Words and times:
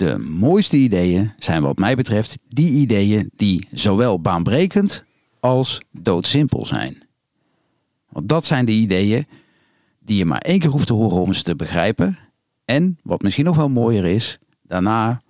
De 0.00 0.18
mooiste 0.18 0.76
ideeën 0.76 1.32
zijn 1.36 1.62
wat 1.62 1.78
mij 1.78 1.94
betreft 1.94 2.38
die 2.48 2.70
ideeën 2.70 3.30
die 3.36 3.68
zowel 3.72 4.20
baanbrekend 4.20 5.04
als 5.40 5.80
doodsimpel 5.92 6.66
zijn. 6.66 7.02
Want 8.08 8.28
dat 8.28 8.46
zijn 8.46 8.64
de 8.64 8.72
ideeën 8.72 9.26
die 9.98 10.16
je 10.16 10.24
maar 10.24 10.40
één 10.40 10.58
keer 10.58 10.70
hoeft 10.70 10.86
te 10.86 10.92
horen 10.92 11.20
om 11.20 11.32
ze 11.32 11.42
te 11.42 11.56
begrijpen. 11.56 12.18
En 12.64 12.98
wat 13.02 13.22
misschien 13.22 13.44
nog 13.44 13.56
wel 13.56 13.68
mooier 13.68 14.04
is, 14.04 14.38
daarna 14.62 15.22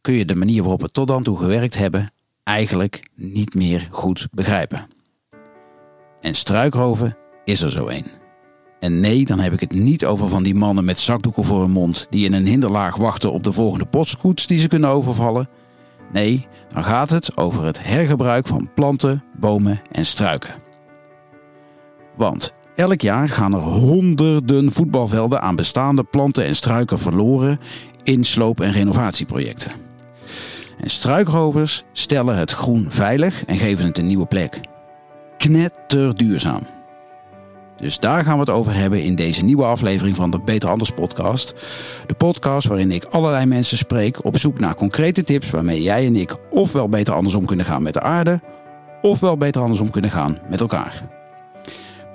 kun 0.00 0.14
je 0.14 0.24
de 0.24 0.34
manier 0.34 0.62
waarop 0.62 0.80
we 0.80 0.90
tot 0.90 1.08
dan 1.08 1.22
toe 1.22 1.38
gewerkt 1.38 1.76
hebben 1.76 2.12
eigenlijk 2.42 3.10
niet 3.14 3.54
meer 3.54 3.88
goed 3.90 4.28
begrijpen. 4.30 4.88
En 6.20 6.34
struikroven 6.34 7.16
is 7.44 7.62
er 7.62 7.70
zo 7.70 7.88
een. 7.88 8.21
En 8.82 9.00
nee, 9.00 9.24
dan 9.24 9.38
heb 9.38 9.52
ik 9.52 9.60
het 9.60 9.72
niet 9.72 10.06
over 10.06 10.28
van 10.28 10.42
die 10.42 10.54
mannen 10.54 10.84
met 10.84 10.98
zakdoeken 10.98 11.44
voor 11.44 11.60
hun 11.60 11.70
mond 11.70 12.06
die 12.10 12.24
in 12.24 12.32
een 12.32 12.46
hinderlaag 12.46 12.96
wachten 12.96 13.32
op 13.32 13.42
de 13.42 13.52
volgende 13.52 13.84
postkoets 13.84 14.46
die 14.46 14.60
ze 14.60 14.68
kunnen 14.68 14.90
overvallen. 14.90 15.48
Nee, 16.12 16.46
dan 16.72 16.84
gaat 16.84 17.10
het 17.10 17.36
over 17.36 17.64
het 17.64 17.82
hergebruik 17.82 18.46
van 18.46 18.70
planten, 18.74 19.24
bomen 19.38 19.80
en 19.90 20.04
struiken. 20.04 20.54
Want 22.16 22.52
elk 22.74 23.00
jaar 23.00 23.28
gaan 23.28 23.54
er 23.54 23.60
honderden 23.60 24.72
voetbalvelden 24.72 25.40
aan 25.40 25.56
bestaande 25.56 26.04
planten 26.04 26.44
en 26.44 26.54
struiken 26.54 26.98
verloren 26.98 27.60
in 28.02 28.24
sloop- 28.24 28.60
en 28.60 28.72
renovatieprojecten. 28.72 29.72
En 30.78 30.90
struikrovers 30.90 31.82
stellen 31.92 32.36
het 32.36 32.50
groen 32.50 32.86
veilig 32.88 33.44
en 33.44 33.56
geven 33.56 33.86
het 33.86 33.98
een 33.98 34.06
nieuwe 34.06 34.26
plek. 34.26 34.60
Knetterduurzaam. 35.36 36.81
Dus 37.76 37.98
daar 37.98 38.24
gaan 38.24 38.34
we 38.34 38.40
het 38.40 38.50
over 38.50 38.74
hebben 38.74 39.02
in 39.02 39.14
deze 39.14 39.44
nieuwe 39.44 39.64
aflevering 39.64 40.16
van 40.16 40.30
de 40.30 40.40
Beter 40.40 40.68
Anders 40.68 40.90
podcast. 40.90 41.54
De 42.06 42.14
podcast 42.14 42.68
waarin 42.68 42.90
ik 42.90 43.04
allerlei 43.04 43.46
mensen 43.46 43.76
spreek 43.76 44.24
op 44.24 44.38
zoek 44.38 44.58
naar 44.58 44.74
concrete 44.74 45.24
tips 45.24 45.50
waarmee 45.50 45.82
jij 45.82 46.06
en 46.06 46.16
ik 46.16 46.36
ofwel 46.50 46.88
beter 46.88 47.14
andersom 47.14 47.46
kunnen 47.46 47.66
gaan 47.66 47.82
met 47.82 47.92
de 47.92 48.00
aarde, 48.00 48.40
ofwel 49.02 49.36
beter 49.36 49.60
andersom 49.60 49.90
kunnen 49.90 50.10
gaan 50.10 50.38
met 50.48 50.60
elkaar. 50.60 51.02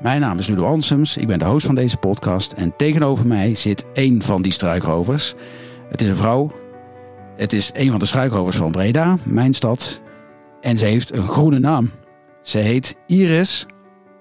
Mijn 0.01 0.21
naam 0.21 0.39
is 0.39 0.47
Ludo 0.47 0.65
Ansems, 0.65 1.17
ik 1.17 1.27
ben 1.27 1.39
de 1.39 1.45
host 1.45 1.65
van 1.65 1.75
deze 1.75 1.97
podcast 1.97 2.51
en 2.51 2.73
tegenover 2.75 3.27
mij 3.27 3.55
zit 3.55 3.85
één 3.93 4.21
van 4.21 4.41
die 4.41 4.51
struikrovers. 4.51 5.33
Het 5.89 6.01
is 6.01 6.07
een 6.07 6.15
vrouw, 6.15 6.51
het 7.35 7.53
is 7.53 7.71
een 7.73 7.89
van 7.89 7.99
de 7.99 8.05
struikrovers 8.05 8.57
van 8.57 8.71
Breda, 8.71 9.17
mijn 9.23 9.53
stad, 9.53 10.01
en 10.61 10.77
ze 10.77 10.85
heeft 10.85 11.13
een 11.13 11.27
groene 11.27 11.59
naam. 11.59 11.91
Ze 12.41 12.57
heet 12.57 12.95
Iris 13.05 13.65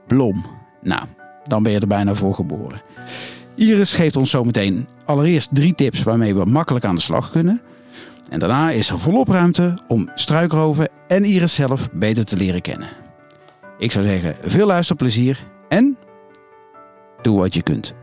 Blom. 0.06 0.44
Nou, 0.82 1.02
dan 1.48 1.62
ben 1.62 1.72
je 1.72 1.80
er 1.80 1.86
bijna 1.86 2.14
voor 2.14 2.34
geboren. 2.34 2.82
Iris 3.54 3.94
geeft 3.94 4.16
ons 4.16 4.30
zometeen 4.30 4.86
allereerst 5.04 5.48
drie 5.52 5.74
tips 5.74 6.02
waarmee 6.02 6.34
we 6.34 6.44
makkelijk 6.44 6.84
aan 6.84 6.94
de 6.94 7.00
slag 7.00 7.30
kunnen. 7.30 7.60
En 8.30 8.38
daarna 8.38 8.70
is 8.70 8.90
er 8.90 8.98
volop 8.98 9.28
ruimte 9.28 9.78
om 9.88 10.10
struikroven 10.14 10.88
en 11.08 11.24
Iris 11.24 11.54
zelf 11.54 11.88
beter 11.92 12.24
te 12.24 12.36
leren 12.36 12.60
kennen. 12.60 12.88
Ik 13.78 13.92
zou 13.92 14.04
zeggen, 14.04 14.36
veel 14.44 14.66
luisterplezier 14.66 15.46
en 15.68 15.96
doe 17.22 17.38
wat 17.38 17.54
je 17.54 17.62
kunt. 17.62 17.94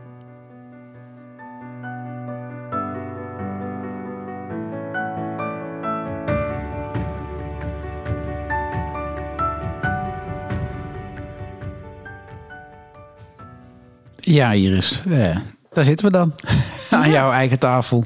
Ja, 14.34 14.52
Iris, 14.52 15.02
eh, 15.08 15.36
daar 15.72 15.84
zitten 15.84 16.06
we 16.06 16.12
dan. 16.12 16.34
Aan 16.90 17.10
jouw 17.10 17.30
eigen 17.30 17.58
tafel. 17.58 18.04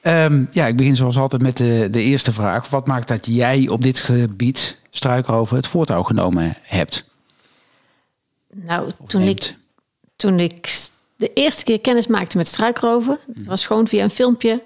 Ehm, 0.00 0.44
ja, 0.50 0.66
ik 0.66 0.76
begin 0.76 0.96
zoals 0.96 1.18
altijd 1.18 1.42
met 1.42 1.56
de, 1.56 1.88
de 1.90 2.02
eerste 2.02 2.32
vraag. 2.32 2.68
Wat 2.68 2.86
maakt 2.86 3.08
dat 3.08 3.26
jij 3.26 3.68
op 3.68 3.82
dit 3.82 4.00
gebied, 4.00 4.80
struikroven, 4.90 5.56
het 5.56 5.66
voortouw 5.66 6.02
genomen 6.02 6.56
hebt? 6.62 7.04
Nou, 8.52 8.90
toen 9.06 9.22
ik, 9.22 9.54
toen 10.16 10.40
ik 10.40 10.88
de 11.16 11.32
eerste 11.32 11.64
keer 11.64 11.80
kennis 11.80 12.06
maakte 12.06 12.36
met 12.36 12.48
struikroven, 12.48 13.18
dat 13.26 13.44
was 13.44 13.66
gewoon 13.66 13.88
via 13.88 14.02
een 14.02 14.10
filmpje. 14.10 14.62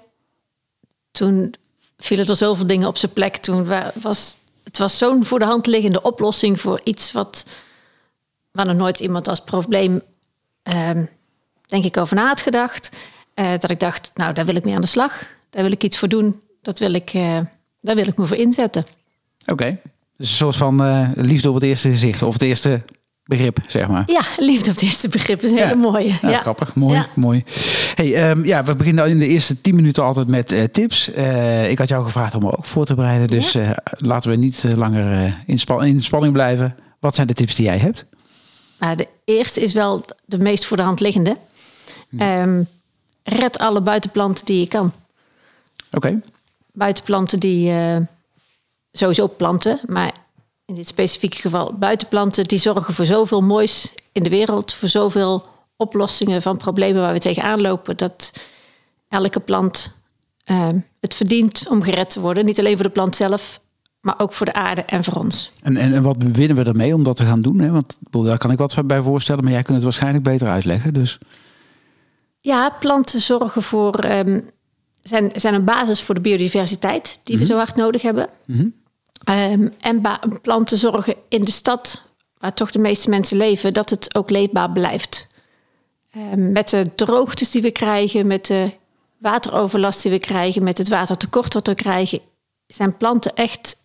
Toen 1.11 1.53
vielen 1.97 2.27
er 2.27 2.35
zoveel 2.35 2.67
dingen 2.67 2.87
op 2.87 2.97
zijn 2.97 3.13
plek. 3.13 3.37
Toen 3.37 3.67
was 4.01 4.37
het 4.63 4.77
was 4.77 4.97
zo'n 4.97 5.25
voor 5.25 5.39
de 5.39 5.45
hand 5.45 5.67
liggende 5.67 6.01
oplossing 6.01 6.61
voor 6.61 6.81
iets 6.83 7.11
wat 7.11 7.45
waar 8.51 8.65
nog 8.65 8.75
nooit 8.75 8.99
iemand 8.99 9.27
als 9.27 9.39
probleem 9.39 10.01
Ehm, 10.63 11.05
denk 11.65 11.83
ik 11.83 11.97
over 11.97 12.15
na 12.15 12.27
had 12.27 12.41
gedacht. 12.41 12.89
Uh, 13.35 13.51
dat 13.59 13.69
ik 13.69 13.79
dacht, 13.79 14.11
nou, 14.15 14.33
daar 14.33 14.45
wil 14.45 14.55
ik 14.55 14.63
mee 14.63 14.75
aan 14.75 14.81
de 14.81 14.87
slag. 14.87 15.25
Daar 15.49 15.63
wil 15.63 15.71
ik 15.71 15.83
iets 15.83 15.97
voor 15.97 16.07
doen. 16.07 16.39
Dat 16.61 16.79
wil 16.79 16.93
ik, 16.93 17.13
uh, 17.13 17.39
daar 17.79 17.95
wil 17.95 18.07
ik 18.07 18.17
me 18.17 18.25
voor 18.25 18.37
inzetten. 18.37 18.85
Oké. 19.45 19.77
Dus 20.17 20.29
een 20.29 20.35
soort 20.35 20.55
van 20.55 20.85
uh, 20.85 21.09
liefde 21.15 21.49
op 21.49 21.55
het 21.55 21.63
eerste 21.63 21.89
gezicht. 21.89 22.23
Of 22.23 22.33
het 22.33 22.41
eerste 22.41 22.81
begrip, 23.25 23.57
zeg 23.67 23.87
maar. 23.87 24.03
Ja, 24.05 24.21
liefde 24.37 24.69
op 24.69 24.75
het 24.75 24.83
eerste 24.83 25.09
begrip 25.09 25.41
is 25.41 25.51
een 25.51 25.57
hele 25.57 25.75
mooie. 25.75 26.17
Ja, 26.21 26.37
grappig. 26.37 26.75
Mooi, 26.75 26.95
ja. 26.95 27.07
mooi. 27.15 27.43
Hey, 27.95 28.29
um, 28.29 28.45
ja, 28.45 28.63
we 28.63 28.75
beginnen 28.75 29.09
in 29.09 29.19
de 29.19 29.27
eerste 29.27 29.61
tien 29.61 29.75
minuten 29.75 30.03
altijd 30.03 30.27
met 30.27 30.51
uh, 30.51 30.63
tips. 30.63 31.09
Uh, 31.15 31.69
ik 31.69 31.77
had 31.77 31.87
jou 31.87 32.03
gevraagd 32.03 32.35
om 32.35 32.43
me 32.43 32.57
ook 32.57 32.65
voor 32.65 32.85
te 32.85 32.95
bereiden. 32.95 33.27
Dus 33.27 33.55
uh, 33.55 33.69
laten 33.97 34.29
we 34.29 34.35
niet 34.35 34.65
langer 34.75 35.37
in, 35.45 35.59
span 35.59 35.85
in 35.85 36.01
spanning 36.01 36.33
blijven. 36.33 36.75
Wat 36.99 37.15
zijn 37.15 37.27
de 37.27 37.33
tips 37.33 37.55
die 37.55 37.65
jij 37.65 37.77
hebt? 37.77 38.05
Nou, 38.81 38.95
de 38.95 39.07
eerste 39.23 39.61
is 39.61 39.73
wel 39.73 40.05
de 40.25 40.37
meest 40.37 40.65
voor 40.65 40.77
de 40.77 40.83
hand 40.83 40.99
liggende. 40.99 41.35
Um, 42.19 42.67
red 43.23 43.57
alle 43.57 43.81
buitenplanten 43.81 44.45
die 44.45 44.59
je 44.59 44.67
kan. 44.67 44.93
Oké. 45.91 46.21
Buitenplanten 46.71 47.39
die 47.39 47.71
uh, 47.71 47.97
sowieso 48.91 49.27
planten, 49.27 49.79
maar 49.87 50.11
in 50.65 50.75
dit 50.75 50.87
specifieke 50.87 51.37
geval 51.37 51.73
buitenplanten 51.73 52.47
die 52.47 52.59
zorgen 52.59 52.93
voor 52.93 53.05
zoveel 53.05 53.41
moois 53.41 53.93
in 54.11 54.23
de 54.23 54.29
wereld, 54.29 54.73
voor 54.73 54.89
zoveel 54.89 55.45
oplossingen 55.75 56.41
van 56.41 56.57
problemen 56.57 57.01
waar 57.01 57.13
we 57.13 57.19
tegenaan 57.19 57.61
lopen, 57.61 57.97
dat 57.97 58.33
elke 59.07 59.39
plant 59.39 59.95
uh, 60.45 60.69
het 60.99 61.15
verdient 61.15 61.65
om 61.69 61.81
gered 61.81 62.09
te 62.09 62.19
worden. 62.19 62.45
Niet 62.45 62.59
alleen 62.59 62.75
voor 62.75 62.85
de 62.85 62.91
plant 62.91 63.15
zelf, 63.15 63.60
maar 64.01 64.15
ook 64.17 64.33
voor 64.33 64.45
de 64.45 64.53
aarde 64.53 64.81
en 64.81 65.03
voor 65.03 65.13
ons. 65.13 65.51
En, 65.63 65.77
en, 65.77 65.93
en 65.93 66.03
wat 66.03 66.15
winnen 66.31 66.57
we 66.57 66.63
ermee 66.63 66.95
om 66.95 67.03
dat 67.03 67.15
te 67.15 67.25
gaan 67.25 67.41
doen? 67.41 67.59
Hè? 67.59 67.71
Want 67.71 67.97
daar 68.09 68.37
kan 68.37 68.51
ik 68.51 68.57
wat 68.57 68.87
bij 68.87 69.01
voorstellen, 69.01 69.43
maar 69.43 69.53
jij 69.53 69.61
kunt 69.61 69.75
het 69.75 69.83
waarschijnlijk 69.83 70.23
beter 70.23 70.47
uitleggen. 70.47 70.93
Dus. 70.93 71.17
Ja, 72.39 72.69
planten 72.79 73.19
zorgen 73.19 73.61
voor, 73.61 74.05
um, 74.05 74.49
zijn, 75.01 75.31
zijn 75.35 75.53
een 75.53 75.63
basis 75.63 76.01
voor 76.01 76.15
de 76.15 76.21
biodiversiteit 76.21 77.19
die 77.23 77.35
we 77.37 77.43
mhm. 77.43 77.51
zo 77.51 77.57
hard 77.57 77.75
nodig 77.75 78.01
hebben. 78.01 78.29
Mm 78.45 78.55
-hmm. 78.55 78.73
um, 79.35 79.73
en 79.79 80.01
planten 80.41 80.77
zorgen 80.77 81.15
in 81.29 81.41
de 81.41 81.51
stad, 81.51 82.03
waar 82.37 82.53
toch 82.53 82.71
de 82.71 82.79
meeste 82.79 83.09
mensen 83.09 83.37
leven, 83.37 83.73
dat 83.73 83.89
het 83.89 84.15
ook 84.15 84.29
leefbaar 84.29 84.71
blijft. 84.71 85.27
Um, 86.17 86.51
met 86.51 86.69
de 86.69 86.95
droogtes 86.95 87.51
die 87.51 87.61
we 87.61 87.71
krijgen, 87.71 88.27
met 88.27 88.45
de 88.45 88.71
wateroverlast 89.17 90.01
die 90.01 90.11
we 90.11 90.19
krijgen, 90.19 90.63
met 90.63 90.77
het 90.77 90.89
watertekort 90.89 91.53
wat 91.53 91.67
we 91.67 91.75
krijgen, 91.75 92.19
zijn 92.67 92.97
planten 92.97 93.33
echt 93.33 93.81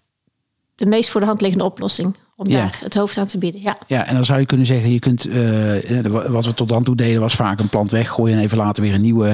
de 0.76 0.86
meest 0.86 1.10
voor 1.10 1.20
de 1.20 1.26
hand 1.26 1.40
liggende 1.40 1.64
oplossing 1.64 2.16
om 2.36 2.48
daar 2.48 2.78
het 2.82 2.94
hoofd 2.94 3.18
aan 3.18 3.26
te 3.26 3.38
bieden. 3.38 3.60
Ja. 3.60 3.76
ja, 3.86 4.06
en 4.06 4.14
dan 4.14 4.24
zou 4.24 4.40
je 4.40 4.46
kunnen 4.46 4.66
zeggen, 4.66 4.92
je 4.92 4.98
kunt, 4.98 5.26
uh, 5.26 6.06
wat 6.26 6.44
we 6.44 6.54
tot 6.54 6.68
dan 6.68 6.82
toe 6.82 6.94
deden, 6.96 7.20
was 7.20 7.34
vaak 7.34 7.60
een 7.60 7.68
plant 7.68 7.90
weggooien 7.90 8.36
en 8.36 8.42
even 8.42 8.58
later 8.58 8.82
weer 8.82 8.94
een 8.94 9.00
nieuwe 9.00 9.28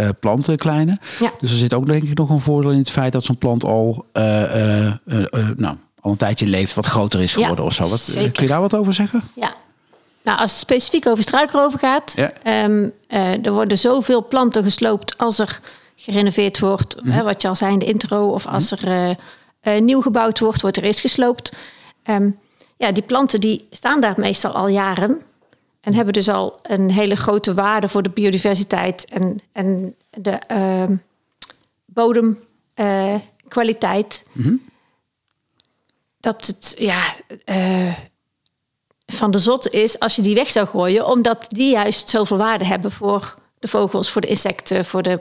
uh, 0.00 0.08
plant 0.20 0.56
kleine. 0.56 0.98
Ja. 1.20 1.32
Dus 1.40 1.50
er 1.50 1.58
zit 1.58 1.74
ook 1.74 1.86
denk 1.86 2.02
ik 2.02 2.18
nog 2.18 2.30
een 2.30 2.40
voordeel 2.40 2.70
in 2.70 2.78
het 2.78 2.90
feit 2.90 3.12
dat 3.12 3.24
zo'n 3.24 3.38
plant 3.38 3.64
al, 3.64 4.06
nou, 5.56 5.76
al 6.00 6.10
een 6.10 6.16
tijdje 6.16 6.46
leeft, 6.46 6.74
wat 6.74 6.86
groter 6.86 7.22
is 7.22 7.32
geworden 7.32 7.64
ja, 7.64 7.64
of 7.64 7.74
zo. 7.74 7.84
Wat, 7.84 8.32
kun 8.32 8.42
je 8.42 8.48
daar 8.48 8.60
wat 8.60 8.74
over 8.74 8.92
zeggen? 8.92 9.22
Ja. 9.34 9.54
Nou, 10.22 10.38
als 10.38 10.50
het 10.50 10.60
specifiek 10.60 11.06
over 11.06 11.22
struikroven 11.22 11.78
gaat, 11.78 12.14
ja. 12.16 12.64
um, 12.64 12.92
er 13.42 13.52
worden 13.52 13.78
zoveel 13.78 14.26
planten 14.26 14.62
gesloopt 14.62 15.18
als 15.18 15.38
er 15.38 15.60
gerenoveerd 15.96 16.58
wordt, 16.58 16.96
mm 16.96 17.02
-hmm. 17.02 17.12
hè, 17.12 17.22
wat 17.22 17.42
je 17.42 17.48
al 17.48 17.56
zei 17.56 17.72
in 17.72 17.78
de 17.78 17.84
intro, 17.84 18.28
of 18.28 18.46
als 18.46 18.70
mhm. 18.70 18.86
er 18.86 19.16
uh, 19.68 19.80
nieuw 19.80 20.00
gebouwd 20.00 20.38
wordt, 20.38 20.60
wordt 20.60 20.76
er 20.76 20.82
eerst 20.82 21.00
gesloopt. 21.00 21.56
Um, 22.04 22.38
ja, 22.76 22.92
die 22.92 23.02
planten 23.02 23.40
die 23.40 23.66
staan 23.70 24.00
daar 24.00 24.14
meestal 24.16 24.52
al 24.52 24.68
jaren 24.68 25.22
en 25.80 25.94
hebben 25.94 26.12
dus 26.12 26.28
al 26.28 26.58
een 26.62 26.90
hele 26.90 27.16
grote 27.16 27.54
waarde 27.54 27.88
voor 27.88 28.02
de 28.02 28.10
biodiversiteit 28.10 29.04
en, 29.04 29.40
en 29.52 29.96
de 30.10 30.40
uh, 30.52 30.84
bodemkwaliteit. 31.84 34.24
Uh, 34.28 34.36
mm 34.36 34.42
-hmm. 34.42 34.66
Dat 36.20 36.46
het 36.46 36.74
ja, 36.78 37.14
uh, 37.44 37.94
van 39.06 39.30
de 39.30 39.38
zot 39.38 39.70
is 39.70 39.98
als 39.98 40.16
je 40.16 40.22
die 40.22 40.34
weg 40.34 40.50
zou 40.50 40.66
gooien, 40.66 41.06
omdat 41.06 41.44
die 41.48 41.70
juist 41.70 42.08
zoveel 42.08 42.36
waarde 42.36 42.66
hebben 42.66 42.92
voor 42.92 43.34
de 43.58 43.68
vogels, 43.68 44.10
voor 44.10 44.20
de 44.20 44.28
insecten, 44.28 44.84
voor 44.84 45.02
de 45.02 45.20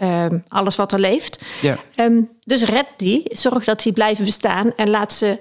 Um, 0.00 0.44
alles 0.48 0.76
wat 0.76 0.92
er 0.92 0.98
leeft. 0.98 1.37
Ja. 1.60 1.78
Um, 1.96 2.30
dus 2.44 2.64
red 2.64 2.86
die, 2.96 3.22
zorg 3.24 3.64
dat 3.64 3.82
die 3.82 3.92
blijven 3.92 4.24
bestaan 4.24 4.72
en 4.76 4.90
laat 4.90 5.12
ze 5.12 5.38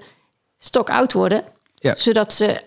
stok 0.57 0.89
oud 0.89 1.13
worden. 1.13 1.43
Ja. 1.75 1.95
Zodat 1.95 2.33
ze 2.33 2.61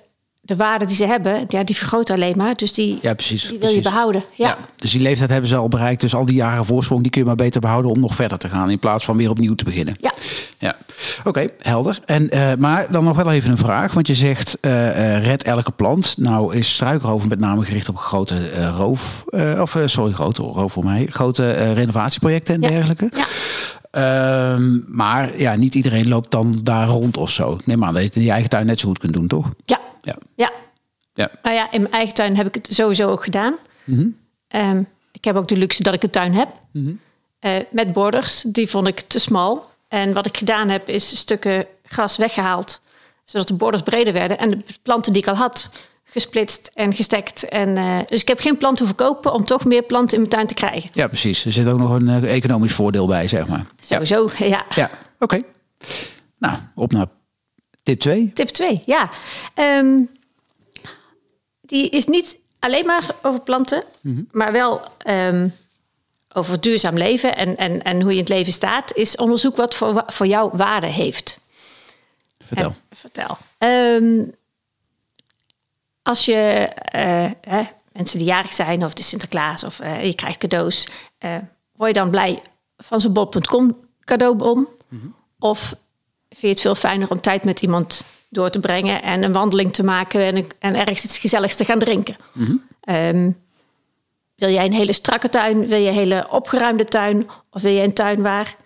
de 0.51 0.57
waarde 0.57 0.85
die 0.87 0.97
ze 0.97 1.07
hebben, 1.07 1.45
ja, 1.49 1.65
die 1.65 1.77
vergroot 1.77 2.11
alleen 2.11 2.37
maar. 2.37 2.55
Dus 2.57 2.73
die, 2.73 2.99
Ja, 3.03 3.15
precies. 3.15 3.41
die 3.43 3.51
wil 3.51 3.59
precies. 3.59 3.77
je 3.77 3.83
behouden. 3.83 4.25
Ja. 4.35 4.57
Dus 4.77 4.91
die 4.91 5.01
leeftijd 5.01 5.31
hebben 5.31 5.49
ze 5.49 5.57
al 5.57 5.69
bereikt. 5.69 6.01
Dus 6.01 6.15
al 6.15 6.25
die 6.25 6.35
jaren 6.35 6.65
voorsprong, 6.65 7.03
die 7.03 7.11
kun 7.11 7.21
je 7.21 7.27
maar 7.27 7.37
beter 7.37 7.61
behouden 7.61 7.91
om 7.91 8.01
nog 8.01 8.15
verder 8.15 8.39
te 8.39 8.49
gaan. 8.49 8.71
In 8.71 8.79
plaats 8.79 9.05
van 9.05 9.17
weer 9.17 9.31
opnieuw 9.31 9.55
te 9.55 9.65
beginnen. 9.65 9.95
Ja. 10.01 10.13
Ja, 10.59 10.77
oké, 11.25 11.47
helder. 11.59 12.01
En, 12.07 12.31
eh, 12.31 12.49
maar 12.59 12.87
dan 12.91 13.05
nog 13.05 13.17
wel 13.17 13.33
even 13.33 13.51
een 13.51 13.59
vraag. 13.59 13.95
Want 13.95 14.07
je 14.07 14.15
zegt, 14.15 14.59
eh, 14.61 15.17
eh, 15.17 15.25
red 15.25 15.43
elke 15.43 15.71
plant. 15.73 16.15
Nou 16.19 16.57
is 16.57 16.73
struikroof 16.75 17.29
met 17.29 17.39
name 17.39 17.65
gericht 17.65 17.89
op 17.89 17.97
grote 17.97 18.49
eh, 18.49 18.75
roof... 18.77 19.25
of 19.61 19.77
sorry, 19.85 20.13
grote 20.13 20.43
roof 20.43 20.73
voor 20.73 20.85
mij. 20.85 21.07
Grote 21.11 21.73
renovatieprojecten 21.73 22.55
en 22.55 22.61
Ja. 22.63 22.69
dergelijke. 22.69 23.11
Ja. 23.17 23.25
Ehm, 23.91 24.79
maar 24.87 25.39
ja, 25.39 25.55
niet 25.55 25.75
iedereen 25.75 26.09
loopt 26.09 26.31
dan 26.31 26.59
daar 26.63 26.89
rond 26.89 27.17
of 27.17 27.31
zo. 27.31 27.59
Neem 27.65 27.85
aan 27.85 27.93
dat 27.93 28.03
je 28.03 28.09
het 28.09 28.17
in 28.17 28.23
je 28.23 28.31
eigen 28.31 28.49
tuin 28.51 28.67
net 28.67 28.81
zo 28.81 28.89
goed 28.89 28.99
kunt 28.99 29.13
doen, 29.13 29.27
toch? 29.27 29.49
Ja. 29.65 29.79
Ja. 30.03 30.17
ja. 30.35 30.53
Ja. 31.15 31.31
Nou 31.43 31.55
ja, 31.57 31.73
in 31.73 31.83
mijn 31.83 31.95
eigen 31.95 32.15
tuin 32.15 32.37
heb 32.37 32.47
ik 32.47 32.55
het 32.55 32.75
sowieso 32.75 33.11
ook 33.11 33.25
gedaan. 33.25 33.55
Ehm, 34.49 34.83
ik 35.13 35.25
heb 35.25 35.37
ook 35.37 35.49
de 35.49 35.57
luxe 35.57 35.83
dat 35.83 35.95
ik 35.95 36.03
een 36.03 36.11
tuin 36.11 36.35
heb. 36.35 36.49
Eh, 37.39 37.53
met 37.71 37.93
borders, 37.93 38.45
die 38.47 38.69
vond 38.69 38.87
ik 38.87 39.01
te 39.01 39.19
smal. 39.19 39.69
En 39.89 40.13
wat 40.13 40.27
ik 40.27 40.37
gedaan 40.37 40.69
heb, 40.69 40.89
is 40.89 41.19
stukken 41.19 41.67
gras 41.85 42.17
weggehaald. 42.17 42.81
Zodat 43.25 43.49
de 43.49 43.55
borders 43.55 43.83
breder 43.83 44.13
werden. 44.13 44.39
En 44.39 44.51
de 44.51 44.65
planten 44.83 45.13
die 45.13 45.23
ik 45.23 45.29
al 45.29 45.35
had, 45.35 45.71
gesplitst 46.05 46.71
en 46.75 46.95
gestekt. 46.95 47.49
En, 47.49 47.77
eh, 47.77 47.99
dus 48.07 48.21
ik 48.21 48.29
heb 48.29 48.41
geen 48.41 48.57
planten 48.57 48.87
hoeven 48.87 49.07
kopen 49.07 49.33
om 49.33 49.45
toch 49.45 49.65
meer 49.65 49.83
planten 49.83 50.15
in 50.15 50.21
mijn 50.21 50.35
tuin 50.35 50.47
te 50.47 50.55
krijgen. 50.55 50.91
Ja, 50.93 51.07
precies. 51.07 51.45
Er 51.45 51.53
zit 51.53 51.69
ook 51.69 51.79
nog 51.79 51.91
een 51.91 52.09
eh, 52.09 52.35
economisch 52.35 52.73
voordeel 52.75 53.07
bij, 53.07 53.27
zeg 53.27 53.47
maar. 53.47 53.67
Sowieso, 53.81 54.29
ja. 54.39 54.65
ja. 54.75 54.91
oké. 55.19 55.43
Nou, 56.39 56.59
op 56.75 56.93
naar 56.93 57.07
tip 57.91 58.01
2. 58.01 58.31
Tip 58.35 58.49
2, 58.49 58.83
ja. 58.87 59.11
Ehm, 59.55 60.01
die 61.61 61.91
is 61.91 62.07
niet 62.07 62.39
alleen 62.59 62.87
maar 62.87 63.11
over 63.23 63.41
planten, 63.41 63.85
maar 64.31 64.53
wel 64.53 64.81
ehm, 64.99 65.49
over 66.33 66.61
duurzaam 66.61 66.97
leven 66.97 67.37
en, 67.37 67.57
en, 67.57 67.83
en 67.83 68.01
hoe 68.01 68.11
je 68.11 68.17
in 68.17 68.25
het 68.25 68.29
leven 68.29 68.53
staat. 68.53 68.95
Is 68.95 69.17
onderzoek 69.17 69.57
wat 69.57 69.75
voor, 69.75 70.03
voor 70.07 70.27
jou 70.27 70.51
waarde 70.57 70.87
heeft. 70.87 71.41
Vertel. 72.39 72.67
En- 72.89 72.97
vertel. 72.97 73.37
Ehm, 73.59 74.23
als 76.03 76.25
je 76.25 76.35
eh, 76.75 77.31
hè, 77.41 77.63
mensen 77.93 78.19
die 78.19 78.27
jarig 78.27 78.53
zijn, 78.53 78.85
of 78.85 78.95
is 78.95 79.09
Sinterklaas, 79.09 79.65
of 79.65 79.81
eh, 79.81 80.05
je 80.05 80.15
krijgt 80.15 80.39
cadeaus, 80.39 80.89
eh, 81.19 81.37
word 81.73 81.95
je 81.95 82.01
dan 82.01 82.11
blij 82.11 82.43
van 82.77 83.01
zo'n 83.01 83.13
bol.com 83.13 83.81
cadeaubon? 84.05 84.69
Of 85.39 85.75
vind 86.31 86.41
je 86.41 86.49
het 86.49 86.61
veel 86.61 86.75
fijner 86.75 87.11
om 87.11 87.21
tijd 87.21 87.45
met 87.45 87.63
iemand 87.63 88.05
door 88.29 88.51
te 88.51 88.61
brengen 88.61 89.03
en 89.03 89.23
een 89.23 89.33
wandeling 89.33 89.73
te 89.73 89.83
maken 89.83 90.21
en, 90.21 90.47
en 90.59 90.75
ergens 90.75 91.05
iets 91.05 91.19
gezelligs 91.19 91.57
te 91.57 91.65
gaan 91.65 91.79
drinken? 91.79 92.17
Ehm, 92.81 93.31
wil 94.37 94.51
jij 94.51 94.65
een 94.65 94.73
hele 94.73 94.93
strakke 94.93 95.29
tuin? 95.29 95.67
Wil 95.67 95.79
je 95.79 95.89
een 95.89 95.95
hele 95.95 96.27
opgeruimde 96.31 96.85
tuin? 96.85 97.29
Of 97.51 97.63
wil 97.63 97.73
je 97.73 97.83
een 97.83 97.95
tuin 97.95 98.23
waar 98.23 98.57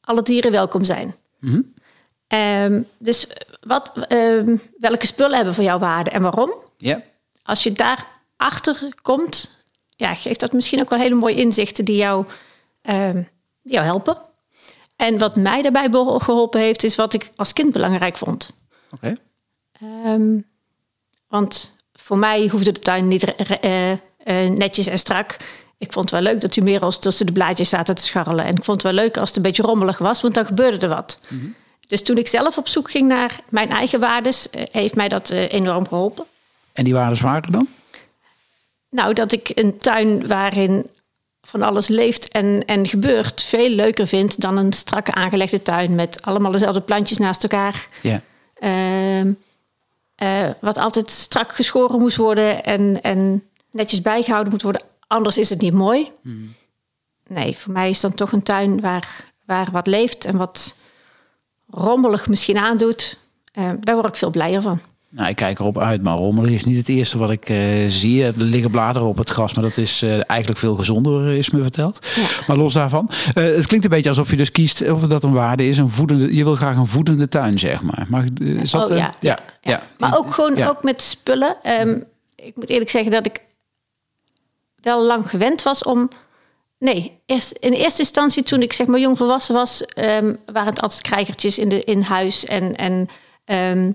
alle 0.00 0.22
dieren 0.22 0.50
welkom 0.52 0.84
zijn? 0.84 1.14
Ehm, 2.26 2.82
dus 2.98 3.28
wat, 3.60 3.92
ehm, 4.08 4.56
welke 4.78 5.06
spullen 5.06 5.36
hebben 5.36 5.54
voor 5.54 5.64
jou 5.64 5.78
waarde 5.78 6.10
en 6.10 6.22
waarom? 6.22 6.52
Als 7.42 7.62
je 7.62 7.72
daarachter 7.72 8.94
komt, 9.02 9.62
ja, 9.96 10.14
geeft 10.14 10.40
dat 10.40 10.52
misschien 10.52 10.80
ook 10.80 10.90
wel 10.90 10.98
hele 10.98 11.14
mooie 11.14 11.34
inzichten 11.34 11.84
die 11.84 11.96
jou, 11.96 12.24
die 13.62 13.72
jou 13.72 13.84
helpen. 13.84 14.18
En 14.98 15.18
wat 15.18 15.36
mij 15.36 15.62
daarbij 15.62 15.88
geholpen 15.90 16.60
heeft, 16.60 16.84
is 16.84 16.96
wat 16.96 17.14
ik 17.14 17.30
als 17.36 17.52
kind 17.52 17.72
belangrijk 17.72 18.16
vond. 18.16 18.54
Oké. 18.90 19.16
Ehm, 19.80 20.40
want 21.28 21.76
voor 21.92 22.18
mij 22.18 22.48
hoefde 22.48 22.72
de 22.72 22.80
tuin 22.80 23.08
niet 23.08 23.34
eh, 23.34 23.92
eh, 23.92 23.98
netjes 24.50 24.86
en 24.86 24.98
strak. 24.98 25.36
Ik 25.78 25.92
vond 25.92 26.10
het 26.10 26.22
wel 26.22 26.32
leuk 26.32 26.40
dat 26.40 26.56
u 26.56 26.60
meer 26.60 26.80
als 26.80 26.98
tussen 26.98 27.26
de 27.26 27.32
blaadjes 27.32 27.68
zaten 27.68 27.94
te 27.94 28.02
scharrelen. 28.02 28.44
En 28.44 28.56
ik 28.56 28.64
vond 28.64 28.82
het 28.82 28.92
wel 28.92 29.04
leuk 29.04 29.16
als 29.16 29.28
het 29.28 29.36
een 29.36 29.42
beetje 29.42 29.62
rommelig 29.62 29.98
was, 29.98 30.20
want 30.20 30.34
dan 30.34 30.46
gebeurde 30.46 30.78
er 30.78 30.94
wat. 30.94 31.20
Dus 31.88 32.02
toen 32.02 32.18
ik 32.18 32.28
zelf 32.28 32.58
op 32.58 32.68
zoek 32.68 32.90
ging 32.90 33.08
naar 33.08 33.40
mijn 33.48 33.70
eigen 33.70 34.00
waardes, 34.00 34.50
eh, 34.50 34.62
heeft 34.70 34.94
mij 34.94 35.08
dat 35.08 35.30
enorm 35.30 35.88
geholpen. 35.88 36.24
En 36.72 36.84
die 36.84 36.94
waren 36.94 37.16
zwaarder 37.16 37.50
dan? 37.50 37.68
Nou, 38.90 39.12
dat 39.12 39.32
ik 39.32 39.50
een 39.54 39.78
tuin 39.78 40.26
waarin 40.26 40.90
van 41.48 41.62
alles 41.62 41.88
leeft 41.88 42.28
en, 42.28 42.64
en 42.64 42.86
gebeurt 42.86 43.42
veel 43.42 43.68
leuker 43.68 44.06
vind 44.06 44.40
dan 44.40 44.56
een 44.56 44.72
strakke 44.72 45.12
aangelegde 45.12 45.62
tuin 45.62 45.94
met 45.94 46.22
allemaal 46.22 46.50
dezelfde 46.50 46.80
plantjes 46.80 47.18
naast 47.18 47.42
elkaar. 47.42 47.88
Ja. 48.02 48.22
Ehm, 48.54 49.32
eh, 50.14 50.50
wat 50.60 50.78
altijd 50.78 51.10
strak 51.10 51.54
geschoren 51.54 51.98
moest 51.98 52.16
worden 52.16 52.64
en, 52.64 53.02
en 53.02 53.44
netjes 53.70 54.02
bijgehouden 54.02 54.52
moet 54.52 54.62
worden. 54.62 54.82
Anders 55.06 55.38
is 55.38 55.48
het 55.48 55.60
niet 55.60 55.72
mooi. 55.72 56.10
Nee, 57.26 57.56
voor 57.56 57.72
mij 57.72 57.88
is 57.88 58.00
dan 58.00 58.14
toch 58.14 58.32
een 58.32 58.42
tuin 58.42 58.80
waar, 58.80 59.24
waar 59.46 59.68
wat 59.70 59.86
leeft 59.86 60.24
en 60.24 60.36
wat 60.36 60.76
rommelig 61.70 62.28
misschien 62.28 62.58
aandoet. 62.58 63.18
Eh, 63.52 63.70
daar 63.80 63.94
word 63.94 64.08
ik 64.08 64.16
veel 64.16 64.30
blijer 64.30 64.62
van. 64.62 64.80
Nou, 65.10 65.28
ik 65.28 65.36
kijk 65.36 65.58
erop 65.58 65.78
uit, 65.78 66.02
maar 66.02 66.16
rommelig 66.16 66.50
is 66.50 66.64
niet 66.64 66.76
het 66.76 66.88
eerste 66.88 67.18
wat 67.18 67.30
ik 67.30 67.48
eh, 67.48 67.58
zie. 67.86 68.24
Er 68.24 68.32
liggen 68.36 68.70
bladeren 68.70 69.08
op 69.08 69.16
het 69.16 69.30
gras, 69.30 69.54
maar 69.54 69.64
dat 69.64 69.76
is 69.76 70.02
eh, 70.02 70.30
eigenlijk 70.30 70.60
veel 70.60 70.76
gezonder, 70.76 71.32
is 71.32 71.50
me 71.50 71.62
verteld. 71.62 72.06
Ja. 72.16 72.26
Maar 72.46 72.56
los 72.56 72.72
daarvan, 72.72 73.10
eh, 73.34 73.44
het 73.44 73.66
klinkt 73.66 73.84
een 73.84 73.90
beetje 73.90 74.08
alsof 74.08 74.30
je 74.30 74.36
dus 74.36 74.52
kiest 74.52 74.90
of 74.90 75.00
dat 75.00 75.22
een 75.24 75.32
waarde 75.32 75.68
is. 75.68 75.78
Een 75.78 75.90
voedende, 75.90 76.34
je 76.34 76.44
wil 76.44 76.54
graag 76.56 76.76
een 76.76 76.86
voedende 76.86 77.28
tuin, 77.28 77.58
zeg 77.58 77.82
maar. 77.82 78.06
maar 78.08 78.24
eh, 78.40 78.46
is 78.48 78.70
dat, 78.70 78.90
Oh, 78.90 78.96
eh, 78.96 79.08
ja, 79.20 79.38
ja. 79.60 79.82
Maar 79.98 80.18
ook 80.18 80.34
gewoon 80.34 80.62
ook 80.62 80.82
met 80.82 81.02
spullen. 81.02 81.56
Ehm, 81.62 81.98
ik 82.36 82.56
moet 82.56 82.68
eerlijk 82.68 82.90
zeggen 82.90 83.10
dat 83.10 83.26
ik 83.26 83.40
wel 84.80 85.04
lang 85.04 85.30
gewend 85.30 85.62
was 85.62 85.82
om. 85.82 86.08
Nee, 86.78 87.20
eerst, 87.26 87.52
in 87.52 87.72
eerste 87.72 88.00
instantie 88.00 88.42
toen 88.42 88.62
ik 88.62 88.72
zeg 88.72 88.86
maar 88.86 89.00
jong 89.00 89.18
volwassen 89.18 89.54
was, 89.54 89.84
ehm, 89.84 90.34
waren 90.52 90.72
het 90.72 90.80
altijd 90.80 91.02
krijgertjes 91.02 91.58
in, 91.58 91.68
de, 91.68 91.84
in 91.84 92.00
huis 92.00 92.44
en, 92.44 92.76
en 92.76 93.08
ehm, 93.44 93.92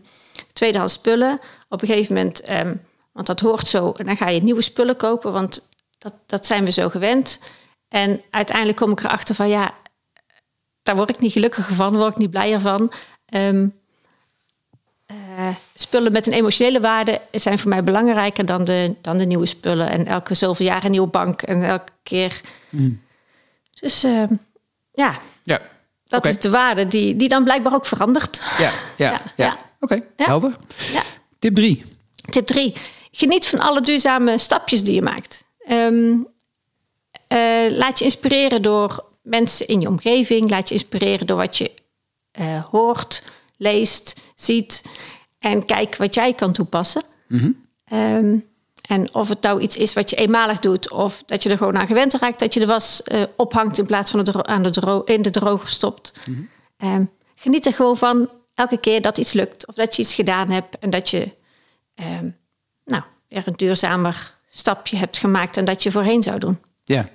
tweedehands 0.53 0.94
spullen. 0.94 1.39
Op 1.69 1.81
een 1.81 1.88
gegeven 1.88 2.15
moment, 2.15 2.41
ehm, 2.41 2.75
want 3.11 3.27
dat 3.27 3.39
hoort 3.39 3.67
zo, 3.67 3.91
en 3.91 4.05
dan 4.05 4.17
ga 4.17 4.29
je 4.29 4.44
nieuwe 4.44 4.61
spullen 4.61 4.95
kopen, 4.95 5.31
want 5.31 5.69
dat, 5.97 6.13
dat 6.25 6.45
zijn 6.45 6.65
we 6.65 6.71
zo 6.71 6.89
gewend. 6.89 7.39
En 7.88 8.21
uiteindelijk 8.29 8.77
kom 8.77 8.91
ik 8.91 9.00
erachter 9.00 9.35
van 9.35 9.50
ja, 9.50 9.73
daar 10.83 10.95
word 10.95 11.09
ik 11.09 11.19
niet 11.19 11.31
gelukkiger 11.31 11.75
van, 11.75 11.97
word 11.97 12.11
ik 12.11 12.17
niet 12.17 12.29
blijer 12.29 12.59
van. 12.59 12.91
Ehm, 13.25 13.67
eh, 15.05 15.47
spullen 15.73 16.11
met 16.11 16.27
een 16.27 16.33
emotionele 16.33 16.79
waarde 16.79 17.21
zijn 17.31 17.59
voor 17.59 17.69
mij 17.69 17.83
belangrijker 17.83 18.45
dan 18.45 18.63
de, 18.63 18.95
dan 19.01 19.17
de 19.17 19.25
nieuwe 19.25 19.45
spullen. 19.45 19.89
En 19.89 20.05
elke 20.05 20.33
zoveel 20.33 20.65
jaar 20.65 20.83
een 20.83 20.91
nieuwe 20.91 21.07
bank 21.07 21.41
en 21.41 21.63
elke 21.63 21.91
keer. 22.03 22.41
Dus 23.79 24.03
eh, 24.03 24.23
ja, 24.94 25.17
Ja, 25.44 25.61
dat 26.05 26.25
is 26.25 26.39
de 26.39 26.50
waarde 26.50 26.88
die, 26.88 27.15
die 27.15 27.29
dan 27.29 27.43
blijkbaar 27.43 27.74
ook 27.74 27.86
verandert. 27.86 28.43
ja, 28.57 28.72
ja. 28.98 29.12
ja. 29.12 29.22
Ja, 29.36 29.57
Oké, 29.84 29.96
Ja. 30.18 30.25
helder. 30.25 30.56
Ja. 30.92 31.04
Tip 31.40 31.56
3. 31.56 31.84
Tip 32.30 32.46
3. 32.46 32.74
Geniet 33.12 33.48
van 33.48 33.60
alle 33.60 33.82
duurzame 33.82 34.38
stapjes 34.38 34.84
die 34.84 34.96
je 34.96 35.02
maakt. 35.02 35.46
Ehm, 35.60 36.16
eh, 37.28 37.70
laat 37.70 38.00
je 38.00 38.06
inspireren 38.06 38.62
door 38.62 39.06
mensen 39.22 39.68
in 39.68 39.82
je 39.82 39.88
omgeving. 39.88 40.50
Laat 40.50 40.68
je 40.70 40.74
inspireren 40.75 41.28
door 41.28 41.38
wat 41.38 41.58
je 41.58 41.72
eh, 42.32 42.63
hoort, 42.66 43.24
leest, 43.58 44.22
ziet. 44.36 44.84
En 45.40 45.66
kijk 45.66 45.96
wat 45.96 46.13
jij 46.13 46.34
kan 46.34 46.54
toepassen. 46.54 47.04
Ehm, 47.86 48.38
en 48.88 49.13
of 49.13 49.30
het 49.30 49.42
nou 49.42 49.62
iets 49.62 49.78
is 49.78 49.94
wat 49.94 50.10
je 50.10 50.16
eenmalig 50.16 50.60
doet, 50.60 50.92
of 50.92 51.24
dat 51.25 51.44
je 51.44 51.50
er 51.50 51.58
gewoon 51.58 51.78
aan 51.78 51.88
gewend 51.88 52.13
raakt, 52.13 52.40
dat 52.40 52.54
je 52.54 52.60
de 52.60 52.66
was 52.66 53.04
eh, 53.04 53.24
ophangt 53.36 53.78
in 53.78 53.86
plaats 53.86 54.12
van 54.12 54.20
het 54.20 54.46
aan 54.46 54.63
de 54.63 55.02
in 55.06 55.22
de 55.22 55.30
droger 55.30 55.70
stopt. 55.70 56.13
Ehm, 56.78 57.04
geniet 57.36 57.66
er 57.66 57.74
gewoon 57.74 57.98
van 57.98 58.30
elke 58.55 58.77
keer 58.77 59.01
dat 59.01 59.17
iets 59.17 59.33
lukt, 59.33 59.67
of 59.67 59.75
dat 59.75 59.95
je 59.95 60.01
iets 60.01 60.15
gedaan 60.15 60.50
hebt 60.51 60.79
en 60.79 60.89
dat 60.89 61.10
je 61.10 61.29
ehm, 61.95 62.27
nou, 62.86 63.01
weer 63.29 63.43
een 63.45 63.53
duurzamer 63.55 64.33
stapje 64.50 64.98
hebt 64.98 65.17
gemaakt 65.17 65.55
dan 65.55 65.65
dat 65.65 65.83
je 65.83 65.91
voorheen 65.91 66.24
zou 66.24 66.39
doen. 66.39 66.60
Ja, 66.86 67.05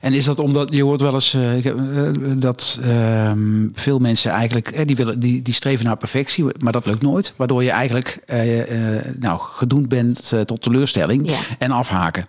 en 0.00 0.12
is 0.12 0.24
dat 0.24 0.38
omdat 0.38 0.68
je 0.74 0.82
hoort 0.82 1.00
wel 1.00 1.12
eens 1.14 1.34
eh, 1.34 1.66
eh, 1.66 2.12
dat 2.36 2.78
ehm, 2.82 3.66
veel 3.72 3.98
mensen 3.98 4.30
eigenlijk 4.32 4.68
eh, 4.70 4.86
die 4.86 4.96
willen 4.96 5.20
die, 5.20 5.42
die 5.42 5.54
streven 5.54 5.84
naar 5.84 5.96
perfectie, 5.96 6.44
maar 6.58 6.72
dat 6.72 6.86
lukt 6.86 7.02
nooit, 7.02 7.32
waardoor 7.36 7.62
je 7.64 7.70
eigenlijk 7.70 8.18
nou 9.18 9.40
gedoemd 9.40 9.88
bent 9.88 10.32
tot 10.44 10.62
teleurstelling 10.62 11.30
Ja. 11.30 11.38
en 11.58 11.70
afhaken. 11.70 12.26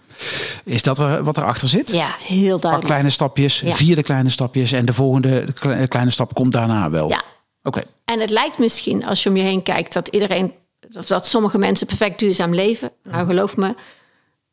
Is 0.63 0.83
dat 0.83 0.97
wa- 0.97 1.23
wat 1.23 1.37
erachter 1.37 1.67
zit? 1.67 1.91
Ja, 1.93 2.15
heel 2.23 2.51
Pak 2.51 2.61
duidelijk. 2.61 2.85
kleine 2.91 3.09
stapjes, 3.09 3.59
Ja. 3.59 3.73
vier 3.75 3.95
de 3.95 4.03
kleine 4.03 4.29
stapjes 4.29 4.71
en 4.71 4.85
de 4.85 4.93
volgende 4.93 5.45
kle- 5.53 5.87
kleine 5.87 6.11
stap 6.11 6.33
komt 6.33 6.51
daarna 6.51 6.89
wel. 6.89 7.09
Ja. 7.09 7.21
Oké. 7.63 7.83
En 8.05 8.19
het 8.19 8.29
lijkt 8.29 8.57
misschien, 8.57 9.05
als 9.05 9.23
je 9.23 9.29
om 9.29 9.35
je 9.35 9.43
heen 9.43 9.63
kijkt, 9.63 9.93
dat 9.93 10.07
iedereen, 10.07 10.53
of 10.93 11.05
dat 11.05 11.27
sommige 11.27 11.57
mensen 11.57 11.87
perfect 11.87 12.19
duurzaam 12.19 12.53
leven. 12.55 12.91
Nou, 13.03 13.25
geloof 13.25 13.57
me, 13.57 13.75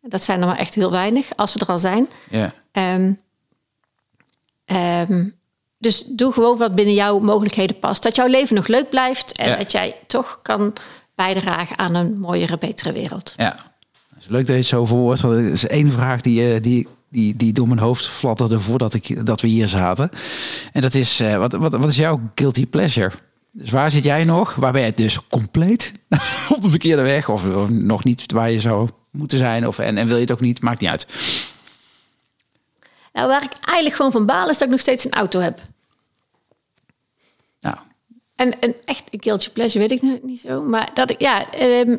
dat 0.01 0.23
zijn 0.23 0.41
er 0.41 0.47
maar 0.47 0.59
echt 0.59 0.75
heel 0.75 0.91
weinig, 0.91 1.37
als 1.37 1.53
ze 1.53 1.59
er 1.59 1.67
al 1.67 1.79
zijn. 1.79 2.09
Ja. 2.31 2.55
Ehm, 2.73 3.13
ehm, 4.65 5.25
dus 5.79 6.05
doe 6.07 6.33
gewoon 6.33 6.59
wat 6.59 6.75
binnen 6.75 6.95
jouw 6.95 7.19
mogelijkheden 7.19 7.79
past. 7.79 8.03
Dat 8.03 8.17
jouw 8.17 8.27
leven 8.27 8.57
nog 8.57 8.67
leuk 8.67 8.89
blijft 8.89 9.39
en 9.39 9.49
Ja. 9.49 9.57
dat 9.57 9.73
jij 9.73 9.97
toch 10.07 10.39
kan 10.43 10.73
bijdragen 11.15 11.79
aan 11.79 11.95
een 11.95 12.19
mooiere, 12.19 12.59
betere 12.59 12.93
wereld. 12.93 13.35
Ja, 13.37 13.73
het 14.15 14.23
is 14.23 14.29
leuk 14.29 14.41
dat 14.41 14.49
je 14.49 14.53
het 14.55 14.67
zo 14.67 14.87
verwoordt. 14.87 15.21
Want 15.21 15.37
er 15.37 15.51
is 15.51 15.67
één 15.67 15.93
vraag 15.93 16.21
die, 16.21 16.53
eh, 16.55 16.63
die, 16.63 16.89
die, 17.09 17.37
die 17.37 17.53
door 17.53 17.69
mijn 17.69 17.81
hoofd 17.81 18.07
fladderde 18.07 18.61
voordat 18.61 18.95
ik, 18.95 19.27
dat 19.27 19.41
we 19.41 19.49
hier 19.49 19.69
zaten. 19.69 20.11
En 20.73 20.81
dat 20.81 20.95
is, 20.95 21.21
eh, 21.21 21.39
wat, 21.39 21.53
wat, 21.53 21.73
wat 21.73 21.89
is 21.89 21.97
jouw 21.97 22.21
guilty 22.35 22.67
pleasure? 22.67 23.13
Dus 23.53 23.71
waar 23.71 23.91
zit 23.91 24.05
jij 24.05 24.25
nog? 24.25 24.55
Waar 24.55 24.73
ben 24.73 24.83
je 24.83 24.93
dus 24.93 25.27
compleet 25.29 25.93
op 26.55 26.61
de 26.63 26.71
verkeerde 26.71 27.03
weg? 27.03 27.29
Of, 27.29 27.45
of 27.45 27.69
nog 27.69 28.05
niet 28.05 28.33
waar 28.33 28.51
je 28.51 28.61
zou 28.61 28.89
moeten 29.11 29.39
zijn? 29.39 29.67
Of, 29.67 29.79
en, 29.79 29.99
en 29.99 30.07
wil 30.07 30.15
je 30.17 30.23
het 30.23 30.33
ook 30.33 30.41
niet? 30.41 30.61
Maakt 30.61 30.81
niet 30.81 30.91
uit. 30.91 31.07
Nou, 33.13 33.29
waar 33.29 33.43
ik 33.43 33.53
eigenlijk 33.61 33.97
gewoon 33.97 34.13
van 34.13 34.27
baal 34.27 34.49
is 34.49 34.59
dat 34.59 34.67
ik 34.67 34.71
nog 34.71 34.81
steeds 34.81 35.05
een 35.05 35.13
auto 35.13 35.41
heb. 35.41 35.61
Nou, 37.61 37.77
En, 38.37 38.61
en 38.61 38.75
echt 38.85 39.03
een 39.11 39.23
guilty 39.23 39.51
pleasure 39.51 39.89
weet 39.89 39.99
ik 39.99 40.03
nu 40.03 40.21
niet 40.23 40.41
zo. 40.41 40.63
Maar 40.63 40.91
dat 40.95 41.11
ik, 41.11 41.21
ja, 41.21 41.51
ehm, 41.51 41.99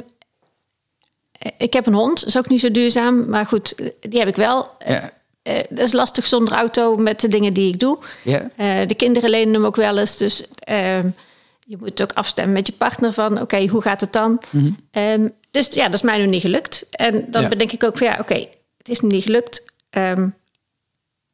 ik 1.57 1.73
heb 1.73 1.85
een 1.85 1.93
hond. 1.93 2.25
is 2.25 2.37
ook 2.37 2.49
niet 2.49 2.59
zo 2.59 2.71
duurzaam. 2.71 3.29
Maar 3.29 3.45
goed, 3.45 3.75
die 3.99 4.19
heb 4.19 4.27
ik 4.27 4.35
wel. 4.35 4.67
ja. 4.85 5.11
Eh, 5.41 5.59
dat 5.69 5.85
is 5.85 5.91
lastig 5.91 6.25
zonder 6.27 6.53
auto 6.53 6.97
met 6.97 7.19
de 7.19 7.27
dingen 7.27 7.53
die 7.53 7.73
ik 7.73 7.79
doe. 7.79 7.97
Ja. 8.23 8.49
Eh, 8.55 8.87
de 8.87 8.95
kinderen 8.95 9.29
lenen 9.29 9.53
hem 9.53 9.65
ook 9.65 9.75
wel 9.75 9.97
eens. 9.97 10.17
Dus 10.17 10.43
ehm, 10.59 11.07
je 11.59 11.77
moet 11.79 12.01
ook 12.01 12.13
afstemmen 12.13 12.53
met 12.53 12.67
je 12.67 12.73
partner 12.73 13.13
van... 13.13 13.41
oké, 13.41 13.67
hoe 13.67 13.81
gaat 13.81 14.01
het 14.01 14.13
dan? 14.13 14.41
Ehm, 14.91 15.27
dus 15.51 15.67
ja, 15.73 15.85
dat 15.85 15.93
is 15.93 16.01
mij 16.01 16.17
nu 16.17 16.25
niet 16.25 16.41
gelukt. 16.41 16.87
En 16.91 17.25
dan 17.31 17.41
Ja. 17.41 17.47
bedenk 17.47 17.71
ik 17.71 17.83
ook 17.83 17.97
van 17.97 18.07
ja, 18.07 18.17
oké, 18.19 18.47
het 18.77 18.89
is 18.89 18.99
niet 18.99 19.23
gelukt. 19.23 19.63
Ehm, 19.89 20.27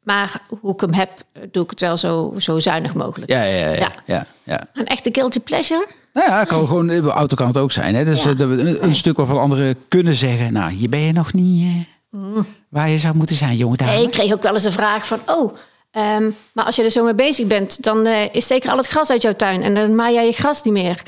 maar 0.02 0.40
hoe 0.60 0.72
ik 0.72 0.80
hem 0.80 0.92
heb, 0.92 1.10
doe 1.50 1.62
ik 1.64 1.70
het 1.70 1.80
wel 1.80 1.96
zo, 1.96 2.34
zo 2.38 2.58
zuinig 2.58 2.94
mogelijk. 2.94 3.30
Ja, 3.30 3.42
ja, 3.42 3.70
Ja. 3.72 3.92
ja, 4.06 4.26
ja. 4.44 4.68
Een 4.74 4.86
echte 4.86 5.08
guilty 5.12 5.40
pleasure? 5.40 5.86
Nou 6.16 6.28
ja, 6.28 6.44
kan 6.44 6.66
gewoon, 6.66 6.86
de 6.86 7.00
auto 7.02 7.36
kan 7.36 7.46
het 7.46 7.58
ook 7.58 7.72
zijn. 7.72 7.94
Hè? 7.94 8.04
Dus 8.04 8.22
Ja. 8.22 8.30
eh, 8.30 8.38
een, 8.38 8.84
een 8.84 8.94
stuk 8.94 9.16
waarvan 9.16 9.38
anderen 9.38 9.76
kunnen 9.88 10.14
zeggen... 10.14 10.52
nou, 10.52 10.72
hier 10.72 10.88
ben 10.88 11.00
je 11.00 11.12
nog 11.12 11.32
niet 11.32 11.86
eh, 12.12 12.20
waar 12.68 12.88
je 12.88 12.98
zou 12.98 13.16
moeten 13.16 13.36
zijn, 13.36 13.56
jongen. 13.56 13.84
Nee, 13.84 14.02
ik 14.04 14.10
kreeg 14.10 14.32
ook 14.32 14.42
wel 14.42 14.52
eens 14.52 14.64
een 14.64 14.72
vraag 14.72 15.06
van... 15.06 15.20
oh, 15.26 15.54
ehm, 15.90 16.30
maar 16.52 16.64
als 16.64 16.76
je 16.76 16.82
er 16.84 16.90
zo 16.90 17.04
mee 17.04 17.14
bezig 17.14 17.46
bent... 17.46 17.82
dan 17.82 18.06
eh, 18.06 18.34
is 18.34 18.46
zeker 18.46 18.70
al 18.70 18.76
het 18.76 18.86
gras 18.86 19.10
uit 19.10 19.22
jouw 19.22 19.32
tuin... 19.32 19.62
en 19.62 19.74
dan 19.74 19.94
maai 19.94 20.14
jij 20.14 20.26
je 20.26 20.32
gras 20.32 20.62
niet 20.62 20.72
meer. 20.72 21.02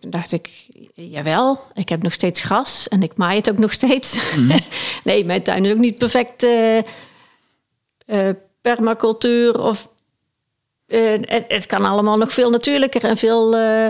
Toen 0.00 0.10
dacht 0.10 0.32
ik, 0.32 0.50
jawel, 0.94 1.60
ik 1.74 1.88
heb 1.88 2.02
nog 2.02 2.12
steeds 2.12 2.40
gras... 2.40 2.88
en 2.88 3.02
ik 3.02 3.16
maai 3.16 3.36
het 3.36 3.50
ook 3.50 3.58
nog 3.58 3.72
steeds. 3.72 4.18
nee, 5.04 5.24
mijn 5.24 5.42
tuin 5.42 5.64
is 5.64 5.72
ook 5.72 5.78
niet 5.78 5.98
perfect... 5.98 6.42
eh, 6.42 6.78
eh, 8.06 8.34
permacultuur 8.60 9.60
of... 9.60 9.88
eh, 10.86 11.00
het, 11.20 11.44
het 11.48 11.66
kan 11.66 11.84
allemaal 11.84 12.16
nog 12.16 12.32
veel 12.32 12.50
natuurlijker 12.50 13.04
en 13.04 13.16
veel 13.16 13.56
eh, 13.56 13.86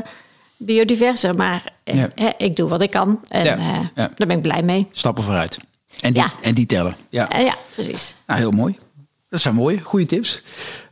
biodiverser. 0.56 1.34
Maar 1.36 1.72
eh, 1.84 1.94
Ja. 1.94 2.08
hè, 2.14 2.30
ik 2.38 2.56
doe 2.56 2.68
wat 2.68 2.80
ik 2.82 2.90
kan 2.90 3.20
en 3.28 3.44
Ja, 3.44 3.56
ja. 3.56 3.90
daar 3.94 4.26
ben 4.26 4.36
ik 4.36 4.42
blij 4.42 4.62
mee. 4.62 4.86
Stappen 4.92 5.24
vooruit. 5.24 5.58
En 6.00 6.12
die, 6.12 6.22
Ja. 6.22 6.30
en 6.42 6.54
die 6.54 6.66
tellen. 6.66 6.96
Ja. 7.08 7.28
Ja, 7.38 7.54
precies. 7.74 8.16
Nou, 8.26 8.38
heel 8.40 8.50
mooi. 8.50 8.78
Dat 9.28 9.40
zijn 9.40 9.54
mooie, 9.54 9.80
goede 9.80 10.06
tips. 10.06 10.42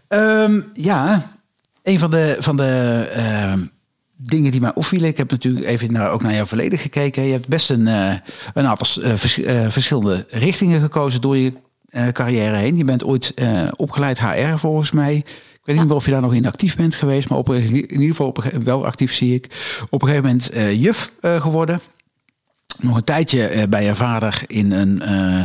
Ehm, 0.09 0.61
ja, 0.73 1.31
een 1.83 1.99
van 1.99 2.11
de, 2.11 2.37
van 2.39 2.57
de 2.57 3.09
ehm, 3.15 3.59
dingen 4.17 4.51
die 4.51 4.61
mij 4.61 4.75
opvielen... 4.75 5.09
ik 5.09 5.17
heb 5.17 5.31
natuurlijk 5.31 5.67
even 5.67 5.93
naar, 5.93 6.11
ook 6.11 6.23
naar 6.23 6.35
jouw 6.35 6.47
verleden 6.47 6.79
gekeken. 6.79 7.23
Je 7.23 7.33
hebt 7.33 7.49
best 7.49 7.71
een, 7.71 7.87
een 7.87 8.67
aantal 8.67 8.87
vers- 9.17 9.41
verschillende 9.69 10.27
richtingen 10.31 10.81
gekozen 10.81 11.21
door 11.21 11.37
je 11.37 11.53
carrière 12.13 12.57
heen. 12.57 12.77
Je 12.77 12.85
bent 12.85 13.05
ooit 13.05 13.35
eh, 13.35 13.69
opgeleid 13.77 14.21
HR 14.21 14.57
volgens 14.57 14.91
mij. 14.91 15.15
Ik 15.53 15.69
weet 15.69 15.77
niet 15.77 15.87
meer 15.87 15.97
of 15.97 16.05
je 16.05 16.11
daar 16.11 16.21
nog 16.21 16.35
in 16.35 16.47
actief 16.47 16.77
bent 16.77 16.95
geweest... 16.95 17.29
maar 17.29 17.39
op, 17.39 17.53
in 17.53 17.93
ieder 17.93 18.07
geval 18.07 18.27
op, 18.27 18.45
wel 18.65 18.87
actief 18.87 19.15
zie 19.15 19.35
ik. 19.35 19.45
Op 19.91 20.03
een 20.03 20.09
gegeven 20.09 20.29
moment 20.29 20.51
eh, 20.51 20.83
juf 20.83 21.13
eh, 21.21 21.41
geworden 21.41 21.81
nog 22.83 22.97
een 22.97 23.05
tijdje 23.05 23.47
eh, 23.47 23.69
bij 23.69 23.85
je 23.85 23.95
vader 23.95 24.43
in 24.47 24.73
een, 24.73 25.03
eh, 25.03 25.43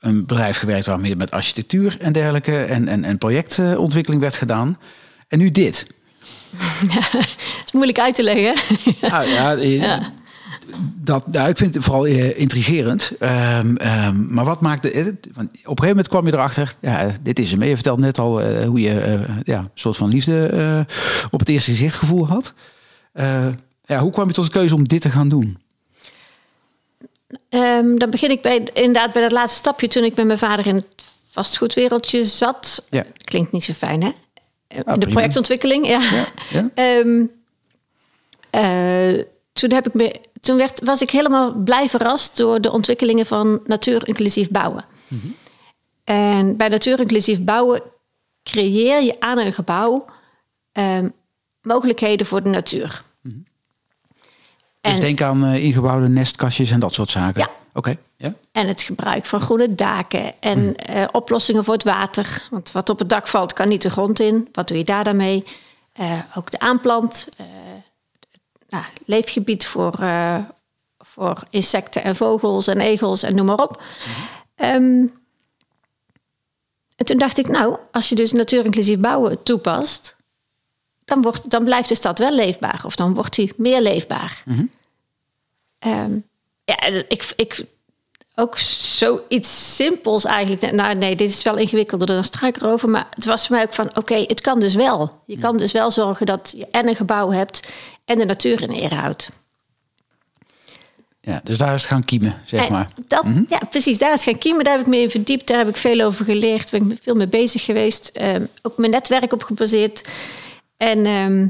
een 0.00 0.20
bedrijf 0.20 0.56
gewerkt 0.56 0.86
waar 0.86 1.00
meer 1.00 1.16
met 1.16 1.30
architectuur 1.30 1.96
en 2.00 2.12
dergelijke 2.12 2.62
en, 2.62 2.88
en, 2.88 3.04
en 3.04 3.18
projectontwikkeling 3.18 4.22
werd 4.22 4.36
gedaan. 4.36 4.78
En 5.28 5.38
nu 5.38 5.50
dit. 5.50 5.86
Het 6.96 7.62
is 7.64 7.72
moeilijk 7.72 7.98
uit 7.98 8.14
te 8.14 8.22
leggen. 8.22 8.54
Nou, 9.00 9.28
ja, 9.36 9.56
eh, 9.56 10.06
Dat, 10.94 11.26
nou, 11.26 11.48
ik 11.48 11.56
vind 11.56 11.74
het 11.74 11.84
vooral 11.84 12.06
eh, 12.06 12.38
intrigerend. 12.38 13.12
Ehm, 13.18 13.76
ehm, 13.76 14.34
maar 14.34 14.44
wat 14.44 14.60
maakte. 14.60 14.90
eh, 14.90 15.04
want 15.04 15.16
op 15.34 15.34
een 15.34 15.50
gegeven 15.62 15.88
moment 15.88 16.08
kwam 16.08 16.26
je 16.26 16.32
erachter. 16.32 16.74
Ja, 16.80 17.12
dit 17.22 17.38
is 17.38 17.50
hem. 17.50 17.62
Je 17.62 17.74
vertelt 17.74 17.98
net 17.98 18.18
al 18.18 18.40
eh, 18.40 18.66
hoe 18.66 18.80
je 18.80 19.24
ja, 19.44 19.58
een 19.58 19.70
soort 19.74 19.96
van 19.96 20.08
liefde 20.08 20.86
op 21.30 21.38
het 21.40 21.48
eerste 21.48 21.70
gezicht 21.70 21.94
gevoel 21.94 22.26
had. 22.26 22.52
Ja, 23.86 23.98
hoe 24.00 24.12
kwam 24.12 24.28
je 24.28 24.34
tot 24.34 24.44
de 24.44 24.50
keuze 24.50 24.74
om 24.74 24.84
dit 24.88 25.00
te 25.00 25.10
gaan 25.10 25.28
doen? 25.28 25.58
Ehm, 27.48 27.96
dan 27.96 28.10
begin 28.10 28.30
ik 28.30 28.42
bij, 28.42 28.66
inderdaad 28.72 29.12
bij 29.12 29.22
dat 29.22 29.32
laatste 29.32 29.58
stapje 29.58 29.88
toen 29.88 30.04
ik 30.04 30.16
met 30.16 30.26
mijn 30.26 30.38
vader 30.38 30.66
in 30.66 30.74
het 30.74 30.86
vastgoedwereldje 31.30 32.24
zat. 32.24 32.86
Ja. 32.90 33.04
Klinkt 33.24 33.52
niet 33.52 33.64
zo 33.64 33.72
fijn, 33.72 34.02
hè? 34.02 34.08
Ah, 34.68 34.74
de 34.76 34.82
prima. 34.98 35.06
projectontwikkeling, 35.10 35.86
ja. 35.86 36.00
Ja, 36.50 36.70
ja. 36.72 36.94
Toen 39.56 39.72
heb 39.72 39.86
ik 39.86 39.94
me, 39.94 40.20
toen 40.40 40.56
werd, 40.56 40.80
was 40.84 41.02
ik 41.02 41.10
helemaal 41.10 41.52
blij 41.52 41.88
verrast 41.88 42.36
door 42.36 42.60
de 42.60 42.72
ontwikkelingen 42.72 43.26
van 43.26 43.60
natuurinclusief 43.64 44.50
bouwen. 44.50 44.84
En 46.04 46.56
bij 46.56 46.68
natuurinclusief 46.68 47.40
bouwen 47.44 47.82
creëer 48.42 49.02
je 49.02 49.20
aan 49.20 49.38
een 49.38 49.52
gebouw 49.52 50.04
ehm, 50.72 51.08
mogelijkheden 51.62 52.26
voor 52.26 52.42
de 52.42 52.50
natuur. 52.50 53.02
Dus 53.22 54.94
En- 54.94 55.00
denk 55.00 55.20
aan 55.20 55.44
eh, 55.44 55.64
ingebouwde 55.64 56.08
nestkastjes 56.08 56.70
en 56.70 56.80
dat 56.80 56.94
soort 56.94 57.10
zaken. 57.10 57.40
Ja. 57.40 57.50
Oké, 57.72 57.96
ja. 58.16 58.34
En 58.52 58.68
het 58.68 58.82
gebruik 58.82 59.26
van 59.26 59.40
groene 59.40 59.74
daken 59.74 60.32
en 60.40 60.76
eh, 60.76 61.04
oplossingen 61.12 61.64
voor 61.64 61.74
het 61.74 61.84
water. 61.84 62.46
Want 62.50 62.72
wat 62.72 62.88
op 62.90 62.98
het 62.98 63.08
dak 63.08 63.26
valt, 63.26 63.52
kan 63.52 63.68
niet 63.68 63.82
de 63.82 63.90
grond 63.90 64.20
in. 64.20 64.48
Wat 64.52 64.68
doe 64.68 64.76
je 64.76 64.84
daar 64.84 65.04
dan 65.04 65.16
mee? 65.16 65.44
Eh, 65.92 66.12
ook 66.34 66.50
de 66.50 66.58
aanplant. 66.58 67.28
Leefgebied 69.04 69.66
voor, 69.66 69.98
eh, 70.00 70.38
voor 70.98 71.42
insecten 71.50 72.04
en 72.04 72.16
vogels 72.16 72.66
en 72.66 72.80
egels 72.80 73.22
en 73.22 73.34
noem 73.34 73.46
maar 73.46 73.62
op. 73.62 73.82
Ehm, 74.54 75.06
en 76.96 77.04
toen 77.04 77.18
dacht 77.18 77.38
ik, 77.38 77.48
nou, 77.48 77.76
als 77.92 78.08
je 78.08 78.14
dus 78.14 78.32
natuurinclusief 78.32 78.98
bouwen 78.98 79.42
toepast... 79.42 80.16
Dan, 81.04 81.22
wordt, 81.22 81.50
dan 81.50 81.64
blijft 81.64 81.88
de 81.88 81.94
stad 81.94 82.18
wel 82.18 82.34
leefbaar. 82.34 82.82
Of 82.84 82.96
dan 82.96 83.14
wordt 83.14 83.34
die 83.34 83.52
meer 83.56 83.80
leefbaar. 83.80 84.42
Ehm, 85.78 86.18
ja, 86.64 86.80
ik, 87.08 87.32
ik, 87.36 87.64
ook 88.38 88.58
zoiets 88.58 89.74
simpels 89.76 90.24
eigenlijk. 90.24 90.72
Nou, 90.72 90.94
nee, 90.94 91.16
dit 91.16 91.30
is 91.30 91.42
wel 91.42 91.56
ingewikkelder 91.56 92.06
dan 92.06 92.24
struikrover. 92.24 92.88
Maar 92.88 93.06
het 93.10 93.24
was 93.24 93.46
voor 93.46 93.56
mij 93.56 93.64
ook 93.64 93.72
van, 93.72 93.90
oké, 93.96 94.14
het 94.14 94.40
kan 94.40 94.58
dus 94.58 94.74
wel. 94.74 95.22
Je 95.26 95.38
kan 95.38 95.56
dus 95.56 95.72
wel 95.72 95.90
zorgen 95.90 96.26
dat 96.26 96.54
je 96.56 96.66
en 96.70 96.88
een 96.88 96.96
gebouw 96.96 97.30
hebt... 97.30 97.68
en 98.04 98.18
de 98.18 98.24
natuur 98.24 98.62
in 98.62 98.70
ere 98.70 98.94
houdt. 98.94 99.30
ja. 101.20 101.40
Dus 101.44 101.58
daar 101.58 101.74
is 101.74 101.80
het 101.80 101.90
gaan 101.90 102.04
kiemen, 102.04 102.42
zeg 102.44 102.68
maar. 102.68 102.90
dat, 103.06 103.24
Ja, 103.48 103.60
precies. 103.70 103.98
Daar 103.98 104.12
is 104.12 104.24
gaan 104.24 104.38
kiemen. 104.38 104.64
Daar 104.64 104.76
heb 104.76 104.86
ik 104.86 104.92
me 104.92 105.00
in 105.00 105.10
verdiept. 105.10 105.46
Daar 105.46 105.58
heb 105.58 105.68
ik 105.68 105.76
veel 105.76 106.00
over 106.00 106.24
geleerd. 106.24 106.70
Daar 106.70 106.80
ben 106.80 106.90
ik 106.90 107.02
veel 107.02 107.14
mee 107.14 107.28
bezig 107.28 107.64
geweest. 107.64 108.08
Ehm, 108.08 108.44
ook 108.62 108.78
mijn 108.78 108.90
netwerk 108.90 109.32
op 109.32 109.42
gebaseerd. 109.42 110.08
En 110.76 111.06
ehm, 111.06 111.46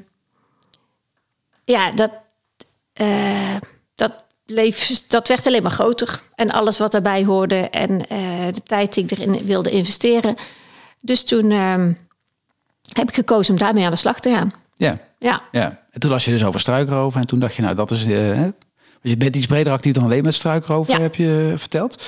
ja, 1.64 1.90
dat, 1.92 2.10
eh, 2.92 3.56
dat, 3.94 4.24
bleef, 4.46 5.06
dat 5.08 5.28
werd 5.28 5.46
alleen 5.46 5.62
maar 5.62 5.70
groter. 5.70 6.20
En 6.34 6.50
alles 6.50 6.78
wat 6.78 6.92
daarbij 6.92 7.24
hoorde. 7.24 7.56
En 7.56 8.08
eh, 8.08 8.18
de 8.52 8.62
tijd 8.64 8.94
die 8.94 9.04
ik 9.04 9.10
erin 9.10 9.44
wilde 9.44 9.70
investeren. 9.70 10.36
Dus 11.00 11.24
toen 11.24 11.50
ehm, 11.50 11.92
heb 12.92 13.08
ik 13.08 13.14
gekozen 13.14 13.52
om 13.54 13.60
daarmee 13.60 13.84
aan 13.84 13.90
de 13.90 13.96
slag 13.96 14.20
te 14.20 14.30
gaan. 14.30 14.50
Ja. 14.74 14.98
Ja. 15.18 15.42
ja. 15.52 15.80
En 15.90 16.00
toen 16.00 16.10
las 16.10 16.24
je 16.24 16.30
dus 16.30 16.44
over 16.44 16.60
struikroven. 16.60 17.20
En 17.20 17.26
toen 17.26 17.38
dacht 17.38 17.54
je, 17.54 17.62
nou, 17.62 17.74
dat 17.74 17.90
is... 17.90 18.06
hè? 18.06 18.36
Want 18.36 19.14
je 19.14 19.16
bent 19.16 19.36
iets 19.36 19.46
breder 19.46 19.72
actief 19.72 19.92
dan 19.92 20.04
alleen 20.04 20.24
met 20.24 20.34
struikroven, 20.34 20.94
Ja. 20.94 21.00
heb 21.00 21.14
je 21.14 21.52
verteld. 21.56 22.04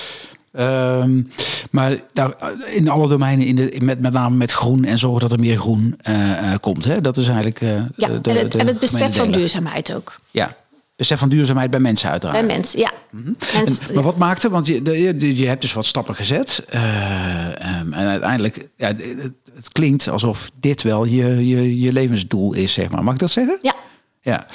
Ehm, 0.52 1.22
maar 1.70 1.96
daar, 2.12 2.34
in 2.66 2.88
alle 2.88 3.08
domeinen, 3.08 3.46
in 3.46 3.56
de, 3.56 3.76
met, 3.82 4.00
met 4.00 4.12
name 4.12 4.36
met 4.36 4.52
groen 4.52 4.84
en 4.84 4.98
zorgen 4.98 5.20
dat 5.20 5.32
er 5.32 5.38
meer 5.38 5.56
groen 5.56 5.94
eh, 5.98 6.54
komt. 6.60 6.84
Hè? 6.84 7.00
Dat 7.00 7.16
is 7.16 7.28
eigenlijk 7.28 7.60
ja. 7.60 7.88
de, 7.96 8.30
en, 8.30 8.36
het, 8.36 8.52
de 8.52 8.58
en 8.58 8.66
het 8.66 8.78
besef 8.78 9.16
van 9.16 9.30
duurzaamheid 9.30 9.94
ook. 9.94 10.20
Ja, 10.30 10.56
besef 10.98 11.18
van 11.18 11.28
duurzaamheid 11.28 11.70
bij 11.70 11.80
mensen 11.80 12.10
uiteraard. 12.10 12.46
Bij 12.46 12.56
mensen, 12.56 12.78
ja. 12.80 12.92
En, 13.12 13.36
Mensen- 13.54 13.94
maar 13.94 14.02
wat 14.02 14.16
maakte, 14.16 14.50
want 14.50 14.66
je, 14.66 14.82
je, 14.84 15.36
je 15.36 15.46
hebt 15.46 15.60
dus 15.60 15.72
wat 15.72 15.86
stappen 15.86 16.14
gezet. 16.14 16.64
eh, 16.68 17.44
ehm, 17.78 17.92
en 17.92 18.08
uiteindelijk, 18.08 18.68
ja, 18.76 18.86
het, 18.86 19.30
het 19.54 19.68
klinkt 19.72 20.08
alsof 20.08 20.50
dit 20.60 20.82
wel 20.82 21.04
je, 21.04 21.46
je, 21.48 21.80
je 21.80 21.92
levensdoel 21.92 22.52
is, 22.54 22.72
zeg 22.72 22.88
maar. 22.88 23.04
Mag 23.04 23.14
ik 23.14 23.20
dat 23.20 23.30
zeggen? 23.30 23.58
ja. 23.62 23.74
Ja. 24.22 24.46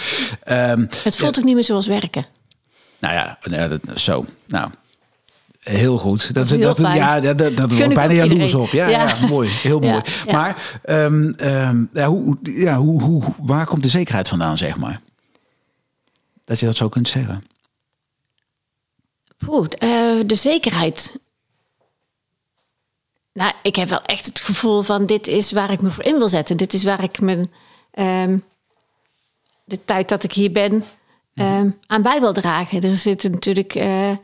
Ehm, 0.43 0.85
Het 1.03 1.17
voelt 1.17 1.37
ook 1.39 1.43
niet 1.45 1.53
meer 1.53 1.63
zoals 1.63 1.87
werken. 1.87 2.25
nou 2.99 3.13
ja, 3.13 3.37
nou, 3.43 3.69
dat, 3.69 3.99
zo. 3.99 4.25
Nou, 4.47 4.69
heel 5.59 5.97
goed. 5.97 6.33
Dat, 6.33 6.51
is 6.51 6.59
dat, 6.59 6.79
fijn. 6.79 6.95
ja, 6.95 7.19
dat, 7.19 7.37
dat, 7.37 7.57
dat 7.57 7.71
wordt 7.73 7.93
bijna 7.93 8.13
jaloers 8.13 8.53
op. 8.53 8.69
Ja, 8.69 8.87
Ja. 8.87 9.07
ja. 9.07 9.27
mooi. 9.27 9.49
Heel 9.49 9.79
mooi. 9.79 10.01
ja. 10.25 10.31
Maar 10.31 10.79
ehm, 10.83 11.31
ja, 11.93 12.07
hoe, 12.07 12.37
ja, 12.43 12.77
hoe, 12.77 13.01
hoe, 13.01 13.23
waar 13.41 13.65
komt 13.65 13.83
de 13.83 13.89
zekerheid 13.89 14.29
vandaan, 14.29 14.57
zeg 14.57 14.77
maar? 14.77 15.01
Dat 16.45 16.59
je 16.59 16.65
dat 16.65 16.75
zo 16.75 16.89
kunt 16.89 17.07
zeggen. 17.07 17.43
Poeh, 19.37 19.65
eh, 19.69 20.25
de 20.25 20.35
zekerheid. 20.35 21.19
Nou, 23.33 23.53
ik 23.61 23.75
heb 23.75 23.89
wel 23.89 24.01
echt 24.01 24.25
het 24.25 24.39
gevoel 24.39 24.81
van 24.81 25.05
dit 25.05 25.27
is 25.27 25.51
waar 25.51 25.71
ik 25.71 25.81
me 25.81 25.89
voor 25.89 26.03
in 26.03 26.17
wil 26.17 26.29
zetten. 26.29 26.57
Dit 26.57 26.73
is 26.73 26.83
waar 26.83 27.03
ik 27.03 27.19
mijn 27.19 27.51
ehm, 27.91 28.37
de 29.63 29.85
tijd 29.85 30.09
dat 30.09 30.23
ik 30.23 30.33
hier 30.33 30.51
ben 30.51 30.83
ehm, 31.33 31.69
aan 31.87 32.01
bij 32.01 32.19
wil 32.19 32.33
dragen. 32.33 32.81
Er 32.81 32.95
zitten 32.95 33.31
natuurlijk 33.31 33.75
eh, 33.75 34.09
eh, 34.09 34.17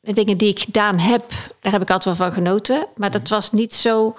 de 0.00 0.12
dingen 0.12 0.36
die 0.36 0.48
ik 0.48 0.60
gedaan 0.60 0.98
heb, 0.98 1.30
daar 1.60 1.72
heb 1.72 1.82
ik 1.82 1.90
altijd 1.90 2.18
wel 2.18 2.28
van 2.28 2.36
genoten. 2.36 2.86
Maar 2.96 3.10
dat 3.10 3.28
was 3.28 3.52
niet 3.52 3.74
zo 3.74 4.16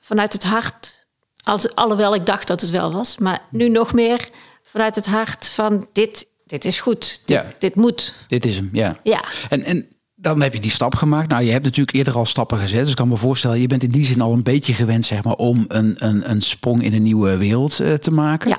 vanuit 0.00 0.32
het 0.32 0.44
hart, 0.44 1.05
als, 1.46 1.74
alhoewel 1.74 2.14
ik 2.14 2.26
dacht 2.26 2.46
dat 2.46 2.60
het 2.60 2.70
wel 2.70 2.92
was. 2.92 3.18
Maar 3.18 3.42
nu 3.50 3.68
nog 3.68 3.92
meer 3.92 4.28
vanuit 4.62 4.94
het 4.94 5.06
hart 5.06 5.48
van 5.48 5.86
dit, 5.92 6.26
dit 6.46 6.64
is 6.64 6.80
goed, 6.80 7.20
dit, 7.24 7.36
Ja. 7.36 7.44
dit 7.58 7.74
moet. 7.74 8.14
Dit 8.26 8.46
is 8.46 8.56
hem, 8.56 8.68
ja. 8.72 8.96
Ja, 9.02 9.24
En, 9.48 9.62
en 9.64 9.86
dan 10.14 10.42
heb 10.42 10.52
je 10.52 10.60
die 10.60 10.70
stap 10.70 10.94
gemaakt. 10.94 11.28
Nou, 11.28 11.42
je 11.44 11.50
hebt 11.52 11.64
natuurlijk 11.64 11.96
eerder 11.96 12.14
al 12.14 12.26
stappen 12.26 12.58
gezet. 12.58 12.80
Dus 12.80 12.90
ik 12.90 12.96
kan 12.96 13.08
me 13.08 13.16
voorstellen, 13.16 13.60
je 13.60 13.66
bent 13.66 13.82
in 13.82 13.90
die 13.90 14.04
zin 14.04 14.20
al 14.20 14.32
een 14.32 14.42
beetje 14.42 14.72
gewend, 14.72 15.04
zeg 15.04 15.22
maar, 15.24 15.34
om 15.34 15.64
een, 15.68 15.94
een, 15.98 16.30
een 16.30 16.42
sprong 16.42 16.82
in 16.82 16.94
een 16.94 17.02
nieuwe 17.02 17.36
wereld 17.36 17.80
eh, 17.80 17.94
te 17.94 18.10
maken. 18.10 18.48
Ja. 18.48 18.58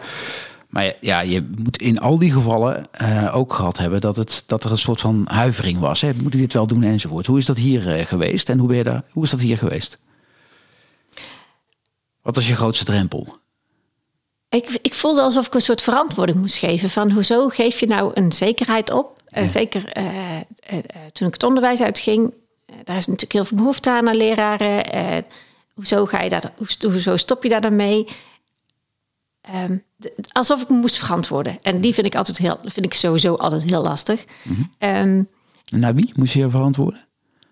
Maar 0.70 0.84
ja, 0.84 0.94
ja, 1.02 1.20
je 1.20 1.50
moet 1.58 1.78
in 1.82 2.00
al 2.00 2.18
die 2.20 2.32
gevallen 2.32 2.92
eh, 2.92 3.36
ook 3.36 3.54
gehad 3.54 3.78
hebben 3.78 4.02
dat, 4.02 4.16
het, 4.16 4.44
dat 4.48 4.64
er 4.64 4.72
een 4.72 4.78
soort 4.78 5.02
van 5.02 5.24
huivering 5.26 5.80
was. 5.80 6.02
Hè? 6.02 6.12
Moet 6.22 6.34
ik 6.34 6.40
dit 6.40 6.54
wel 6.54 6.68
doen 6.68 6.84
enzovoort. 6.84 7.26
Hoe 7.26 7.38
is 7.38 7.46
dat 7.46 7.58
hier 7.58 7.96
eh, 7.96 8.06
geweest 8.06 8.50
en 8.50 8.58
hoe, 8.60 8.68
ben 8.68 8.78
je 8.78 8.84
daar, 8.84 9.04
hoe 9.12 9.24
is 9.24 9.30
dat 9.30 9.42
hier 9.42 9.58
geweest? 9.58 10.00
Wat 12.28 12.36
was 12.36 12.48
je 12.48 12.56
grootste 12.56 12.86
drempel? 12.86 13.38
ik, 14.50 14.80
ik 14.82 14.94
voelde 14.94 15.22
alsof 15.22 15.48
ik 15.48 15.54
een 15.54 15.62
soort 15.62 15.82
verantwoording 15.82 16.38
moest 16.38 16.58
geven. 16.58 16.90
Van 16.90 17.12
hoezo 17.12 17.48
geef 17.50 17.80
je 17.80 17.86
nou 17.86 18.12
een 18.14 18.32
zekerheid 18.32 18.92
op? 18.92 19.22
En 19.28 19.44
Ja. 19.44 19.50
zeker 19.50 19.86
eh, 19.92 20.36
eh, 20.38 20.44
eh, 20.70 20.82
toen 21.14 21.28
ik 21.28 21.34
het 21.34 21.44
onderwijs 21.44 21.82
uitging, 21.82 22.34
eh, 22.66 22.76
daar 22.84 22.96
is 22.96 23.06
natuurlijk 23.06 23.34
heel 23.34 23.46
veel 23.46 23.58
behoefte 23.58 23.92
aan 23.92 24.08
aan 24.08 24.16
leraren. 24.16 24.92
Eh, 24.92 25.18
hoezo, 25.76 26.06
ga 26.06 26.22
je 26.22 26.30
daar, 26.30 26.54
hoe- 26.58 26.92
hoezo 26.92 27.16
stop 27.18 27.44
je 27.44 27.50
daar 27.50 27.62
dan 27.62 27.76
mee? 27.76 28.08
Ehm, 29.42 29.78
de- 29.96 30.14
alsof 30.32 30.62
ik 30.62 30.70
me 30.70 30.78
moest 30.78 30.98
verantwoorden. 30.98 31.58
En 31.62 31.82
die 31.82 31.94
vind 31.94 32.08
ik 32.08 32.16
altijd 32.16 32.38
heel, 32.38 32.58
vind 32.64 32.86
ik 32.86 32.94
sowieso 32.94 33.34
altijd 33.36 33.64
heel 33.64 33.82
lastig. 33.82 34.26
En 34.78 35.30
naar 35.70 35.96
wie 35.96 36.12
moest 36.16 36.34
je 36.34 36.40
je 36.40 36.50
verantwoorden? 36.50 37.06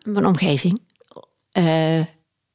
mijn 0.03 0.25
omgeving. 0.25 0.79
Eh, 1.51 1.99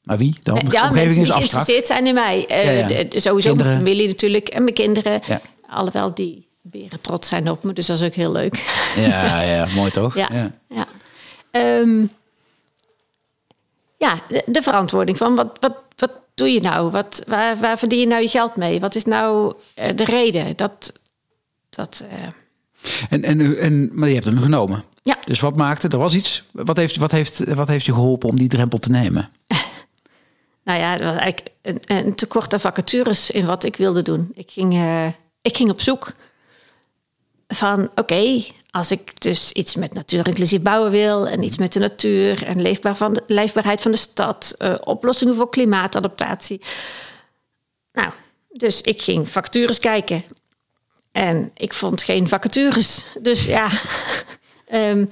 Maar 0.03 0.19
wie? 0.19 0.37
Ja, 0.69 0.91
mensen 0.91 1.09
die 1.15 1.23
is 1.23 1.31
geïnteresseerd 1.31 1.87
zijn 1.87 2.07
in 2.07 2.15
mij. 2.15 2.45
Ja, 2.49 2.57
ja. 2.71 2.87
de- 2.87 3.09
de- 3.09 3.21
sowieso 3.21 3.49
Kinderen. 3.49 3.73
mijn 3.73 3.85
familie 3.85 4.07
natuurlijk 4.09 4.49
en 4.49 4.63
mijn 4.63 4.75
kinderen. 4.75 5.21
Ja. 5.27 5.41
Alhoewel 5.69 6.15
die 6.15 6.47
beren 6.63 7.01
trots 7.01 7.29
zijn 7.29 7.51
op 7.51 7.63
me, 7.63 7.73
dus 7.73 7.87
dat 7.87 8.01
is 8.01 8.07
ook 8.07 8.15
heel 8.15 8.33
leuk. 8.33 8.55
Ja, 8.97 9.41
ja, 9.43 9.67
mooi 9.75 9.91
toch? 9.91 10.15
Ja, 10.29 10.53
ja. 10.69 10.87
Ehm, 11.51 12.05
ja 13.99 14.21
de, 14.29 14.43
de 14.47 14.63
verantwoording 14.63 15.17
van 15.17 15.35
wat, 15.35 15.51
wat, 15.61 15.77
wat 15.97 16.11
doe 16.35 16.53
je 16.53 16.61
nou? 16.61 16.91
Wat, 16.91 17.23
waar, 17.27 17.57
waar 17.59 17.79
verdien 17.79 17.99
je 18.01 18.07
nou 18.07 18.23
je 18.23 18.29
geld 18.29 18.57
mee? 18.57 18.81
Wat 18.81 18.95
is 18.95 19.05
nou 19.05 19.55
eh, 19.75 19.97
de 19.97 20.05
reden? 20.05 20.57
Dat, 20.57 20.93
dat 21.71 22.05
eh, 22.11 22.27
En, 23.11 23.23
en, 23.25 23.59
en, 23.59 23.91
maar 23.93 24.09
je 24.09 24.15
hebt 24.15 24.27
hem 24.27 24.39
genomen. 24.41 24.85
ja. 25.03 25.19
Dus 25.25 25.41
wat 25.41 25.57
maakte? 25.57 25.89
Er 25.89 25.99
was 25.99 26.15
iets. 26.15 26.43
Wat 26.53 26.77
heeft, 26.77 26.97
wat, 26.97 27.11
heeft, 27.11 27.55
wat 27.55 27.69
heeft 27.69 27.87
je 27.87 27.93
geholpen 27.93 28.29
om 28.29 28.37
die 28.37 28.49
drempel 28.49 28.79
te 28.79 28.91
nemen? 28.91 29.31
Nou 30.71 30.83
ja, 30.83 30.97
dat 30.97 31.07
was 31.13 31.17
eigenlijk 31.23 31.55
een, 31.63 31.81
een 31.87 32.15
tekort 32.15 32.53
aan 32.53 32.61
vacatures 32.61 33.31
in 33.31 33.47
wat 33.47 33.65
ik 33.65 33.77
wilde 33.77 34.03
doen. 34.03 34.31
Ik 34.35 34.51
ging, 34.51 34.75
eh, 34.75 35.07
ik 35.43 35.57
ging 35.57 35.71
op 35.71 35.81
zoek 35.81 36.13
van, 37.49 37.91
oké, 37.95 38.43
als 38.71 38.91
ik 38.91 39.21
dus 39.21 39.53
iets 39.53 39.75
met 39.75 39.95
natuurinclusief 39.95 40.63
bouwen 40.63 40.91
wil... 40.91 41.29
en 41.29 41.43
iets 41.43 41.59
met 41.59 41.73
de 41.73 41.79
natuur 41.79 42.47
en 42.47 42.63
leefbaar 42.63 42.97
van 42.97 43.15
de, 43.15 43.23
leefbaarheid 43.27 43.81
van 43.81 43.91
de 43.91 43.97
stad... 43.97 44.55
eh, 44.59 44.75
oplossingen 44.81 45.35
voor 45.35 45.49
klimaatadaptatie. 45.49 46.61
Nou, 47.93 48.13
dus 48.49 48.81
ik 48.81 49.03
ging 49.03 49.29
vacatures 49.29 49.79
kijken. 49.79 50.25
En 51.13 51.51
ik 51.55 51.73
vond 51.73 52.03
geen 52.03 52.29
vacatures. 52.29 53.05
Dus 53.21 53.45
ja, 53.45 53.69
ehm, 54.67 55.07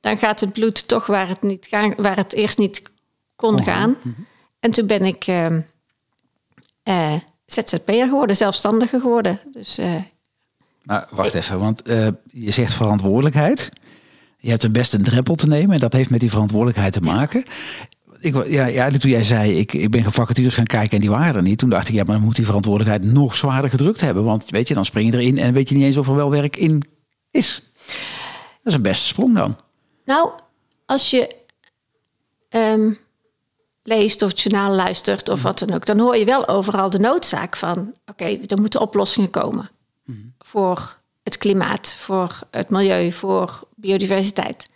dan 0.00 0.18
gaat 0.18 0.40
het 0.40 0.52
bloed 0.52 0.88
toch 0.88 1.06
waar 1.06 1.28
het, 1.28 1.42
niet 1.42 1.66
gaan, 1.66 1.94
waar 1.96 2.16
het 2.16 2.32
eerst 2.32 2.58
niet 2.58 2.82
kon 3.36 3.62
gaan. 3.62 3.96
En 4.64 4.70
toen 4.70 4.86
ben 4.86 5.02
ik 5.02 5.26
ehm 5.26 5.60
eh, 6.82 7.14
ZZP'er 7.46 8.08
geworden, 8.08 8.36
zelfstandiger 8.36 9.00
geworden. 9.00 9.40
Dus 9.52 9.78
eh, 9.78 9.94
Maar 10.82 11.06
wacht 11.10 11.34
even, 11.34 11.58
want 11.58 11.82
eh, 11.82 12.08
je 12.32 12.50
zegt 12.50 12.74
verantwoordelijkheid. 12.74 13.70
Je 14.38 14.50
hebt 14.50 14.62
er 14.62 14.70
best 14.70 14.94
een 14.94 15.02
drempel 15.02 15.34
te 15.34 15.46
nemen 15.46 15.74
en 15.74 15.80
dat 15.80 15.92
heeft 15.92 16.10
met 16.10 16.20
die 16.20 16.30
verantwoordelijkheid 16.30 16.92
te 16.92 17.00
maken. 17.00 17.44
Ik, 18.20 18.46
ja, 18.46 18.66
ja, 18.66 18.90
toen 18.90 19.10
jij 19.10 19.22
zei, 19.22 19.58
ik, 19.58 19.72
ik 19.72 19.90
ben 19.90 20.02
gaan 20.02 20.12
vacatures 20.12 20.54
gaan 20.54 20.66
kijken 20.66 20.92
en 20.92 21.00
die 21.00 21.10
waren 21.10 21.34
er 21.34 21.42
niet. 21.42 21.58
Toen 21.58 21.70
dacht 21.70 21.88
ik, 21.88 21.94
ja, 21.94 22.04
maar 22.04 22.14
dan 22.14 22.24
moet 22.24 22.36
die 22.36 22.46
verantwoordelijkheid 22.46 23.12
nog 23.12 23.34
zwaarder 23.34 23.70
gedrukt 23.70 24.00
hebben. 24.00 24.24
Want 24.24 24.50
weet 24.50 24.68
je, 24.68 24.74
dan 24.74 24.84
spring 24.84 25.12
je 25.12 25.18
erin 25.18 25.38
en 25.38 25.52
weet 25.52 25.68
je 25.68 25.74
niet 25.74 25.84
eens 25.84 25.96
of 25.96 26.08
er 26.08 26.14
wel 26.14 26.30
werk 26.30 26.56
in 26.56 26.82
is. 27.30 27.72
Dat 28.56 28.72
is 28.72 28.74
een 28.74 28.82
beste 28.82 29.06
sprong 29.06 29.34
dan. 29.34 29.56
nou, 30.04 30.30
als 30.86 31.10
je 31.10 31.36
ehm, 32.48 32.90
leest 33.86 34.22
of 34.22 34.30
het 34.30 34.40
journaal 34.40 34.74
luistert 34.74 35.28
of 35.28 35.42
wat 35.42 35.58
dan 35.58 35.74
ook... 35.74 35.86
dan 35.86 35.98
hoor 35.98 36.16
je 36.16 36.24
wel 36.24 36.48
overal 36.48 36.90
de 36.90 36.98
noodzaak 36.98 37.56
van... 37.56 37.94
oké, 38.06 38.24
er 38.24 38.60
moeten 38.60 38.80
oplossingen 38.80 39.30
komen 39.30 39.70
voor 40.38 40.96
het 41.22 41.38
klimaat, 41.38 41.94
voor 41.94 42.38
het 42.50 42.70
milieu, 42.70 43.12
voor 43.12 43.68
biodiversiteit. 43.74 44.68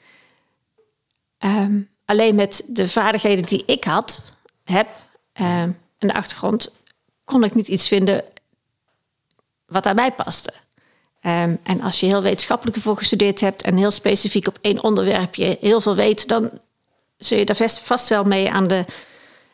Ehm, 1.38 1.80
alleen 2.04 2.34
met 2.34 2.64
de 2.66 2.88
vaardigheden 2.88 3.44
die 3.44 3.62
ik 3.66 3.84
had, 3.84 4.32
heb 4.64 4.88
ehm, 5.32 5.70
en 5.98 6.08
de 6.08 6.14
achtergrond, 6.14 6.74
kon 7.24 7.44
ik 7.44 7.54
niet 7.54 7.68
iets 7.68 7.88
vinden 7.88 8.24
wat 9.66 9.82
daarbij 9.82 10.12
paste. 10.12 10.52
Ehm, 11.20 11.56
en 11.62 11.80
als 11.80 12.00
je 12.00 12.06
heel 12.06 12.22
wetenschappelijk 12.22 12.76
ervoor 12.76 12.96
gestudeerd 12.96 13.40
hebt 13.40 13.62
en 13.62 13.76
heel 13.76 13.90
specifiek 13.90 14.46
op 14.48 14.58
één 14.60 14.82
onderwerpje 14.82 15.56
heel 15.60 15.80
veel 15.80 15.94
weet, 15.94 16.28
dan 16.28 16.50
zul 17.18 17.38
je 17.38 17.44
daar 17.44 17.56
vast, 17.82 18.08
wel 18.08 18.24
mee 18.24 18.50
aan 18.50 18.66
de, 18.68 18.84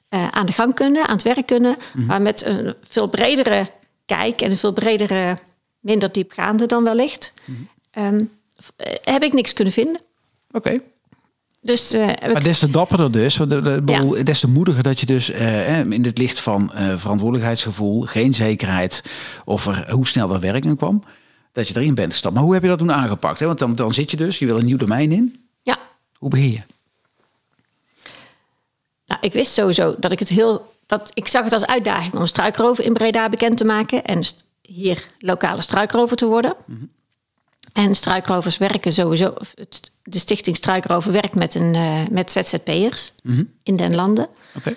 eh, 0.08 0.28
aan 0.28 0.46
de 0.46 0.52
gang 0.52 0.74
kunnen, 0.74 1.06
aan 1.06 1.14
het 1.14 1.22
werk 1.24 1.46
kunnen. 1.46 1.76
Maar 1.94 2.22
met 2.22 2.44
een 2.44 2.74
veel 2.88 3.08
bredere 3.08 3.70
kijk 4.06 4.40
en 4.40 4.50
een 4.50 4.56
veel 4.56 4.72
bredere, 4.72 5.36
minder 5.80 6.12
diepgaande 6.12 6.66
dan 6.66 6.84
wellicht, 6.84 7.32
ehm, 7.90 8.20
f- 8.62 8.72
eh, 8.76 8.92
heb 9.14 9.22
ik 9.22 9.32
niks 9.32 9.52
kunnen 9.52 9.72
vinden. 9.72 10.00
Oké. 10.50 10.80
Dus 11.60 11.92
eh, 11.92 12.06
Maar 12.32 12.42
des 12.42 12.58
te 12.58 12.70
dapperder 12.70 13.12
dus, 13.12 13.36
des 14.24 14.40
te 14.40 14.48
moediger 14.48 14.82
dat 14.82 15.00
je 15.00 15.06
dus 15.06 15.30
in 15.90 16.04
het 16.04 16.18
licht 16.18 16.40
van 16.40 16.70
verantwoordelijkheidsgevoel, 16.96 18.00
geen 18.00 18.34
zekerheid 18.34 19.02
of 19.44 19.66
er, 19.66 19.90
hoe 19.92 20.06
snel 20.06 20.34
er 20.34 20.40
werking 20.40 20.76
kwam, 20.76 21.02
dat 21.52 21.68
je 21.68 21.76
erin 21.76 21.94
bent 21.94 22.12
gestapt. 22.12 22.34
Maar 22.34 22.42
hoe 22.44 22.52
heb 22.52 22.62
je 22.62 22.68
dat 22.68 22.78
toen 22.78 22.92
aangepakt? 22.92 23.40
Hè? 23.40 23.46
Want 23.46 23.58
dan, 23.58 23.74
dan 23.74 23.94
zit 23.94 24.10
je 24.10 24.16
dus, 24.16 24.38
je 24.38 24.46
wil 24.46 24.58
een 24.58 24.64
nieuw 24.64 24.76
domein 24.76 25.12
in. 25.12 25.46
ja, 25.62 25.78
Hoe 26.18 26.30
begin 26.30 26.50
je? 26.50 26.60
Nou, 29.06 29.20
ik 29.20 29.32
wist 29.32 29.52
sowieso 29.52 29.94
dat 29.98 30.12
ik 30.12 30.18
het 30.18 30.28
heel. 30.28 30.72
Dat, 30.86 31.10
ik 31.14 31.28
zag 31.28 31.44
het 31.44 31.52
als 31.52 31.66
uitdaging 31.66 32.14
om 32.14 32.26
struikrover 32.26 32.84
in 32.84 32.92
Breda 32.92 33.28
bekend 33.28 33.56
te 33.56 33.64
maken. 33.64 34.04
En 34.04 34.22
hier 34.62 35.06
lokale 35.18 35.62
struikrover 35.62 36.16
te 36.16 36.26
worden. 36.26 36.56
En 37.72 37.94
struikrovers 37.94 38.58
werken 38.58 38.92
sowieso. 38.92 39.34
De 40.02 40.18
stichting 40.18 40.56
Struikrover 40.56 41.12
werkt 41.12 41.34
met, 41.34 41.54
een, 41.54 41.74
eh, 41.74 42.00
met 42.10 42.32
ZZP'ers 42.32 43.12
in 43.62 43.76
den 43.76 43.94
landen. 43.94 44.28
Oké. 44.56 44.74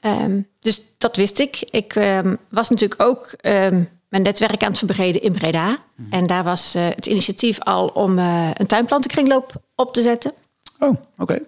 Ehm, 0.00 0.40
dus 0.60 0.80
dat 0.98 1.16
wist 1.16 1.38
ik. 1.38 1.60
Ik 1.70 1.94
ehm, 1.94 2.36
was 2.48 2.70
natuurlijk 2.70 3.02
ook 3.02 3.34
ehm, 3.40 3.82
mijn 4.08 4.22
netwerk 4.22 4.62
aan 4.62 4.68
het 4.68 4.78
verbreden 4.78 5.22
in 5.22 5.32
Breda. 5.32 5.78
En 6.10 6.26
daar 6.26 6.44
was 6.44 6.74
eh, 6.74 6.88
het 6.88 7.06
initiatief 7.06 7.60
al 7.60 7.86
om 7.86 8.18
eh, 8.18 8.50
een 8.54 8.66
tuinplantenkringloop 8.66 9.52
op 9.74 9.92
te 9.92 10.02
zetten. 10.02 10.32
Oh, 10.78 10.96
oké. 11.16 11.42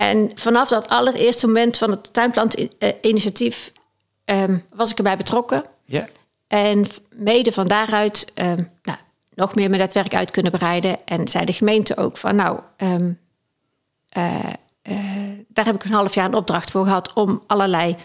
En 0.00 0.30
vanaf 0.34 0.68
dat 0.68 0.88
allereerste 0.88 1.46
moment 1.46 1.78
van 1.78 1.90
het 1.90 2.12
tuinplantinitiatief 2.12 3.72
ehm 4.24 4.58
was 4.74 4.90
ik 4.90 4.96
erbij 4.96 5.16
betrokken. 5.16 5.64
Ja. 5.84 6.08
En 6.46 6.86
mede 7.14 7.52
van 7.52 7.68
daaruit 7.68 8.32
ehm, 8.34 8.62
nou, 8.82 8.98
nog 9.34 9.54
meer 9.54 9.68
mijn 9.68 9.80
netwerk 9.80 10.14
uit 10.14 10.30
kunnen 10.30 10.52
breiden. 10.52 11.06
En 11.06 11.28
zei 11.28 11.44
de 11.44 11.52
gemeente 11.52 11.96
ook 11.96 12.16
van 12.16 12.36
nou, 12.36 12.60
ehm, 12.76 13.12
eh, 14.08 14.52
eh, 14.82 14.96
daar 15.48 15.64
heb 15.64 15.74
ik 15.74 15.84
een 15.84 15.92
half 15.92 16.14
jaar 16.14 16.26
een 16.26 16.34
opdracht 16.34 16.70
voor 16.70 16.84
gehad 16.84 17.12
om 17.12 17.42
allerlei 17.46 17.96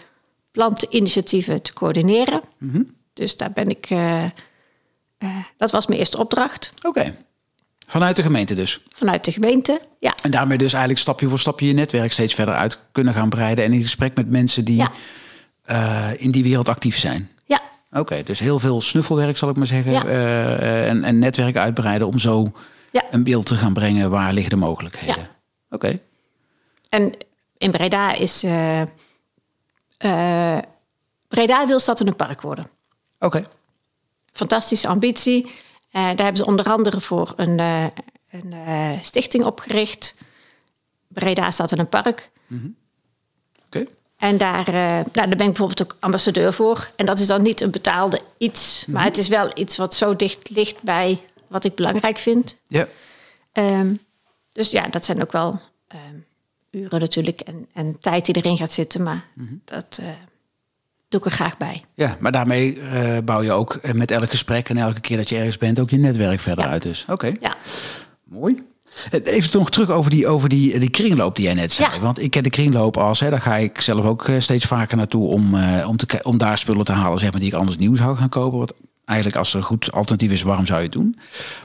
planteninitiatieven 0.50 1.62
te 1.62 1.72
coördineren. 1.72 2.40
Dus 3.12 3.36
daar 3.36 3.52
ben 3.52 3.68
ik. 3.68 3.90
eh, 3.90 4.24
eh, 4.24 4.30
dat 5.56 5.70
was 5.70 5.86
mijn 5.86 5.98
eerste 5.98 6.18
opdracht 6.18 6.72
Oké. 6.86 7.14
Vanuit 7.86 8.16
de 8.16 8.22
gemeente 8.22 8.54
dus. 8.54 8.80
vanuit 8.90 9.24
de 9.24 9.32
gemeente. 9.32 9.80
Ja, 9.98 10.14
En 10.22 10.30
daarmee 10.30 10.58
dus 10.58 10.70
eigenlijk 10.72 11.02
stapje 11.02 11.28
voor 11.28 11.38
stapje 11.38 11.66
je 11.66 11.72
netwerk 11.72 12.12
steeds 12.12 12.34
verder 12.34 12.54
uit 12.54 12.78
kunnen 12.92 13.14
gaan 13.14 13.28
breiden. 13.28 13.64
En 13.64 13.72
in 13.72 13.82
gesprek 13.82 14.16
met 14.16 14.30
mensen 14.30 14.64
die 14.64 14.76
Ja. 14.76 14.90
eh, 15.64 16.08
in 16.22 16.30
die 16.30 16.42
wereld 16.42 16.68
actief 16.68 16.98
zijn. 16.98 17.30
ja. 17.44 17.60
Oké, 17.92 18.22
dus 18.22 18.40
heel 18.40 18.58
veel 18.58 18.80
snuffelwerk 18.80 19.36
zal 19.36 19.48
ik 19.48 19.56
maar 19.56 19.66
zeggen. 19.66 19.92
Ja. 19.92 20.04
eh, 20.04 20.88
en, 20.88 21.04
en 21.04 21.18
netwerk 21.18 21.56
uitbreiden 21.56 22.06
om 22.06 22.18
zo 22.18 22.52
Ja. 22.92 23.02
een 23.10 23.24
beeld 23.24 23.46
te 23.46 23.54
gaan 23.54 23.72
brengen 23.72 24.10
waar 24.10 24.32
liggen 24.32 24.50
de 24.50 24.56
mogelijkheden. 24.64 25.28
Oké, 25.70 25.98
En 26.88 27.14
in 27.58 27.70
Breda 27.70 28.12
is... 28.12 28.42
eh, 28.42 28.82
Breda 31.28 31.66
wil 31.66 31.78
stad 31.80 32.00
in 32.00 32.06
een 32.06 32.16
park 32.16 32.40
worden. 32.40 32.66
oké. 33.18 33.46
Fantastische 34.32 34.88
ambitie. 34.88 35.50
Eh, 35.96 36.02
daar 36.02 36.24
hebben 36.24 36.36
ze 36.36 36.46
onder 36.46 36.70
andere 36.72 37.00
voor 37.00 37.32
een, 37.36 37.58
eh, 37.58 37.86
een 38.30 38.52
eh, 38.52 39.02
stichting 39.02 39.44
opgericht. 39.44 40.14
Breda 41.08 41.50
staat 41.50 41.72
in 41.72 41.78
een 41.78 41.88
park. 41.88 42.30
Oké. 43.66 43.86
En 44.16 44.36
daar, 44.36 44.72
nou, 44.72 45.04
daar 45.12 45.28
ben 45.28 45.30
ik 45.30 45.36
bijvoorbeeld 45.36 45.82
ook 45.82 45.96
ambassadeur 46.00 46.52
voor. 46.52 46.90
En 46.96 47.06
dat 47.06 47.18
is 47.18 47.26
dan 47.26 47.42
niet 47.42 47.60
een 47.60 47.70
betaalde 47.70 48.20
iets. 48.38 48.84
Maar 48.86 49.04
het 49.04 49.18
is 49.18 49.28
wel 49.28 49.50
iets 49.54 49.76
wat 49.76 49.94
zo 49.94 50.16
dicht 50.16 50.50
ligt 50.50 50.82
bij 50.82 51.20
wat 51.46 51.64
ik 51.64 51.74
belangrijk 51.74 52.18
vind. 52.18 52.58
Ja. 52.66 52.88
Ehm, 53.52 53.94
dus 54.52 54.70
ja, 54.70 54.88
dat 54.88 55.04
zijn 55.04 55.22
ook 55.22 55.32
wel 55.32 55.60
ehm, 55.88 56.16
uren 56.70 57.00
natuurlijk 57.00 57.40
en, 57.40 57.68
en 57.72 57.98
tijd 57.98 58.24
die 58.24 58.36
erin 58.36 58.56
gaat 58.56 58.72
zitten. 58.72 59.02
Maar 59.02 59.24
dat 59.64 59.98
eh, 60.00 60.08
doe 61.08 61.20
ik 61.20 61.26
er 61.26 61.32
graag 61.32 61.56
bij. 61.56 61.84
ja, 61.94 62.16
maar 62.20 62.32
daarmee 62.32 62.80
eh, 62.80 63.18
bouw 63.24 63.42
je 63.42 63.52
ook 63.52 63.74
eh, 63.74 63.92
met 63.92 64.10
elk 64.10 64.30
gesprek 64.30 64.68
en 64.68 64.76
elke 64.76 65.00
keer 65.00 65.16
dat 65.16 65.28
je 65.28 65.36
ergens 65.36 65.58
bent 65.58 65.80
ook 65.80 65.90
je 65.90 65.96
netwerk 65.98 66.40
verder 66.40 66.64
Ja. 66.64 66.70
uit. 66.70 66.82
Dus 66.82 67.04
oké, 67.08 67.32
Ja, 67.40 67.54
mooi. 68.24 68.62
Eh, 69.10 69.20
Even 69.24 69.58
nog 69.58 69.70
terug 69.70 69.90
over 69.90 70.10
die, 70.10 70.26
over 70.28 70.48
die, 70.48 70.78
die 70.78 70.90
kringloop 70.90 71.36
die 71.36 71.44
jij 71.44 71.54
net 71.54 71.72
zei. 71.72 71.94
Ja. 71.94 72.00
Want 72.00 72.22
ik 72.22 72.30
ken 72.30 72.42
de 72.42 72.50
kringloop 72.50 72.96
als, 72.96 73.20
hè, 73.20 73.30
daar 73.30 73.40
ga 73.40 73.56
ik 73.56 73.80
zelf 73.80 74.04
ook 74.04 74.30
steeds 74.38 74.64
vaker 74.64 74.96
naartoe 74.96 75.28
om, 75.28 75.54
eh, 75.54 75.88
om, 75.88 75.96
te, 75.96 76.20
om 76.22 76.38
daar 76.38 76.58
spullen 76.58 76.84
te 76.84 76.92
halen 76.92 77.18
zeg 77.18 77.30
maar, 77.30 77.40
die 77.40 77.48
ik 77.48 77.54
anders 77.56 77.76
nieuw 77.78 77.94
zou 77.94 78.16
gaan 78.16 78.28
kopen. 78.28 78.58
Wat 78.58 78.74
eigenlijk 79.04 79.38
als 79.38 79.50
er 79.52 79.56
een 79.58 79.62
goed 79.64 79.92
alternatief 79.92 80.30
is, 80.30 80.42
waarom 80.42 80.66
zou 80.66 80.78
je 80.78 80.84
het 80.84 80.92
doen? 80.94 81.18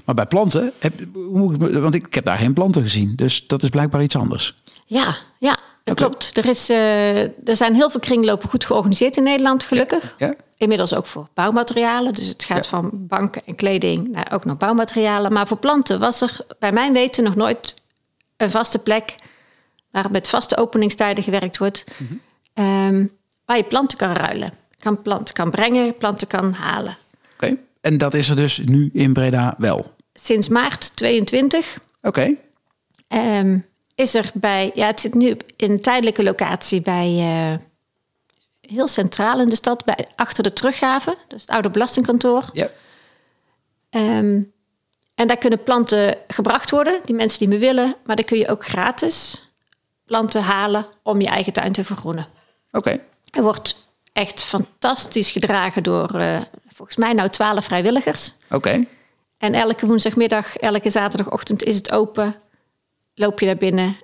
Maar 0.06 0.16
bij 0.16 0.26
planten, 0.26 0.72
heb, 0.80 0.94
hoe 1.14 1.40
moet 1.58 1.62
ik 1.70 1.74
want 1.82 1.94
ik 1.94 2.14
heb 2.14 2.26
daar 2.26 2.38
geen 2.38 2.54
planten 2.54 2.82
gezien. 2.82 3.16
Dus 3.16 3.48
dat 3.48 3.64
is 3.64 3.70
blijkbaar 3.70 4.04
iets 4.04 4.16
anders. 4.16 4.56
ja, 4.86 5.16
ja 5.40 5.58
dat 5.84 5.96
klopt. 5.96 6.38
Er, 6.38 6.48
is, 6.48 6.70
eh, 6.70 7.22
er 7.22 7.56
zijn 7.56 7.76
heel 7.76 7.90
veel 7.90 8.00
kringlopen 8.00 8.50
goed 8.50 8.66
georganiseerd 8.66 9.18
in 9.18 9.24
Nederland, 9.24 9.64
gelukkig. 9.64 10.16
Ja? 10.18 10.34
Inmiddels 10.58 10.94
ook 10.96 11.06
voor 11.06 11.28
bouwmaterialen. 11.34 12.14
Dus 12.14 12.28
het 12.28 12.44
gaat 12.44 12.64
Ja. 12.64 12.70
van 12.70 12.90
banken 12.94 13.42
en 13.46 13.56
kleding 13.56 14.08
naar 14.12 14.32
ook 14.34 14.46
naar 14.46 14.58
bouwmaterialen. 14.58 15.34
Maar 15.34 15.48
voor 15.48 15.58
planten 15.58 16.00
was 16.00 16.22
er 16.22 16.38
bij 16.60 16.72
mijn 16.72 16.94
weten 16.94 17.24
nog 17.24 17.36
nooit 17.36 17.76
een 18.38 18.52
vaste 18.52 18.80
plek 18.80 19.16
waar 19.92 20.12
met 20.12 20.28
vaste 20.30 20.58
openingstijden 20.58 21.24
gewerkt 21.24 21.58
wordt. 21.58 21.86
Mhm. 21.98 22.14
ehm, 22.54 23.06
waar 23.46 23.58
je 23.58 23.64
planten 23.64 23.98
kan 23.98 24.12
ruilen. 24.14 24.52
Kan 24.80 25.02
planten 25.02 25.34
kan 25.34 25.52
brengen, 25.52 25.98
planten 25.98 26.28
kan 26.28 26.54
halen. 26.54 26.98
Oké. 27.34 27.56
En 27.82 27.98
dat 27.98 28.14
is 28.14 28.30
er 28.30 28.36
dus 28.36 28.58
nu 28.66 28.90
in 28.94 29.14
Breda 29.14 29.56
wel. 29.58 29.92
Sinds 30.14 30.48
maart 30.48 30.96
22 30.96 31.78
Oké. 32.02 32.36
ehm, 33.08 33.58
is 34.02 34.14
er 34.14 34.32
bij, 34.34 34.72
ja, 34.74 34.88
het 34.88 35.00
zit 35.00 35.14
nu 35.14 35.38
in 35.56 35.72
een 35.72 35.82
tijdelijke 35.82 36.24
locatie 36.24 36.82
bij 36.82 37.08
eh, 37.08 37.60
heel 38.62 38.88
centraal 38.88 39.40
in 39.40 39.50
de 39.50 39.56
stad, 39.56 39.86
bij, 39.86 40.08
achter 40.16 40.44
de 40.44 40.54
teruggave, 40.54 41.18
dus 41.28 41.42
het 41.42 41.50
oude 41.50 41.70
belastingkantoor. 41.70 42.50
Ja. 42.54 42.70
Ehm, 43.90 44.42
en 45.16 45.28
daar 45.28 45.38
kunnen 45.38 45.64
planten 45.64 46.18
gebracht 46.28 46.72
worden, 46.72 47.00
die 47.04 47.16
mensen 47.16 47.40
die 47.40 47.48
me 47.48 47.58
willen, 47.58 47.96
maar 48.06 48.16
dan 48.16 48.26
kun 48.26 48.38
je 48.38 48.48
ook 48.48 48.66
gratis 48.66 49.48
planten 50.06 50.44
halen 50.44 50.86
om 51.04 51.22
je 51.22 51.28
eigen 51.28 51.54
tuin 51.54 51.72
te 51.72 51.84
vergroenen. 51.84 52.28
Oké. 52.72 53.00
Er 53.30 53.44
wordt 53.44 53.90
echt 54.14 54.44
fantastisch 54.44 55.32
gedragen 55.32 55.84
door 55.84 56.16
eh, 56.16 56.42
volgens 56.68 56.98
mij 56.98 57.14
nou 57.14 57.30
twaalf 57.30 57.66
vrijwilligers. 57.66 58.34
Oké. 58.50 58.86
En 59.38 59.54
elke 59.54 59.86
woensdagmiddag, 59.86 60.58
elke 60.58 60.90
zaterdagochtend 60.90 61.64
is 61.64 61.76
het 61.76 61.92
open. 61.92 62.36
Loop 63.14 63.40
je 63.40 63.46
naar 63.46 63.56
binnen. 63.58 63.96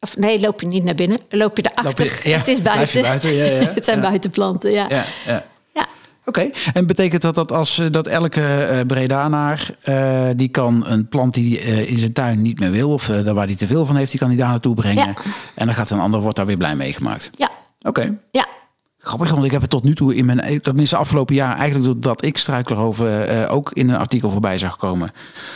Of 0.00 0.16
nee, 0.16 0.40
loop 0.40 0.60
je 0.60 0.66
niet 0.66 0.84
naar 0.84 0.94
binnen. 0.94 1.18
Loop 1.28 1.56
je 1.56 1.62
erachter. 1.72 2.04
Loop 2.06 2.14
je- 2.22 2.28
ja, 2.28 2.38
het 2.38 2.48
is 2.48 2.62
buiten. 2.62 3.02
buiten, 3.02 3.34
ja, 3.34 3.44
ja. 3.44 3.72
het 3.74 3.84
zijn 3.84 4.00
buitenplanten, 4.00 4.72
ja. 4.72 4.86
Ja. 4.88 5.04
Oké, 6.24 6.50
en 6.72 6.86
betekent 6.86 7.22
dat 7.22 7.34
dat 7.34 7.52
als 7.52 7.78
eh, 7.78 7.86
dat 7.90 8.06
elke 8.06 8.42
eh 8.64 8.80
Bredanaar 8.86 9.70
eh, 9.82 10.28
die 10.36 10.48
kan 10.48 10.86
een 10.86 11.08
plant 11.08 11.34
die 11.34 11.58
eh, 11.60 11.90
in 11.90 11.98
zijn 11.98 12.12
tuin 12.12 12.42
niet 12.42 12.60
meer 12.60 12.70
wil 12.70 12.90
of 12.92 13.06
daar 13.06 13.34
waar 13.34 13.46
hij 13.46 13.56
te 13.56 13.66
veel 13.66 13.86
van 13.86 13.96
heeft, 13.96 14.10
die 14.10 14.20
kan 14.20 14.28
hij 14.28 14.36
daar 14.36 14.48
naartoe 14.48 14.74
brengen. 14.74 15.14
En 15.54 15.66
dan 15.66 15.74
gaat 15.74 15.90
een 15.90 16.00
ander 16.00 16.20
wordt 16.20 16.36
daar 16.36 16.46
weer 16.46 16.56
blij 16.56 16.74
mee 16.76 16.92
gemaakt. 16.92 17.30
Ja, 17.36 17.50
Oké. 17.82 18.18
ja. 18.30 18.46
Grappig, 19.10 19.30
want 19.30 19.44
ik 19.44 19.50
heb 19.50 19.60
het 19.60 19.70
tot 19.70 19.84
nu 19.84 19.94
toe 19.94 20.14
in 20.14 20.24
mijn, 20.24 20.60
tenminste 20.62 20.96
afgelopen 20.96 21.34
jaar, 21.34 21.56
eigenlijk 21.56 21.84
doordat 21.84 22.24
ik 22.24 22.36
struikelover 22.36 23.22
eh 23.22 23.52
ook 23.52 23.70
in 23.72 23.88
een 23.88 23.96
artikel 23.96 24.30
voorbij 24.30 24.58
zag 24.58 24.76
komen. 24.76 25.12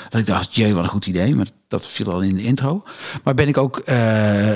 Dat 0.08 0.20
ik 0.20 0.26
dacht, 0.26 0.54
jee, 0.54 0.74
wat 0.74 0.82
een 0.82 0.90
goed 0.90 1.06
idee. 1.06 1.34
Maar 1.34 1.46
dat 1.68 1.88
viel 1.88 2.12
al 2.12 2.20
in 2.20 2.36
de 2.36 2.42
intro. 2.42 2.84
Maar 3.24 3.34
ben 3.34 3.48
ik 3.48 3.56
ook, 3.56 3.78
eh, 3.78 3.96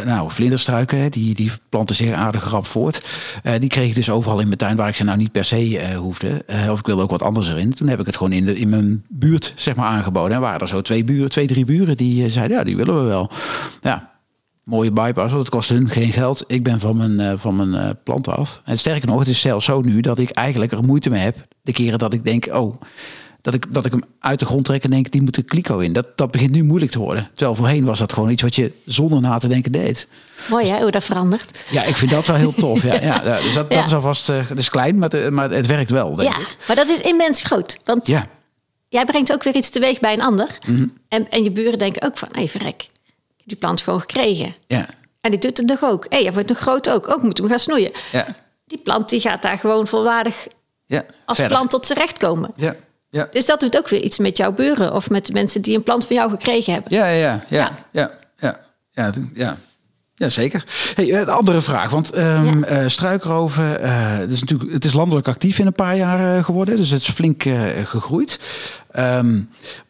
nou, 0.05 0.31
vlinderstruiken, 0.31 1.11
die, 1.11 1.35
die 1.35 1.51
planten 1.69 1.95
zeer 1.95 2.15
aardig 2.15 2.51
rap 2.51 2.67
voort. 2.67 3.05
Eh, 3.43 3.53
die 3.59 3.69
kreeg 3.69 3.89
ik 3.89 3.95
dus 3.95 4.11
overal 4.11 4.41
in 4.41 4.47
mijn 4.47 4.59
tuin, 4.59 4.77
waar 4.77 4.89
ik 4.89 4.97
ze 4.97 5.05
nou 5.05 5.19
niet 5.19 5.33
per 5.33 5.45
se 5.45 5.95
hoefde. 5.97 6.45
Of 6.71 6.79
ik 6.79 6.87
wilde 6.87 7.03
ook 7.03 7.11
wat 7.11 7.23
anders 7.23 7.49
erin. 7.49 7.75
Toen 7.75 7.89
heb 7.89 8.01
ik 8.01 8.07
het 8.07 8.17
gewoon 8.17 8.33
in, 8.33 8.45
de, 8.45 8.59
in 8.59 8.69
mijn 8.69 9.05
buurt, 9.09 9.53
zeg 9.57 9.77
maar, 9.77 9.89
aangeboden. 9.89 10.37
En 10.37 10.41
waren 10.41 10.61
er 10.61 10.69
zo 10.69 10.83
twee 10.83 11.05
buren, 11.05 11.31
twee, 11.31 11.47
drie 11.47 11.65
buren 11.65 11.97
die 11.97 12.29
zeiden, 12.29 12.57
ja, 12.57 12.65
die 12.65 12.77
willen 12.77 13.03
we 13.03 13.09
wel. 13.09 13.31
Ja, 13.83 14.11
mooie 14.69 14.91
bypass, 14.93 15.29
want 15.33 15.43
het 15.43 15.49
kost 15.51 15.69
hun 15.69 15.89
geen 15.89 16.13
geld. 16.13 16.45
Ik 16.47 16.63
ben 16.63 16.81
van 16.81 16.97
mijn, 16.97 17.21
eh, 17.21 17.33
van 17.37 17.57
mijn 17.57 17.75
eh, 17.75 17.91
planten 18.05 18.37
af. 18.37 18.61
En 18.65 18.79
sterker 18.79 19.09
nog, 19.09 19.19
het 19.19 19.29
is 19.29 19.41
zelfs 19.41 19.65
zo 19.65 19.81
nu 19.81 20.01
dat 20.01 20.19
ik 20.19 20.31
eigenlijk 20.31 20.73
er 20.73 20.85
moeite 20.85 21.11
mee 21.11 21.21
heb. 21.21 21.37
De 21.63 21.73
keren 21.73 21.99
dat 21.99 22.13
ik 22.13 22.25
denk, 22.25 22.47
oh, 22.53 22.81
dat 23.43 23.55
ik, 23.55 23.75
dat 23.75 23.87
ik 23.87 23.93
hem 23.93 24.03
uit 24.21 24.39
de 24.39 24.45
grond 24.45 24.65
trek 24.65 24.85
en 24.85 24.91
denk, 24.91 25.11
die 25.11 25.23
moet 25.23 25.37
er 25.37 25.45
kliko 25.45 25.79
in. 25.79 25.93
Dat, 25.93 26.07
dat 26.17 26.31
begint 26.31 26.51
nu 26.51 26.65
moeilijk 26.65 26.93
te 26.93 26.99
worden. 26.99 27.29
Terwijl 27.35 27.55
voorheen 27.57 27.85
was 27.85 27.99
dat 27.99 28.13
gewoon 28.13 28.31
iets 28.31 28.43
wat 28.43 28.55
je 28.57 28.73
zonder 28.85 29.21
na 29.21 29.39
te 29.39 29.49
denken 29.49 29.73
deed. 29.73 30.09
Mooi 30.51 30.67
hè, 30.67 30.81
hoe 30.81 30.91
dat 30.91 31.05
verandert. 31.05 31.67
Ja, 31.71 31.85
ik 31.85 31.97
vind 31.97 32.11
dat 32.11 32.27
wel 32.27 32.37
heel 32.37 32.53
tof. 32.55 32.83
Ja, 32.83 32.95
ja, 32.95 33.21
ja, 33.25 33.41
dus 33.41 33.55
dat, 33.55 33.67
Ja. 33.69 33.77
dat 33.77 33.87
is 33.87 33.95
alvast, 33.95 34.29
eh 34.29 34.49
dat 34.49 34.59
is 34.59 34.69
klein, 34.71 34.99
maar, 34.99 35.09
het- 35.11 35.31
maar 35.31 35.51
het 35.51 35.67
werkt 35.67 35.91
wel, 35.91 36.15
denk 36.15 36.29
Ja, 36.33 36.39
ik. 36.39 36.57
maar 36.67 36.77
dat 36.77 36.89
is 36.89 37.01
immens 37.01 37.43
groot. 37.43 37.79
Want 37.85 38.09
Ja, 38.09 38.27
jij 38.89 39.05
brengt 39.05 39.33
ook 39.33 39.43
weer 39.43 39.55
iets 39.55 39.71
teweeg 39.71 40.01
bij 40.01 40.13
een 40.13 40.23
ander. 40.23 40.59
Mhm. 40.67 40.87
En, 41.09 41.29
en 41.29 41.43
je 41.45 41.51
buren 41.51 41.79
denken 41.79 42.03
ook 42.03 42.19
van, 42.19 42.29
hé 42.33 42.39
hey, 42.39 42.49
verrek, 42.49 42.87
die 43.49 43.57
plant 43.59 43.81
gewoon 43.81 44.01
gekregen. 44.01 44.55
ja, 44.67 44.87
En 45.21 45.31
die 45.31 45.41
doet 45.41 45.57
het 45.57 45.67
nog 45.67 45.83
ook. 45.85 46.03
Hé, 46.09 46.09
hey, 46.17 46.23
hij 46.25 46.33
wordt 46.33 46.49
nog 46.49 46.59
groot 46.59 46.91
ook. 46.91 47.09
Ook 47.09 47.23
moeten 47.23 47.45
we 47.45 47.51
gaan 47.51 47.59
snoeien. 47.59 47.91
ja, 48.13 48.27
Die 48.67 48.79
plant 48.79 49.09
die 49.09 49.21
gaat 49.21 49.43
daar 49.43 49.59
gewoon 49.59 49.87
volwaardig 49.87 50.47
ja. 50.87 51.03
als 51.25 51.37
Verder. 51.39 51.57
plant 51.57 51.71
tot 51.71 51.87
zijn 51.87 51.99
recht 51.99 52.19
komen. 52.19 52.51
Ja, 52.57 52.75
ja. 53.11 53.29
Dus 53.31 53.47
dat 53.47 53.61
doet 53.61 53.79
ook 53.79 53.89
weer 53.89 54.01
iets 54.03 54.19
met 54.19 54.37
jouw 54.37 54.53
buren 54.53 54.95
of 54.95 55.11
met 55.11 55.27
de 55.27 55.33
mensen 55.33 55.63
die 55.63 55.77
een 55.77 55.83
plant 55.83 56.07
van 56.07 56.17
jou 56.17 56.31
gekregen 56.31 56.73
hebben. 56.73 56.95
Ja, 56.95 57.07
ja, 57.09 57.45
ja, 57.49 57.73
ja, 57.93 58.11
Ja. 58.41 58.59
ja, 58.93 59.13
ja, 59.35 59.57
ja, 60.15 60.29
zeker. 60.29 60.65
Hey, 60.95 61.15
een 61.21 61.29
andere 61.29 61.63
vraag, 61.63 61.91
want 61.91 62.11
Ja. 62.15 62.43
eh, 62.61 62.87
struikroven, 62.87 63.81
eh, 63.81 64.17
het, 64.19 64.31
is 64.31 64.41
natuurlijk, 64.41 64.73
het 64.73 64.85
is 64.85 64.93
landelijk 64.93 65.29
actief 65.29 65.59
in 65.59 65.67
een 65.67 65.73
paar 65.73 65.97
jaar 65.97 66.37
eh, 66.39 66.45
geworden, 66.45 66.77
dus 66.77 66.91
het 66.91 67.01
is 67.01 67.09
flink 67.09 67.45
eh, 67.45 67.63
gegroeid. 67.85 68.41
Ehm, 68.99 69.41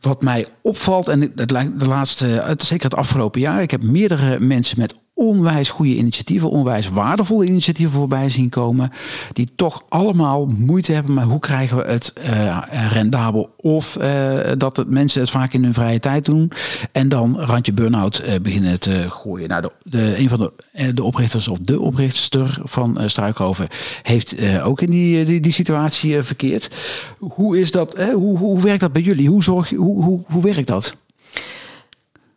wat 0.01 0.23
mij 0.23 0.47
opvalt, 0.63 1.09
en 1.09 1.33
het 1.37 1.51
lijkt 1.51 1.81
de 1.81 1.89
laatste, 1.89 2.55
zeker 2.57 2.85
het 2.85 2.95
afgelopen 2.95 3.41
jaar, 3.41 3.63
ik 3.63 3.71
heb 3.71 3.83
meerdere 3.83 4.41
mensen 4.41 4.79
met 4.79 4.95
onwijs 5.19 5.71
goede 5.71 5.97
initiatieven, 5.97 6.51
onwijs 6.51 6.89
waardevolle 6.89 7.47
initiatieven 7.47 7.95
voorbij 7.95 8.29
zien 8.29 8.49
komen, 8.49 8.91
die 9.33 9.49
toch 9.57 9.85
allemaal 9.89 10.47
moeite 10.47 10.93
hebben 10.93 11.15
met 11.15 11.25
hoe 11.25 11.39
krijgen 11.39 11.77
we 11.77 11.83
het 11.83 12.13
eh, 12.13 12.59
rendabel 12.91 13.55
of 13.57 13.97
eh, 13.97 14.39
dat 14.59 14.77
het 14.77 14.91
mensen 14.91 15.21
het 15.21 15.31
vaak 15.31 15.53
in 15.53 15.65
hun 15.65 15.75
vrije 15.75 16.01
tijd 16.01 16.25
doen 16.25 16.53
en 16.93 17.09
dan 17.09 17.41
randje 17.41 17.73
burn-out 17.73 18.19
eh, 18.19 18.35
beginnen 18.43 18.81
te 18.81 19.07
gooien. 19.09 19.49
Nou, 19.49 19.63
de, 19.63 19.73
de, 19.83 20.19
een 20.19 20.29
van 20.29 20.39
de, 20.39 20.95
de 20.95 21.03
oprichters 21.03 21.49
of 21.49 21.59
de 21.59 21.81
oprichter 21.81 22.59
van 22.65 22.99
Struikhoven 23.07 23.69
heeft 24.03 24.37
ook 24.63 24.81
in 24.81 24.91
die, 24.91 25.25
die, 25.25 25.41
die 25.41 25.53
situatie 25.53 26.23
verkeerd. 26.23 26.71
Hoe 27.19 27.61
is 27.61 27.71
dat? 27.71 28.03
Hoe, 28.13 28.39
hoe, 28.39 28.63
werkt 28.63 28.81
dat 28.81 28.93
bij 28.93 29.03
jullie? 29.03 29.29
Hoe, 29.29 29.43
zorg, 29.43 29.71
hoe, 29.71 30.05
hoe, 30.05 30.25
hoe 30.27 30.43
werkt 30.43 30.67
dat? 30.67 30.97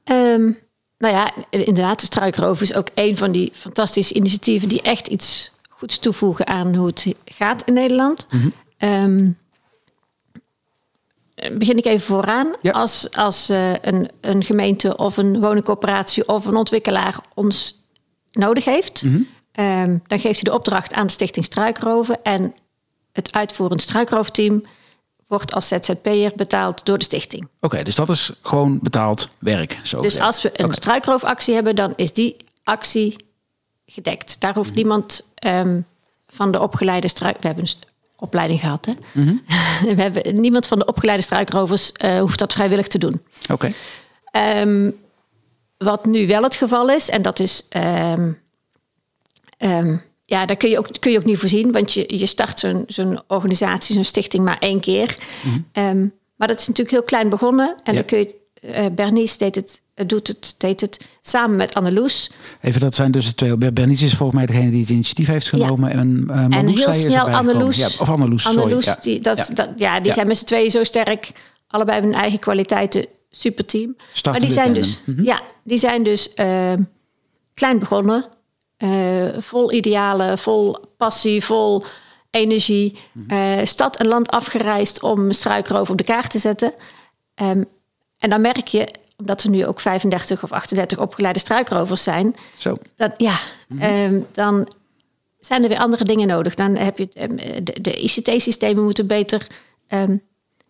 Ehm, 0.04 0.52
nou 1.02 1.14
ja, 1.16 1.34
inderdaad, 1.50 2.00
de 2.00 2.06
struikrover 2.06 2.64
is 2.64 2.74
ook 2.74 2.88
een 2.94 3.18
van 3.18 3.32
die 3.32 3.52
fantastische 3.54 4.14
initiatieven 4.14 4.70
die 4.70 4.82
echt 4.82 5.08
iets 5.08 5.52
goeds 5.70 6.00
toevoegen 6.00 6.48
aan 6.48 6.76
hoe 6.76 6.88
het 6.88 7.14
gaat 7.26 7.64
in 7.64 7.74
Nederland. 7.74 8.28
Ehm, 8.78 9.30
begin 11.54 11.78
ik 11.78 11.86
even 11.86 12.06
vooraan. 12.06 12.56
Ja. 12.62 12.72
Als, 12.72 13.12
als 13.12 13.50
eh, 13.50 13.74
een, 13.74 14.10
een 14.22 14.44
gemeente 14.44 14.98
of 14.98 15.18
een 15.18 15.40
woningcorporatie 15.40 16.28
of 16.28 16.46
een 16.46 16.56
ontwikkelaar 16.56 17.20
ons 17.34 17.86
nodig 18.32 18.66
heeft, 18.66 19.04
ehm, 19.52 19.98
dan 20.08 20.20
geeft 20.20 20.42
hij 20.42 20.52
de 20.52 20.54
opdracht 20.54 20.94
aan 20.94 21.06
de 21.06 21.12
Stichting 21.14 21.46
Struikroven. 21.46 22.24
En 22.24 22.54
het 23.12 23.32
uitvoerend 23.32 23.82
struikroofteam 23.82 24.64
wordt 25.32 25.54
als 25.54 25.68
ZZP'er 25.68 26.32
betaald 26.36 26.86
door 26.86 26.98
de 26.98 27.04
stichting. 27.04 27.48
Oké, 27.60 27.84
dus 27.84 27.96
dat 27.96 28.10
is 28.10 28.32
gewoon 28.42 28.80
betaald 28.82 29.30
werk. 29.40 29.80
Zo 29.84 30.02
Dus 30.02 30.06
gezegd. 30.14 30.26
als 30.26 30.42
we 30.42 30.52
een 30.54 30.74
struikroofactie 30.74 31.54
hebben, 31.54 31.76
dan 31.76 31.94
is 31.96 32.14
die 32.14 32.38
actie 32.64 33.16
gedekt. 33.86 34.40
Daar 34.40 34.50
Mhm. 34.50 34.60
hoeft 34.60 34.74
niemand 34.74 35.28
ehm, 35.36 35.82
van 36.28 36.52
de 36.52 36.60
opgeleide 36.60 37.08
struik... 37.08 37.38
We 37.42 37.48
hebben 37.48 37.66
een 37.66 37.74
opleiding 38.16 38.60
gehad. 38.60 38.86
Hè? 38.86 38.94
We 39.96 40.02
hebben, 40.02 40.40
niemand 40.40 40.68
van 40.68 40.80
de 40.80 40.86
opgeleide 40.86 41.24
struikrovers 41.24 41.92
uh, 42.06 42.20
hoeft 42.20 42.40
dat 42.40 42.54
vrijwillig 42.54 42.88
te 42.88 42.98
doen. 42.98 43.22
Oké. 43.52 43.72
Ehm, 44.32 44.90
wat 45.78 46.06
nu 46.06 46.28
wel 46.28 46.44
het 46.44 46.56
geval 46.56 46.90
is, 46.90 47.10
en 47.10 47.22
dat 47.22 47.40
is. 47.40 47.66
Um, 47.78 48.42
ja, 50.32 50.46
daar 50.46 50.58
kun 50.58 50.70
je 50.70 50.78
ook, 50.78 50.88
kun 51.00 51.12
je 51.12 51.18
ook 51.18 51.26
niet 51.26 51.38
voorzien, 51.38 51.72
want 51.72 51.94
je, 51.94 52.18
je 52.18 52.26
start 52.26 52.60
zo'n 52.60 52.84
zo'n 52.88 53.20
organisatie, 53.28 53.96
zo'n 53.96 54.04
stichting 54.04 54.44
maar 54.44 54.60
één 54.60 54.80
keer. 54.80 55.18
Mm 55.44 56.12
maar 56.42 56.50
dat 56.50 56.60
is 56.60 56.68
natuurlijk 56.68 56.96
heel 56.96 57.06
klein 57.06 57.30
begonnen. 57.30 57.76
En 57.84 57.96
dan 57.96 58.06
kun 58.06 58.18
je. 58.18 58.40
Uh, 58.62 58.86
Bernice 58.92 59.38
deed 59.38 59.56
het, 59.56 59.82
doet 60.08 60.28
het, 60.28 60.56
deed 60.58 60.82
het 60.82 61.06
samen 61.22 61.56
met 61.56 61.74
Anneloes. 61.74 62.32
Even, 62.62 62.82
dat 62.82 62.96
zijn 62.96 63.12
dus 63.12 63.26
de 63.26 63.36
twee. 63.36 63.72
Bernice 63.72 64.06
is 64.06 64.14
volgens 64.14 64.38
mij 64.38 64.48
degene 64.48 64.70
die 64.70 64.80
het 64.80 64.90
initiatief 64.90 65.28
heeft 65.28 65.48
genomen. 65.48 65.90
Ja. 65.90 65.96
En, 65.96 66.28
uh, 66.30 66.58
en 66.58 66.68
heel 66.68 66.94
snel 66.94 67.30
Anneloes. 67.30 67.78
Ja, 67.78 67.86
of 67.86 68.10
Anneloes, 68.10 68.48
Anneloes 68.48 68.86
sorry. 68.86 69.02
Die, 69.02 69.20
dat, 69.20 69.38
ja. 69.38 69.54
Dat, 69.54 69.70
ja, 69.76 70.00
die 70.00 70.14
zijn 70.14 70.28
met 70.28 70.38
z'n 70.38 70.46
tweeën 70.46 70.72
zo 70.72 70.84
sterk. 70.84 71.32
Allebei 71.68 71.94
hebben 71.94 72.12
hun 72.12 72.22
eigen 72.22 72.40
kwaliteiten. 72.40 73.06
Super 73.30 73.66
team. 73.66 73.96
maar 74.24 74.40
die 74.40 74.52
zijn, 74.52 74.74
dus, 74.74 75.02
mm 75.06 75.16
-hmm. 75.16 75.26
ja, 75.26 75.42
die 75.64 75.78
zijn 75.78 76.04
dus 76.04 76.30
uh, 76.36 76.74
klein 77.54 77.80
begonnen. 77.80 78.26
Uh, 78.84 79.28
vol 79.38 79.72
idealen, 79.72 80.38
vol 80.38 80.78
passie, 80.98 81.44
vol 81.44 81.84
energie. 82.32 83.00
Uh, 83.28 83.60
stad 83.64 83.98
en 83.98 84.08
land 84.08 84.32
afgereisd 84.32 85.04
om 85.04 85.32
struikroof 85.32 85.90
op 85.90 85.98
de 85.98 86.04
kaart 86.04 86.32
te 86.32 86.40
zetten. 86.40 86.74
Um, 87.36 87.66
en 88.18 88.30
dan 88.30 88.42
merk 88.42 88.68
je, 88.68 88.88
omdat 89.18 89.44
er 89.44 89.50
nu 89.50 89.66
ook 89.66 89.80
35 89.80 90.44
of 90.44 90.52
38 90.52 91.00
opgeleide 91.00 91.40
struikrovers 91.40 92.04
zijn. 92.04 92.36
Zo. 92.58 92.76
Dat, 92.96 93.12
ja, 93.18 93.40
mm 93.68 93.80
-hmm. 93.80 94.14
um, 94.14 94.28
dan 94.32 94.68
zijn 95.40 95.64
er 95.64 95.70
weer 95.70 95.80
andere 95.80 96.04
dingen 96.04 96.28
nodig. 96.28 96.56
Dan 96.56 96.76
heb 96.76 96.98
je 96.98 97.10
um, 97.20 97.36
de, 97.64 97.82
de 97.82 97.96
ICT-systemen 97.96 98.84
moeten 98.84 99.08
beter 99.08 99.48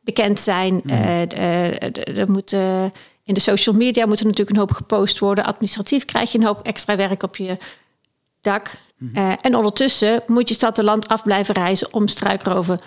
bekend 0.04 0.40
zijn. 0.40 0.74
Mm 0.74 0.82
-hmm. 0.92 1.28
uh, 1.38 2.18
er 2.18 2.32
moet, 2.32 2.52
uh, 2.52 2.84
in 3.24 3.34
de 3.34 3.40
social 3.40 3.76
media 3.76 4.06
moet 4.06 4.20
er 4.20 4.26
natuurlijk 4.26 4.50
een 4.50 4.62
hoop 4.62 4.72
gepost 4.72 5.20
worden. 5.20 5.46
Administratief 5.46 6.06
krijg 6.06 6.32
je 6.32 6.38
een 6.38 6.46
hoop 6.46 6.62
extra 6.64 6.96
werk 6.96 7.24
op 7.24 7.36
je 7.36 7.58
dak. 8.42 8.78
Mm 8.98 9.12
-hmm. 9.14 9.24
uh, 9.24 9.34
en 9.42 9.56
ondertussen 9.56 10.24
moet 10.28 10.48
je 10.48 10.54
stad 10.54 10.78
en 10.78 10.84
land 10.84 11.08
af 11.08 11.24
blijven 11.24 11.56
reizen 11.56 11.94
om 11.94 12.08
struikroven 12.08 12.80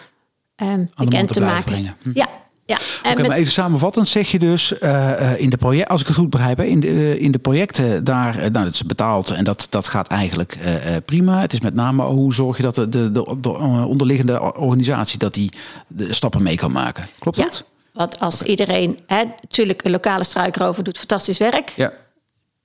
um, 0.56 0.90
bekend 0.96 1.26
te, 1.26 1.34
te 1.34 1.40
maken. 1.40 1.64
Brengen. 1.64 1.96
Hm. 2.02 2.10
Ja. 2.14 2.28
Ja, 2.66 2.74
Oké, 2.74 2.98
okay, 2.98 3.14
met... 3.14 3.26
maar 3.26 3.36
even 3.36 3.52
samenvattend 3.52 4.08
zeg 4.08 4.30
je 4.30 4.38
dus 4.38 4.72
uh, 4.80 5.40
in 5.40 5.50
de 5.50 5.56
project, 5.56 5.88
als 5.88 6.00
ik 6.00 6.06
het 6.06 6.16
goed 6.16 6.30
begrijp, 6.30 6.60
in 6.60 6.80
de, 6.80 6.86
uh, 6.86 7.20
in 7.20 7.30
de 7.30 7.38
projecten 7.38 8.04
daar, 8.04 8.34
uh, 8.36 8.40
nou, 8.40 8.64
dat 8.64 8.74
is 8.74 8.84
betaald 8.84 9.30
en 9.30 9.44
dat, 9.44 9.66
dat 9.70 9.88
gaat 9.88 10.08
eigenlijk 10.08 10.58
prima. 11.04 11.40
Het 11.40 11.52
is 11.52 11.60
met 11.60 11.74
name 11.74 12.02
hoe 12.02 12.34
zorg 12.34 12.56
je 12.56 12.62
dat 12.62 12.74
de, 12.74 12.88
de, 12.88 13.12
de, 13.12 13.36
de 13.40 13.50
onderliggende 13.86 14.54
organisatie 14.54 15.18
dat 15.18 15.34
die 15.34 15.52
de 15.86 16.12
stappen 16.12 16.42
mee 16.42 16.56
kan 16.56 16.72
maken. 16.72 17.06
Klopt 17.18 17.36
ja, 17.36 17.44
dat? 17.44 17.64
Want 17.92 18.20
als 18.20 18.34
okay. 18.34 18.48
iedereen, 18.48 18.98
hè, 19.06 19.24
natuurlijk 19.40 19.84
een 19.84 19.90
lokale 19.90 20.24
struikrover 20.24 20.84
doet 20.84 20.98
fantastisch 20.98 21.38
werk. 21.38 21.68
Ja 21.68 21.92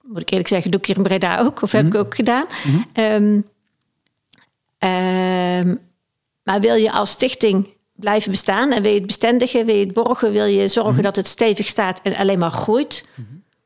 moet 0.09 0.21
ik 0.21 0.29
eerlijk 0.29 0.49
zeggen, 0.49 0.71
doe 0.71 0.79
ik 0.79 0.85
hier 0.85 0.95
in 0.95 1.03
Breda 1.03 1.39
ook, 1.39 1.61
of 1.61 1.71
heb 1.71 1.83
mm 1.83 1.91
-hmm. 1.91 1.99
ik 1.99 2.05
ook 2.05 2.15
gedaan. 2.15 2.45
Mm 2.63 2.85
-hmm. 2.93 3.03
um, 3.03 3.45
um, 4.89 5.79
maar 6.43 6.59
wil 6.59 6.75
je 6.75 6.91
als 6.91 7.11
stichting 7.11 7.67
blijven 7.93 8.31
bestaan 8.31 8.71
en 8.71 8.81
wil 8.81 8.91
je 8.91 8.97
het 8.97 9.07
bestendigen, 9.07 9.65
wil 9.65 9.75
je 9.75 9.85
het 9.85 9.93
borgen, 9.93 10.31
wil 10.31 10.45
je 10.45 10.67
zorgen 10.67 10.91
mm 10.91 10.97
-hmm. 10.97 11.03
dat 11.03 11.15
het 11.15 11.27
stevig 11.27 11.67
staat 11.67 11.99
en 12.03 12.15
alleen 12.15 12.39
maar 12.39 12.51
groeit, 12.51 13.09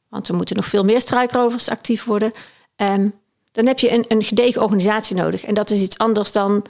want 0.10 0.28
er 0.28 0.36
moeten 0.36 0.56
nog 0.56 0.66
veel 0.66 0.84
meer 0.84 1.02
struikrovers 1.02 1.70
actief 1.70 2.04
worden, 2.04 2.32
um, 2.76 3.14
dan 3.52 3.66
heb 3.66 3.80
je 3.80 3.92
een, 3.92 4.06
een 4.08 4.24
gedegen 4.24 4.62
organisatie 4.62 5.16
nodig. 5.16 5.44
En 5.44 5.54
dat 5.54 5.70
is 5.70 5.82
iets 5.82 5.98
anders 5.98 6.32
dan 6.32 6.66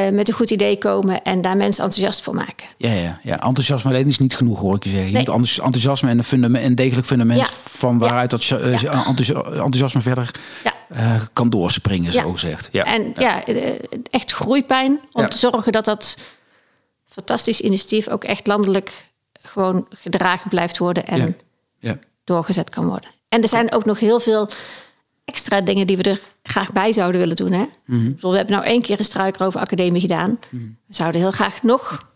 uh, 0.00 0.08
met 0.08 0.28
een 0.28 0.34
goed 0.34 0.50
idee 0.50 0.78
komen 0.78 1.22
en 1.22 1.40
daar 1.40 1.56
mensen 1.56 1.84
enthousiast 1.84 2.22
voor 2.22 2.34
maken. 2.34 2.66
Ja, 2.76 2.92
ja, 2.92 3.20
ja. 3.22 3.40
enthousiasme 3.40 3.90
alleen 3.90 4.06
is 4.06 4.18
niet 4.18 4.36
genoeg, 4.36 4.60
hoor 4.60 4.76
ik 4.76 4.84
je 4.84 4.90
zeggen. 4.90 5.06
Je 5.06 5.12
nee. 5.12 5.38
moet 5.38 5.58
enthousiasme 5.58 6.10
en 6.10 6.18
een, 6.18 6.24
fundament, 6.24 6.64
een 6.64 6.74
degelijk 6.74 7.06
fundament 7.06 7.40
ja. 7.40 7.46
van 7.64 7.98
waaruit 7.98 8.30
dat 8.30 8.50
uh, 8.50 8.78
ja. 8.78 9.06
enthousiasme 9.06 10.00
verder 10.00 10.30
uh, 10.92 11.20
kan 11.32 11.50
doorspringen, 11.50 12.12
zo 12.12 12.32
gezegd. 12.32 12.68
Ja. 12.72 12.84
En 12.84 13.12
ja, 13.14 13.44
echt 14.10 14.32
groeipijn 14.32 15.00
om 15.12 15.28
te 15.28 15.38
zorgen 15.38 15.72
dat 15.72 15.84
dat 15.84 16.18
fantastisch 17.06 17.60
initiatief 17.60 18.08
ook 18.08 18.24
echt 18.24 18.46
landelijk 18.46 18.92
gewoon 19.42 19.86
gedragen 19.90 20.48
blijft 20.48 20.78
worden 20.78 21.06
en 21.06 21.36
doorgezet 22.24 22.70
kan 22.70 22.86
worden. 22.86 23.10
En 23.28 23.42
er 23.42 23.48
zijn 23.48 23.72
ook 23.72 23.84
nog 23.84 24.00
heel 24.00 24.20
veel 24.20 24.48
extra 25.30 25.60
dingen 25.60 25.86
die 25.86 25.96
we 25.96 26.02
er 26.02 26.20
graag 26.42 26.72
bij 26.72 26.92
zouden 26.92 27.20
willen 27.20 27.36
doen. 27.36 27.52
Hè? 27.52 27.64
Mm 27.86 28.16
-hmm. 28.20 28.30
We 28.30 28.36
hebben 28.36 28.54
nou 28.54 28.64
één 28.66 28.82
keer 28.82 28.98
een 28.98 29.04
struikrover 29.04 29.60
academie 29.60 30.00
gedaan. 30.00 30.30
Mm 30.30 30.38
-hmm. 30.50 30.76
We 30.86 30.94
zouden 30.94 31.20
heel 31.20 31.30
graag 31.30 31.62
nog 31.62 32.08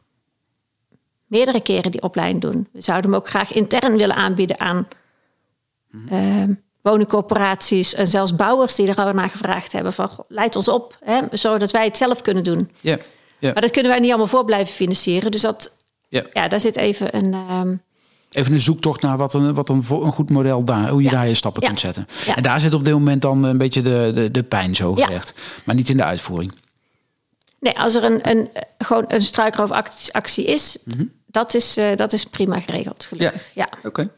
meerdere 1.26 1.62
keren 1.62 1.90
die 1.90 2.02
opleiding 2.02 2.40
doen. 2.40 2.68
We 2.72 2.80
zouden 2.80 3.10
hem 3.10 3.20
ook 3.20 3.28
graag 3.28 3.52
intern 3.52 3.96
willen 3.96 4.16
aanbieden 4.16 4.60
aan 4.60 4.88
mm 5.90 6.06
-hmm. 6.08 6.48
uh, 6.50 6.56
woningcorporaties 6.82 7.94
en 7.94 8.06
zelfs 8.06 8.36
bouwers 8.36 8.74
die 8.74 8.88
er 8.88 8.96
al 8.96 9.12
naar 9.12 9.30
gevraagd 9.30 9.72
hebben 9.72 9.92
van 9.92 10.10
leid 10.28 10.56
ons 10.56 10.68
op, 10.68 10.96
hè, 11.04 11.20
zodat 11.30 11.70
wij 11.70 11.84
het 11.84 11.96
zelf 11.96 12.22
kunnen 12.22 12.44
doen. 12.44 12.70
Yeah. 12.80 12.98
Yeah. 13.38 13.52
Maar 13.52 13.62
dat 13.62 13.70
kunnen 13.70 13.90
wij 13.90 14.00
niet 14.00 14.08
allemaal 14.08 14.26
voor 14.26 14.44
blijven 14.44 14.74
financieren. 14.74 15.30
Dus 15.30 15.40
dat, 15.40 15.76
yeah. 16.08 16.26
ja, 16.32 16.48
daar 16.48 16.60
zit 16.60 16.76
even 16.76 17.16
een. 17.16 17.34
Um, 17.34 17.82
Even 18.34 18.52
een 18.52 18.60
zoektocht 18.60 19.02
naar 19.02 19.16
wat 19.16 19.34
een, 19.34 19.54
wat 19.54 19.68
een, 19.68 19.84
een 19.88 20.12
goed 20.12 20.30
model 20.30 20.64
daar, 20.64 20.88
hoe 20.88 21.02
je 21.02 21.08
ja. 21.08 21.14
daar 21.14 21.26
je 21.26 21.34
stappen 21.34 21.62
ja. 21.62 21.68
kunt 21.68 21.80
zetten. 21.80 22.06
Ja. 22.26 22.36
En 22.36 22.42
daar 22.42 22.60
zit 22.60 22.74
op 22.74 22.84
dit 22.84 22.92
moment 22.92 23.22
dan 23.22 23.44
een 23.44 23.58
beetje 23.58 23.82
de, 23.82 24.10
de, 24.14 24.30
de 24.30 24.42
pijn, 24.42 24.74
zo 24.74 24.94
gezegd. 24.94 25.34
Maar 25.64 25.74
niet 25.74 25.88
in 25.88 25.96
de 25.96 26.04
uitvoering. 26.04 26.52
Nee, 27.60 27.78
als 27.78 27.94
er 27.94 28.04
een, 28.04 28.28
een, 28.30 28.48
gewoon 28.78 29.04
een 29.08 29.22
struikroofactie 29.22 30.44
is, 30.44 30.78
mm 30.84 30.92
-hmm. 30.96 31.10
dat, 31.26 31.54
is 31.54 31.78
uh, 31.78 31.96
dat 31.96 32.12
is 32.12 32.24
prima 32.24 32.60
geregeld, 32.60 33.04
gelukkig. 33.04 33.50
Ja, 33.54 33.68
oké. 33.76 33.88
Okay. 33.88 34.08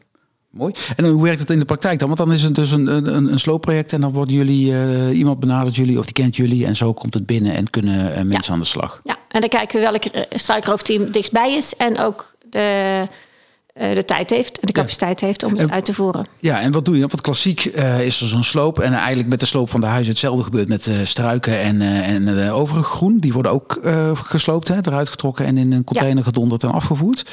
Mooi. 0.49 0.73
En 0.95 1.05
hoe 1.05 1.23
werkt 1.23 1.39
het 1.39 1.49
in 1.49 1.59
de 1.59 1.65
praktijk 1.65 1.99
dan? 1.99 2.07
Want 2.07 2.19
dan 2.19 2.31
is 2.31 2.43
het 2.43 2.55
dus 2.55 2.71
een, 2.71 2.87
een, 2.87 3.31
een 3.31 3.39
sloopproject 3.39 3.93
en 3.93 4.01
dan 4.01 4.11
worden 4.11 4.35
jullie, 4.35 4.71
uh, 4.71 5.17
iemand 5.17 5.39
benadert 5.39 5.75
jullie 5.75 5.99
of 5.99 6.05
die 6.05 6.13
kent 6.13 6.35
jullie 6.35 6.65
en 6.65 6.75
zo 6.75 6.93
komt 6.93 7.13
het 7.13 7.25
binnen 7.25 7.53
en 7.53 7.69
kunnen 7.69 8.17
uh, 8.17 8.23
mensen 8.23 8.53
aan 8.53 8.59
de 8.59 8.65
slag. 8.65 9.01
Ja, 9.03 9.17
en 9.27 9.39
dan 9.39 9.49
kijken 9.49 9.79
we 9.79 9.89
welk 9.89 10.03
struikroofteam 10.29 11.11
dichtstbij 11.11 11.55
is 11.55 11.75
en 11.75 11.99
ook 11.99 12.35
de 12.49 13.07
de 13.77 14.05
tijd 14.05 14.29
heeft 14.29 14.59
en 14.59 14.67
de 14.67 14.73
capaciteit 14.73 15.19
ja. 15.19 15.25
heeft 15.25 15.43
om 15.43 15.57
het 15.57 15.71
uit 15.71 15.85
te 15.85 15.93
voeren. 15.93 16.25
Ja, 16.39 16.61
en 16.61 16.71
wat 16.71 16.85
doe 16.85 16.93
je 16.93 16.99
dan? 16.99 17.09
Wat 17.09 17.21
klassiek 17.21 17.65
uh, 17.65 18.05
is 18.05 18.21
er 18.21 18.27
zo'n 18.27 18.43
sloop. 18.43 18.79
En 18.79 18.93
eigenlijk 18.93 19.29
met 19.29 19.39
de 19.39 19.45
sloop 19.45 19.69
van 19.69 19.81
de 19.81 19.87
huizen 19.87 20.11
hetzelfde 20.11 20.43
gebeurt 20.43 20.67
met 20.67 20.87
uh, 20.87 20.95
struiken 21.03 21.59
en, 21.59 21.81
uh, 21.81 22.09
en 22.09 22.25
de 22.25 22.51
overige 22.51 22.83
groen. 22.83 23.17
Die 23.17 23.33
worden 23.33 23.51
ook 23.51 23.79
gesloopt, 24.13 24.67
hè, 24.67 24.75
eruit 24.81 25.09
getrokken 25.09 25.45
en 25.45 25.57
in 25.57 25.71
een 25.71 25.83
container 25.83 26.17
ja. 26.17 26.23
gedonderd 26.23 26.63
en 26.63 26.71
afgevoerd. 26.71 27.25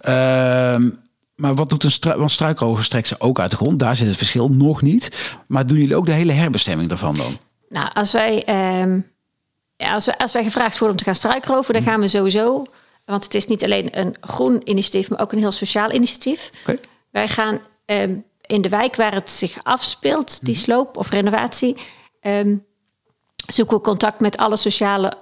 Ehm, 0.00 0.88
maar 1.34 1.54
wat 1.54 1.68
doet 1.68 1.84
een 1.84 1.90
struik? 1.90 2.18
Want 2.18 2.30
struikrover 2.30 2.84
strekt 2.84 3.08
ze 3.08 3.20
ook 3.20 3.40
uit 3.40 3.50
de 3.50 3.56
grond. 3.56 3.78
Daar 3.78 3.96
zit 3.96 4.06
het 4.06 4.16
verschil 4.16 4.48
nog 4.48 4.82
niet. 4.82 5.34
Maar 5.46 5.66
doen 5.66 5.78
jullie 5.78 5.96
ook 5.96 6.06
de 6.06 6.12
hele 6.12 6.32
herbestemming 6.32 6.88
daarvan 6.88 7.16
dan? 7.16 7.38
Nou, 7.68 7.88
als 7.94 8.12
wij, 8.12 8.42
ja, 9.76 9.94
als, 9.94 10.06
wij, 10.06 10.16
als 10.16 10.32
wij 10.32 10.42
gevraagd 10.42 10.78
worden 10.78 10.90
om 10.90 10.96
te 10.96 11.04
gaan 11.04 11.14
struikroven, 11.14 11.74
dan 11.74 11.82
gaan 11.82 12.00
we 12.00 12.08
sowieso 12.08 12.66
want 13.08 13.24
het 13.24 13.34
is 13.34 13.46
niet 13.46 13.64
alleen 13.64 13.98
een 13.98 14.16
groen 14.20 14.60
initiatief, 14.64 15.10
maar 15.10 15.20
ook 15.20 15.32
een 15.32 15.38
heel 15.38 15.52
sociaal 15.52 15.92
initiatief. 15.92 16.50
Okay. 16.60 16.78
Wij 17.10 17.28
gaan 17.28 17.60
um, 17.86 18.24
in 18.40 18.60
de 18.60 18.68
wijk 18.68 18.96
waar 18.96 19.14
het 19.14 19.30
zich 19.30 19.58
afspeelt, 19.62 20.44
die 20.44 20.54
sloop 20.54 20.96
of 20.96 21.10
renovatie, 21.10 21.76
um, 22.20 22.64
zoeken 23.46 23.76
we 23.76 23.82
contact 23.82 24.20
met 24.20 24.36
alle 24.36 24.56
sociale 24.56 25.12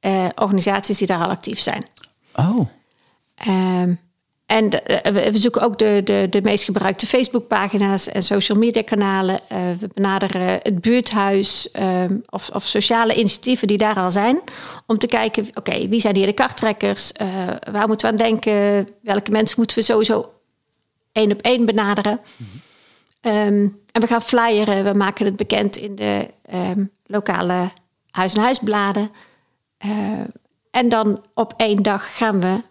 uh, 0.00 0.28
organisaties 0.34 0.98
die 0.98 1.06
daar 1.06 1.22
al 1.24 1.28
actief 1.28 1.60
zijn. 1.60 1.84
Oh. 2.34 2.68
Um, 3.48 4.00
en 4.46 4.70
de, 4.70 5.00
we 5.12 5.38
zoeken 5.38 5.62
ook 5.62 5.78
de, 5.78 6.00
de, 6.04 6.26
de 6.30 6.42
meest 6.42 6.64
gebruikte 6.64 7.06
Facebookpagina's 7.06 8.08
en 8.08 8.22
social 8.22 8.58
media 8.58 8.82
kanalen. 8.82 9.40
Uh, 9.52 9.58
we 9.78 9.88
benaderen 9.94 10.60
het 10.62 10.80
buurthuis 10.80 11.68
um, 11.80 12.22
of, 12.28 12.50
of, 12.50 12.64
sociale 12.64 13.14
initiatieven 13.14 13.68
die 13.68 13.78
daar 13.78 13.96
al 13.96 14.10
zijn. 14.10 14.40
Om 14.86 14.98
te 14.98 15.06
kijken, 15.06 15.46
oké, 15.46 15.58
okay, 15.58 15.88
wie 15.88 16.00
zijn 16.00 16.16
hier 16.16 16.26
de 16.26 16.32
karttrekkers? 16.32 17.12
Uh, 17.22 17.28
waar 17.70 17.86
moeten 17.86 18.06
we 18.06 18.12
aan 18.12 18.30
denken? 18.30 18.88
Welke 19.02 19.30
mensen 19.30 19.54
moeten 19.58 19.76
we 19.78 19.84
sowieso 19.84 20.32
één 21.12 21.32
op 21.32 21.40
één 21.40 21.64
benaderen? 21.64 22.20
Mm-hmm. 22.36 22.62
Um, 23.26 23.80
en 23.92 24.00
we 24.00 24.06
gaan 24.06 24.22
flyeren. 24.22 24.84
We 24.84 24.98
maken 24.98 25.24
het 25.24 25.36
bekend 25.36 25.76
in 25.76 25.94
de 25.94 26.30
um, 26.52 26.90
lokale 27.06 27.70
huis-en-huisbladen. 28.10 29.10
Uh, 29.86 30.20
en 30.70 30.88
dan 30.88 31.24
op 31.34 31.54
één 31.56 31.82
dag 31.82 32.16
gaan 32.16 32.40
we 32.40 32.62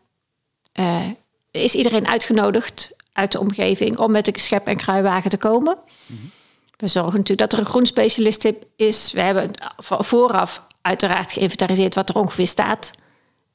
is 1.61 1.75
iedereen 1.75 2.07
uitgenodigd 2.07 2.91
uit 3.13 3.31
de 3.31 3.39
omgeving 3.39 3.97
om 3.97 4.11
met 4.11 4.25
de 4.25 4.31
schep- 4.35 4.67
en 4.67 4.77
kruiwagen 4.77 5.29
te 5.29 5.37
komen. 5.37 5.77
Mm-hmm. 6.07 6.31
We 6.77 6.87
zorgen 6.87 7.17
natuurlijk 7.17 7.49
dat 7.49 7.53
er 7.53 7.65
een 7.65 7.71
groenspecialist 7.71 8.51
is. 8.75 9.11
We 9.11 9.21
hebben 9.21 9.51
vooraf 9.87 10.61
uiteraard 10.81 11.31
geïnventariseerd 11.31 11.95
wat 11.95 12.09
er 12.09 12.15
ongeveer 12.15 12.47
staat 12.47 12.91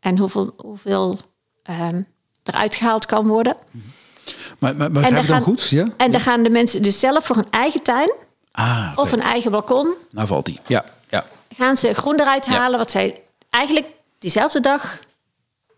en 0.01 0.19
hoeveel, 0.19 0.55
hoeveel 0.57 1.19
um, 1.71 2.07
eruit 2.43 2.77
gehaald 2.77 3.07
kan 3.07 3.27
worden. 3.27 3.57
Mm-hmm. 3.71 3.93
Maar, 4.59 4.77
maar, 4.77 4.91
maar 4.93 5.03
en 5.03 5.15
dan 5.15 5.25
gaan, 5.25 5.43
goed? 5.43 5.69
Ja? 5.69 5.89
En 5.97 6.11
dan 6.11 6.21
gaan 6.21 6.43
de 6.43 6.51
mensen 6.51 6.83
dus 6.83 7.01
zelf 7.01 7.27
voor 7.27 7.37
een 7.37 7.51
eigen 7.51 7.83
tuin 7.83 8.13
ah, 8.53 8.93
of 8.95 9.13
een 9.13 9.23
eigen 9.23 9.51
balkon. 9.51 9.95
Nou 10.11 10.27
valt 10.27 10.47
die. 10.47 10.61
Ja, 10.67 10.85
ja. 11.11 11.27
Gaan 11.57 11.77
ze 11.77 11.95
groen 11.95 12.21
eruit 12.21 12.47
halen, 12.47 12.71
ja. 12.71 12.77
wat 12.77 12.91
zij 12.91 13.23
eigenlijk 13.51 13.87
diezelfde 14.19 14.61
dag 14.61 14.99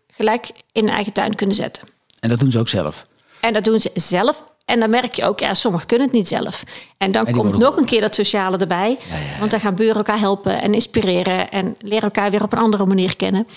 gelijk 0.07 0.51
in 0.71 0.83
hun 0.83 0.93
eigen 0.93 1.13
tuin 1.13 1.35
kunnen 1.35 1.55
zetten. 1.55 1.87
En 2.21 2.29
dat 2.29 2.39
doen 2.39 2.51
ze 2.51 2.59
ook 2.59 2.69
zelf. 2.69 3.05
En 3.39 3.53
dat 3.53 3.63
doen 3.63 3.79
ze 3.79 3.91
zelf. 3.93 4.41
En 4.65 4.79
dan 4.79 4.89
merk 4.89 5.13
je 5.13 5.25
ook, 5.25 5.39
ja, 5.39 5.53
sommigen 5.53 5.87
kunnen 5.87 6.07
het 6.07 6.15
niet 6.15 6.27
zelf. 6.27 6.63
En 6.97 7.11
dan 7.11 7.31
komt 7.31 7.57
nog 7.57 7.77
een 7.77 7.85
keer 7.85 8.01
dat 8.01 8.15
sociale 8.15 8.57
erbij. 8.57 8.97
Want 9.39 9.51
dan 9.51 9.59
gaan 9.59 9.75
buren 9.75 9.95
elkaar 9.95 10.19
helpen 10.19 10.61
en 10.61 10.73
inspireren. 10.73 11.51
En 11.51 11.75
leren 11.79 12.03
elkaar 12.03 12.31
weer 12.31 12.43
op 12.43 12.53
een 12.53 12.59
andere 12.59 12.85
manier 12.85 13.15
kennen. 13.15 13.47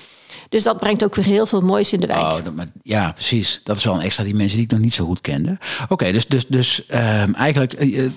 Dus 0.48 0.62
dat 0.62 0.78
brengt 0.78 1.04
ook 1.04 1.14
weer 1.14 1.24
heel 1.24 1.46
veel 1.46 1.60
moois 1.60 1.92
in 1.92 2.00
de 2.00 2.06
wijk. 2.06 2.20
Oh, 2.20 2.44
dat- 2.44 2.54
maar, 2.54 2.66
ja, 2.82 3.12
precies. 3.12 3.60
Dat 3.64 3.76
is 3.76 3.84
wel 3.84 3.94
een 3.94 4.00
extra 4.00 4.24
dimensie 4.24 4.56
die 4.56 4.64
ik 4.64 4.70
nog 4.70 4.80
niet 4.80 4.94
zo 4.94 5.04
goed 5.04 5.20
kende. 5.20 5.58
Oké, 5.88 6.12
dus, 6.12 6.26
dus, 6.26 6.46
dus 6.46 6.86
ehm, 6.86 7.32
eigenlijk 7.34 7.72
eh, 7.72 8.04
eh, 8.04 8.12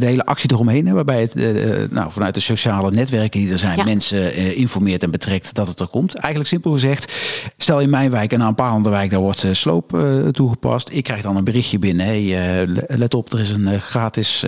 de 0.00 0.06
hele 0.06 0.24
actie 0.26 0.52
eromheen, 0.52 0.86
hè, 0.86 0.92
waarbij 0.94 1.20
het 1.20 1.34
eh, 1.34 1.44
nou, 1.90 2.10
vanuit 2.12 2.34
de 2.34 2.40
sociale 2.40 2.90
netwerken 2.90 3.40
die 3.40 3.50
er 3.50 3.58
zijn, 3.58 3.76
Ja. 3.78 3.84
mensen 3.84 4.54
informeert 4.56 5.02
en 5.02 5.10
betrekt 5.10 5.54
dat 5.54 5.68
het 5.68 5.80
er 5.80 5.88
komt. 5.88 6.14
Eigenlijk 6.14 6.48
simpel 6.48 6.72
gezegd, 6.72 7.12
stel 7.56 7.80
in 7.80 7.90
mijn 7.90 8.10
wijk 8.10 8.32
en 8.32 8.42
aan 8.42 8.48
een 8.48 8.54
paar 8.54 8.70
andere 8.70 8.94
wijk, 8.94 9.10
daar 9.10 9.20
wordt 9.20 9.44
sloop 9.50 9.98
toegepast. 10.32 10.88
Ik 10.92 11.04
krijg 11.04 11.22
dan 11.22 11.36
een 11.36 11.44
berichtje 11.44 11.78
binnen. 11.78 12.06
Hey, 12.06 12.66
let 12.88 13.14
op, 13.14 13.32
er 13.32 13.40
is 13.40 13.50
een 13.50 13.80
gratis 13.80 14.44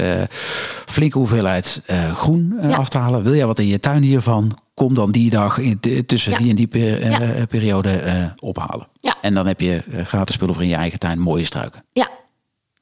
flinke 0.86 1.18
hoeveelheid 1.18 1.82
groen 2.14 2.54
Ja. 2.62 2.76
af 2.76 2.88
te 2.88 2.98
halen. 2.98 3.22
Wil 3.22 3.34
jij 3.34 3.46
wat 3.46 3.58
in 3.58 3.66
je 3.66 3.80
tuin 3.80 4.02
hiervan? 4.02 4.58
Kom 4.78 4.94
dan 4.94 5.10
die 5.10 5.30
dag 5.30 5.58
in, 5.58 5.80
tussen 6.06 6.32
Ja. 6.32 6.38
die 6.38 6.50
en 6.50 6.56
die 6.56 6.66
per- 6.66 7.00
eh, 7.02 7.38
Ja. 7.38 7.46
periode 7.46 7.90
eh, 7.90 8.24
ophalen. 8.42 8.88
Ja. 9.00 9.16
En 9.22 9.34
dan 9.34 9.46
heb 9.46 9.60
je 9.60 9.82
eh, 9.92 10.04
gratis 10.04 10.34
spullen 10.34 10.54
voor 10.54 10.62
in 10.62 10.68
je 10.68 10.74
eigen 10.74 10.98
tuin, 10.98 11.18
mooie 11.18 11.44
struiken. 11.44 11.84
Ja, 11.92 12.08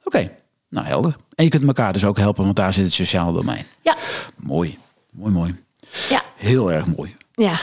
Oké, 0.05 0.31
nou 0.71 0.87
helder. 0.87 1.17
En 1.35 1.45
je 1.45 1.51
kunt 1.51 1.67
elkaar 1.67 1.93
dus 1.93 2.05
ook 2.05 2.19
helpen, 2.19 2.45
want 2.45 2.57
daar 2.57 2.73
zit 2.73 2.85
het 2.85 2.93
sociale 2.95 3.33
domein. 3.33 3.65
ja, 3.83 3.97
Mooi, 4.37 4.79
mooi, 5.11 5.33
mooi. 5.33 5.55
ja, 6.09 6.23
Heel 6.37 6.73
erg 6.73 6.87
mooi. 6.97 7.17
ja. 7.33 7.61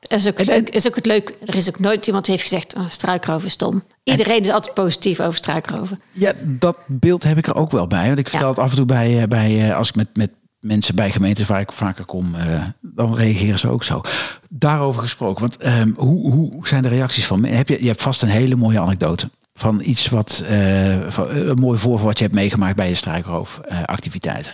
Is 0.00 0.28
ook, 0.28 0.38
En- 0.38 0.66
is 0.70 0.86
ook 0.86 0.94
het 0.94 1.06
leuk. 1.06 1.34
Er 1.46 1.54
is 1.56 1.68
ook 1.68 1.78
nooit 1.78 2.06
iemand 2.06 2.24
die 2.24 2.34
heeft 2.34 2.48
gezegd, 2.48 2.74
oh, 2.76 2.88
struikroven 2.88 3.46
is 3.46 3.52
stom. 3.52 3.82
Iedereen 4.02 4.40
is 4.40 4.50
altijd 4.50 4.74
positief 4.74 5.20
over 5.20 5.34
struikroven. 5.38 6.00
Ja, 6.12 6.32
dat 6.42 6.78
beeld 6.86 7.22
heb 7.22 7.38
ik 7.38 7.46
er 7.46 7.54
ook 7.54 7.70
wel 7.70 7.86
bij. 7.86 8.06
Want 8.06 8.18
ik 8.18 8.28
vertel 8.28 8.46
Ja. 8.48 8.54
het 8.54 8.62
af 8.62 8.70
en 8.70 8.76
toe 8.76 8.86
bij, 8.86 9.20
eh, 9.22 9.28
bij 9.28 9.68
eh, 9.70 9.76
als 9.76 9.88
ik 9.88 9.94
met, 9.94 10.08
met 10.16 10.30
mensen 10.60 10.94
bij 10.94 11.10
gemeentes 11.10 11.46
waar 11.46 11.60
ik 11.60 11.72
vaker 11.72 12.04
kom, 12.04 12.34
eh, 12.34 12.64
dan 12.80 13.14
reageren 13.14 13.58
ze 13.58 13.68
ook 13.68 13.84
zo. 13.84 14.00
Daarover 14.48 15.02
gesproken, 15.02 15.40
want 15.40 15.56
ehm, 15.56 15.90
hoe, 15.96 16.32
hoe 16.32 16.68
zijn 16.68 16.82
de 16.82 16.88
reacties 16.88 17.26
van 17.26 17.44
heb 17.44 17.68
je? 17.68 17.80
Je 17.80 17.88
hebt 17.88 18.02
vast 18.02 18.22
een 18.22 18.28
hele 18.28 18.56
mooie 18.56 18.80
anekdote 18.80 19.30
van 19.54 19.80
iets 19.80 20.08
wat 20.08 20.42
eh, 20.48 20.98
van, 21.08 21.28
een 21.28 21.58
mooi 21.58 21.78
voorval 21.78 22.06
wat 22.06 22.18
je 22.18 22.24
hebt 22.24 22.36
meegemaakt 22.36 22.76
bij 22.76 22.88
je 22.88 22.94
struikroofactiviteiten. 22.94 24.52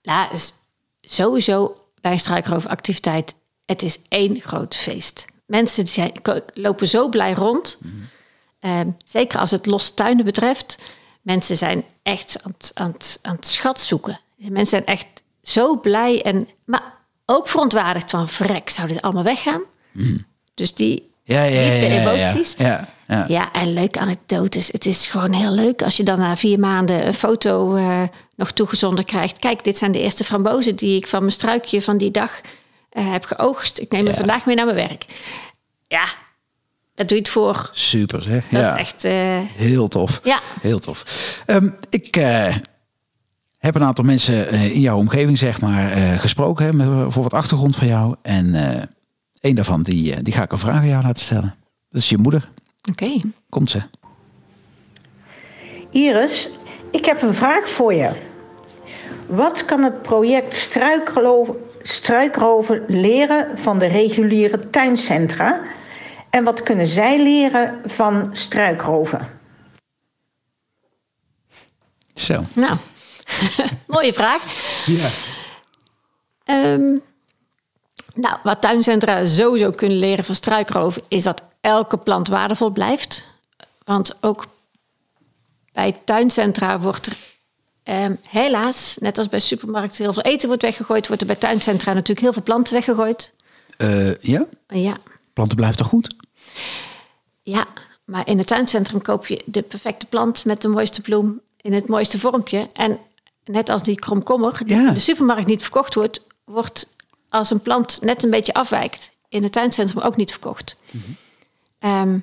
Ja, 0.00 0.30
is 0.30 0.52
sowieso 1.00 1.76
bij 2.00 2.16
struikroofactiviteit, 2.16 3.34
het 3.64 3.82
is 3.82 3.98
één 4.08 4.40
groot 4.40 4.76
feest. 4.76 5.26
Mensen 5.46 5.84
die 5.84 5.92
zijn, 5.92 6.12
lopen 6.54 6.88
zo 6.88 7.08
blij 7.08 7.32
rond. 7.32 7.78
Ehm, 8.60 8.88
zeker 9.04 9.38
als 9.38 9.50
het 9.50 9.66
losse 9.66 9.94
tuinen 9.94 10.24
betreft. 10.24 10.78
Mensen 11.22 11.56
zijn 11.56 11.84
echt 12.02 12.42
aan 12.42 12.52
het, 12.58 12.70
aan 12.74 12.90
het, 12.92 13.18
aan 13.22 13.34
het 13.34 13.46
schat 13.46 13.80
zoeken. 13.80 14.20
Mensen 14.48 14.66
zijn 14.66 14.86
echt 14.98 15.06
zo 15.42 15.80
blij. 15.80 16.22
En, 16.22 16.48
maar 16.64 16.82
ook 17.26 17.48
verontwaardigd 17.48 18.10
van, 18.10 18.28
vrek, 18.28 18.70
zou 18.70 18.88
dit 18.88 19.02
allemaal 19.02 19.22
weggaan? 19.22 19.62
Dus 20.54 20.74
die, 20.74 21.10
Ja, 21.24 21.42
ja, 21.42 21.64
die 21.64 21.72
twee 21.74 21.92
ja, 21.92 22.00
emoties. 22.00 22.54
Ja, 22.58 22.88
ja. 23.08 23.24
Ja, 23.28 23.52
en 23.52 23.72
leuke 23.72 23.98
anekdotes. 23.98 24.68
Het 24.72 24.86
is 24.86 25.06
gewoon 25.06 25.32
heel 25.32 25.50
leuk 25.52 25.82
als 25.82 25.96
je 25.96 26.02
dan 26.02 26.18
na 26.18 26.36
vier 26.36 26.58
maanden 26.58 27.06
een 27.06 27.14
foto 27.14 27.74
eh, 27.76 28.02
nog 28.36 28.50
toegezonden 28.52 29.04
krijgt. 29.04 29.38
Kijk, 29.38 29.64
dit 29.64 29.78
zijn 29.78 29.92
de 29.92 30.00
eerste 30.00 30.24
frambozen 30.24 30.76
die 30.76 30.96
ik 30.96 31.06
van 31.08 31.18
mijn 31.20 31.32
struikje 31.32 31.82
van 31.82 31.98
die 31.98 32.10
dag 32.10 32.40
eh, 32.90 33.12
heb 33.12 33.24
geoogst. 33.24 33.78
Ik 33.78 33.90
neem 33.90 34.06
hem 34.06 34.14
vandaag 34.14 34.46
mee 34.46 34.56
naar 34.56 34.64
mijn 34.64 34.88
werk. 34.88 35.04
Ja, 35.88 36.04
dat 36.94 37.08
doe 37.08 37.16
je 37.16 37.22
het 37.22 37.32
voor. 37.32 37.70
Super 37.72 38.22
zeg. 38.22 38.48
Dat 38.48 38.60
ja. 38.60 38.74
is 38.74 38.80
echt... 38.80 39.04
eh, 39.04 39.38
Heel 39.56 39.88
tof. 39.88 40.20
Ja. 40.22 40.40
Heel 40.60 40.78
tof. 40.78 41.04
Ehm, 41.46 41.68
ik 41.90 42.16
heb 43.64 43.74
een 43.74 43.84
aantal 43.84 44.04
mensen 44.04 44.48
eh, 44.48 44.64
in 44.64 44.80
jouw 44.80 44.96
omgeving 44.96 45.38
zeg 45.38 45.60
maar, 45.60 45.90
eh, 45.90 46.18
gesproken. 46.18 46.64
Hè, 46.64 46.72
met, 46.72 47.12
voor 47.12 47.22
wat 47.22 47.34
achtergrond 47.34 47.76
van 47.76 47.86
jou. 47.86 48.16
En 48.22 48.54
eh 48.54 48.82
een 49.40 49.54
daarvan 49.54 49.82
die, 49.82 50.22
die 50.22 50.32
ga 50.32 50.42
ik 50.42 50.52
een 50.52 50.58
vraag 50.58 50.74
aan 50.74 50.88
jou 50.88 51.02
laten 51.02 51.24
stellen. 51.24 51.54
Dat 51.90 52.00
is 52.00 52.08
je 52.08 52.18
moeder. 52.18 52.50
Oké. 52.90 53.20
Komt 53.48 53.70
ze. 53.70 53.82
Iris, 55.90 56.50
ik 56.90 57.04
heb 57.04 57.22
een 57.22 57.34
vraag 57.34 57.68
voor 57.68 57.94
je. 57.94 58.10
Wat 59.26 59.64
kan 59.64 59.82
het 59.82 60.02
project 60.02 60.56
struikro- 60.56 61.56
struikroven 61.82 62.84
leren 62.86 63.58
van 63.58 63.78
de 63.78 63.86
reguliere 63.86 64.70
tuincentra? 64.70 65.60
En 66.30 66.44
wat 66.44 66.62
kunnen 66.62 66.86
zij 66.86 67.22
leren 67.22 67.80
van 67.86 68.28
struikroven? 68.32 69.28
Zo. 72.14 72.42
Nou, 72.52 72.76
mooie 73.86 74.12
vraag. 74.12 74.42
Ja. 74.86 75.08
Ehm, 76.44 76.96
nou, 78.14 78.36
wat 78.42 78.60
tuincentra 78.60 79.26
sowieso 79.26 79.70
kunnen 79.70 79.98
leren 79.98 80.24
van 80.24 80.34
struikroven... 80.34 81.02
is 81.08 81.22
dat 81.22 81.42
elke 81.60 81.98
plant 81.98 82.28
waardevol 82.28 82.70
blijft. 82.70 83.24
Want 83.84 84.16
ook 84.20 84.46
bij 85.72 86.00
tuincentra 86.04 86.80
wordt 86.80 87.06
er 87.06 87.16
ehm, 87.82 88.14
helaas... 88.28 88.96
net 89.00 89.18
als 89.18 89.28
bij 89.28 89.40
supermarkten 89.40 90.04
heel 90.04 90.12
veel 90.12 90.22
eten 90.22 90.48
wordt 90.48 90.62
weggegooid... 90.62 91.06
wordt 91.06 91.22
er 91.22 91.28
bij 91.28 91.36
tuincentra 91.36 91.92
natuurlijk 91.92 92.20
heel 92.20 92.32
veel 92.32 92.42
planten 92.42 92.74
weggegooid. 92.74 93.32
Eh, 93.76 94.14
ja? 94.14 94.46
Ja, 94.68 94.96
Planten 95.32 95.56
blijven 95.56 95.78
toch 95.78 95.88
goed? 95.88 96.16
ja, 97.42 97.66
maar 98.04 98.28
in 98.28 98.38
het 98.38 98.46
tuincentrum 98.46 99.02
koop 99.02 99.26
je 99.26 99.42
de 99.44 99.62
perfecte 99.62 100.06
plant... 100.06 100.44
met 100.44 100.62
de 100.62 100.68
mooiste 100.68 101.00
bloem 101.00 101.40
in 101.60 101.72
het 101.72 101.86
mooiste 101.86 102.18
vormpje. 102.18 102.68
En 102.72 102.98
net 103.44 103.68
als 103.68 103.82
die 103.82 103.94
kromkommer 103.94 104.64
die 104.64 104.76
Ja. 104.76 104.88
in 104.88 104.94
de 104.94 105.00
supermarkt 105.00 105.46
niet 105.46 105.62
verkocht 105.62 105.94
wordt... 105.94 106.26
wordt 106.44 106.96
als 107.28 107.50
een 107.50 107.60
plant 107.62 107.98
net 108.02 108.22
een 108.22 108.30
beetje 108.30 108.54
afwijkt... 108.54 109.10
in 109.28 109.42
het 109.42 109.52
tuincentrum 109.52 110.02
ook 110.02 110.16
niet 110.16 110.30
verkocht. 110.30 110.76
Ehm, 111.78 112.18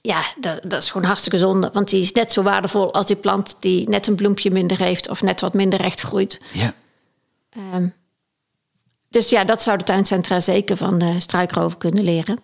ja, 0.00 0.22
dat, 0.40 0.60
dat 0.62 0.82
is 0.82 0.90
gewoon 0.90 1.06
hartstikke 1.06 1.38
zonde. 1.38 1.70
Want 1.72 1.90
die 1.90 2.02
is 2.02 2.12
net 2.12 2.32
zo 2.32 2.42
waardevol 2.42 2.92
als 2.94 3.06
die 3.06 3.16
plant... 3.16 3.56
die 3.60 3.88
net 3.88 4.06
een 4.06 4.14
bloempje 4.14 4.50
minder 4.50 4.78
heeft... 4.78 5.08
of 5.08 5.22
net 5.22 5.40
wat 5.40 5.54
minder 5.54 5.80
recht 5.80 6.00
groeit. 6.00 6.40
Ja. 6.52 6.74
Ehm, 7.50 7.88
dus 9.08 9.30
ja, 9.30 9.44
dat 9.44 9.62
zou 9.62 9.78
de 9.78 9.84
tuincentra 9.84 10.40
zeker 10.40 10.76
van 10.76 10.98
de 10.98 11.20
struikroven 11.20 11.78
kunnen 11.78 12.04
leren. 12.04 12.38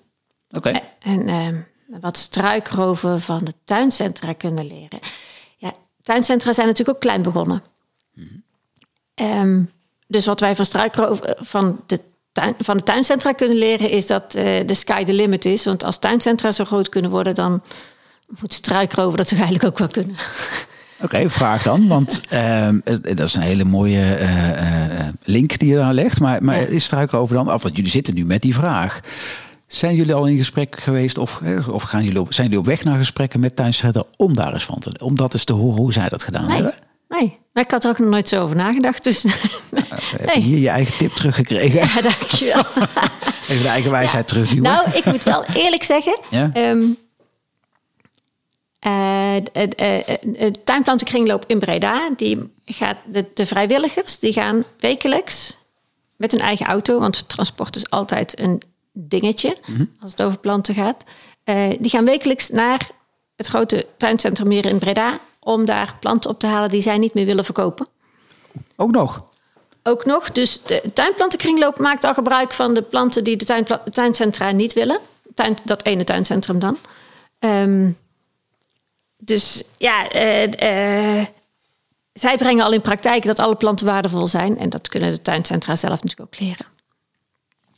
Oké. 0.50 0.80
En 1.00 1.28
ehm, 1.28 1.60
wat 2.00 2.16
struikroven 2.16 3.20
van 3.20 3.44
de 3.44 3.52
tuincentra 3.64 4.32
kunnen 4.32 4.66
leren. 4.66 4.98
Tuincentra 6.08 6.52
zijn 6.52 6.66
natuurlijk 6.66 6.96
ook 6.96 7.02
klein 7.02 7.22
begonnen. 7.22 7.62
Ehm, 9.14 9.62
dus 10.06 10.26
wat 10.26 10.40
wij 10.40 10.56
van 10.56 10.64
struikroven 10.64 11.36
van 11.40 11.80
de, 11.86 12.00
tuin, 12.32 12.54
van 12.58 12.76
de 12.76 12.82
tuincentra 12.82 13.32
kunnen 13.32 13.56
leren... 13.56 13.90
is 13.90 14.06
dat 14.06 14.34
eh, 14.34 14.66
de 14.66 14.74
sky 14.74 15.04
the 15.04 15.12
limit 15.12 15.44
is. 15.44 15.64
Want 15.64 15.84
als 15.84 15.98
tuincentra 15.98 16.52
zo 16.52 16.64
groot 16.64 16.88
kunnen 16.88 17.10
worden... 17.10 17.34
dan 17.34 17.62
moet 18.40 18.54
struikroven 18.54 19.16
dat 19.16 19.28
toch 19.28 19.38
eigenlijk 19.38 19.68
ook 19.68 19.78
wel 19.78 19.88
kunnen. 19.88 20.16
Oké, 21.02 21.30
vraag 21.30 21.62
dan. 21.62 21.88
Want 21.88 22.20
ehm, 22.28 22.78
eh, 22.84 22.96
dat 23.02 23.26
is 23.26 23.34
een 23.34 23.42
hele 23.42 23.64
mooie 23.64 24.14
eh, 24.14 24.98
eh, 24.98 25.14
link 25.24 25.58
die 25.58 25.68
je 25.68 25.76
daar 25.76 25.94
legt. 25.94 26.20
Maar, 26.20 26.44
maar 26.44 26.60
Ja. 26.60 26.66
is 26.66 26.84
struikrover 26.84 27.36
dan 27.36 27.48
af? 27.48 27.62
Want 27.62 27.76
jullie 27.76 27.90
zitten 27.90 28.14
nu 28.14 28.24
met 28.24 28.42
die 28.42 28.54
vraag. 28.54 29.00
Zijn 29.68 29.94
jullie 29.94 30.14
al 30.14 30.26
in 30.26 30.36
gesprek 30.36 30.80
geweest 30.80 31.18
of, 31.18 31.40
eh, 31.42 31.68
of 31.68 31.82
gaan 31.82 32.04
jullie 32.04 32.20
op, 32.20 32.32
zijn 32.32 32.46
jullie 32.46 32.62
op 32.62 32.66
weg 32.66 32.84
naar 32.84 32.96
gesprekken 32.98 33.40
met 33.40 33.56
tuincentra 33.56 34.02
om 34.16 34.34
daar 34.34 34.52
eens 34.52 34.64
van 34.64 34.78
te 34.78 34.90
om 35.04 35.14
dat 35.14 35.32
eens 35.34 35.44
te 35.44 35.52
horen 35.52 35.78
hoe 35.78 35.92
zij 35.92 36.08
dat 36.08 36.22
gedaan 36.24 36.46
Nee, 36.46 36.54
hebben? 36.54 36.74
nee. 37.08 37.38
Maar 37.52 37.62
ik 37.64 37.70
had 37.70 37.84
er 37.84 37.90
ook 37.90 37.98
nog 37.98 38.08
nooit 38.08 38.28
zo 38.28 38.42
over 38.42 38.56
nagedacht. 38.56 39.04
Dus 39.04 39.22
Heb 40.16 40.34
je 40.34 40.40
hier 40.40 40.58
je 40.58 40.68
eigen 40.68 40.96
tip 40.96 41.12
teruggekregen? 41.12 41.78
ja, 41.78 42.00
dankjewel. 42.00 42.62
Even 43.48 43.62
de 43.62 43.68
eigen 43.68 43.90
wijsheid 43.90 44.28
terugduwen. 44.28 44.62
Nou, 44.62 44.90
ik 44.92 45.04
moet 45.04 45.22
wel 45.22 45.44
eerlijk 45.44 45.82
zeggen. 45.82 46.18
Ja? 46.30 46.50
ehm, 46.52 46.82
eh, 48.78 49.34
de, 49.52 49.68
eh, 49.76 49.98
eh, 49.98 50.18
de 50.22 50.52
tuinplantenkringloop 50.64 51.44
in 51.46 51.58
Breda, 51.58 52.10
die 52.16 52.52
gaat, 52.66 52.96
de, 53.06 53.26
de 53.34 53.46
vrijwilligers 53.46 54.18
die 54.18 54.32
gaan 54.32 54.64
wekelijks 54.80 55.58
met 56.16 56.32
hun 56.32 56.40
eigen 56.40 56.66
auto, 56.66 56.98
want 56.98 57.28
transport 57.28 57.76
is 57.76 57.90
altijd 57.90 58.40
een 58.40 58.62
dingetje 59.00 59.56
als 60.00 60.10
het 60.10 60.22
over 60.22 60.38
planten 60.38 60.74
gaat. 60.74 61.04
eh, 61.44 61.70
die 61.80 61.90
gaan 61.90 62.04
wekelijks 62.04 62.48
naar 62.48 62.88
het 63.36 63.46
grote 63.46 63.86
tuincentrum 63.96 64.50
hier 64.50 64.66
in 64.66 64.78
Breda 64.78 65.18
om 65.40 65.64
daar 65.64 65.96
planten 66.00 66.30
op 66.30 66.38
te 66.38 66.46
halen 66.46 66.70
die 66.70 66.80
zij 66.80 66.98
niet 66.98 67.14
meer 67.14 67.26
willen 67.26 67.44
verkopen. 67.44 67.86
Ook 68.76 68.90
nog. 68.90 69.24
Ook 69.82 70.04
nog, 70.04 70.32
dus 70.32 70.62
de 70.62 70.82
tuinplantenkringloop 70.92 71.78
maakt 71.78 72.04
al 72.04 72.14
gebruik 72.14 72.52
van 72.52 72.74
de 72.74 72.82
planten 72.82 73.24
die 73.24 73.36
de 73.36 73.44
tuinpla- 73.44 73.82
tuincentra 73.92 74.50
niet 74.50 74.72
willen. 74.72 74.98
Tuin, 75.34 75.56
dat 75.64 75.84
ene 75.84 76.04
tuincentrum 76.04 76.58
dan. 76.58 76.78
Ehm, 77.38 77.90
dus 79.16 79.64
ja, 79.78 80.10
eh, 80.10 81.18
eh, 81.20 81.26
zij 82.12 82.36
brengen 82.36 82.64
al 82.64 82.72
in 82.72 82.80
praktijk 82.80 83.24
dat 83.26 83.38
alle 83.38 83.56
planten 83.56 83.86
waardevol 83.86 84.26
zijn. 84.26 84.58
En 84.58 84.68
dat 84.68 84.88
kunnen 84.88 85.12
de 85.12 85.22
tuincentra 85.22 85.76
zelf 85.76 86.02
natuurlijk 86.02 86.34
ook 86.34 86.40
leren. 86.40 86.66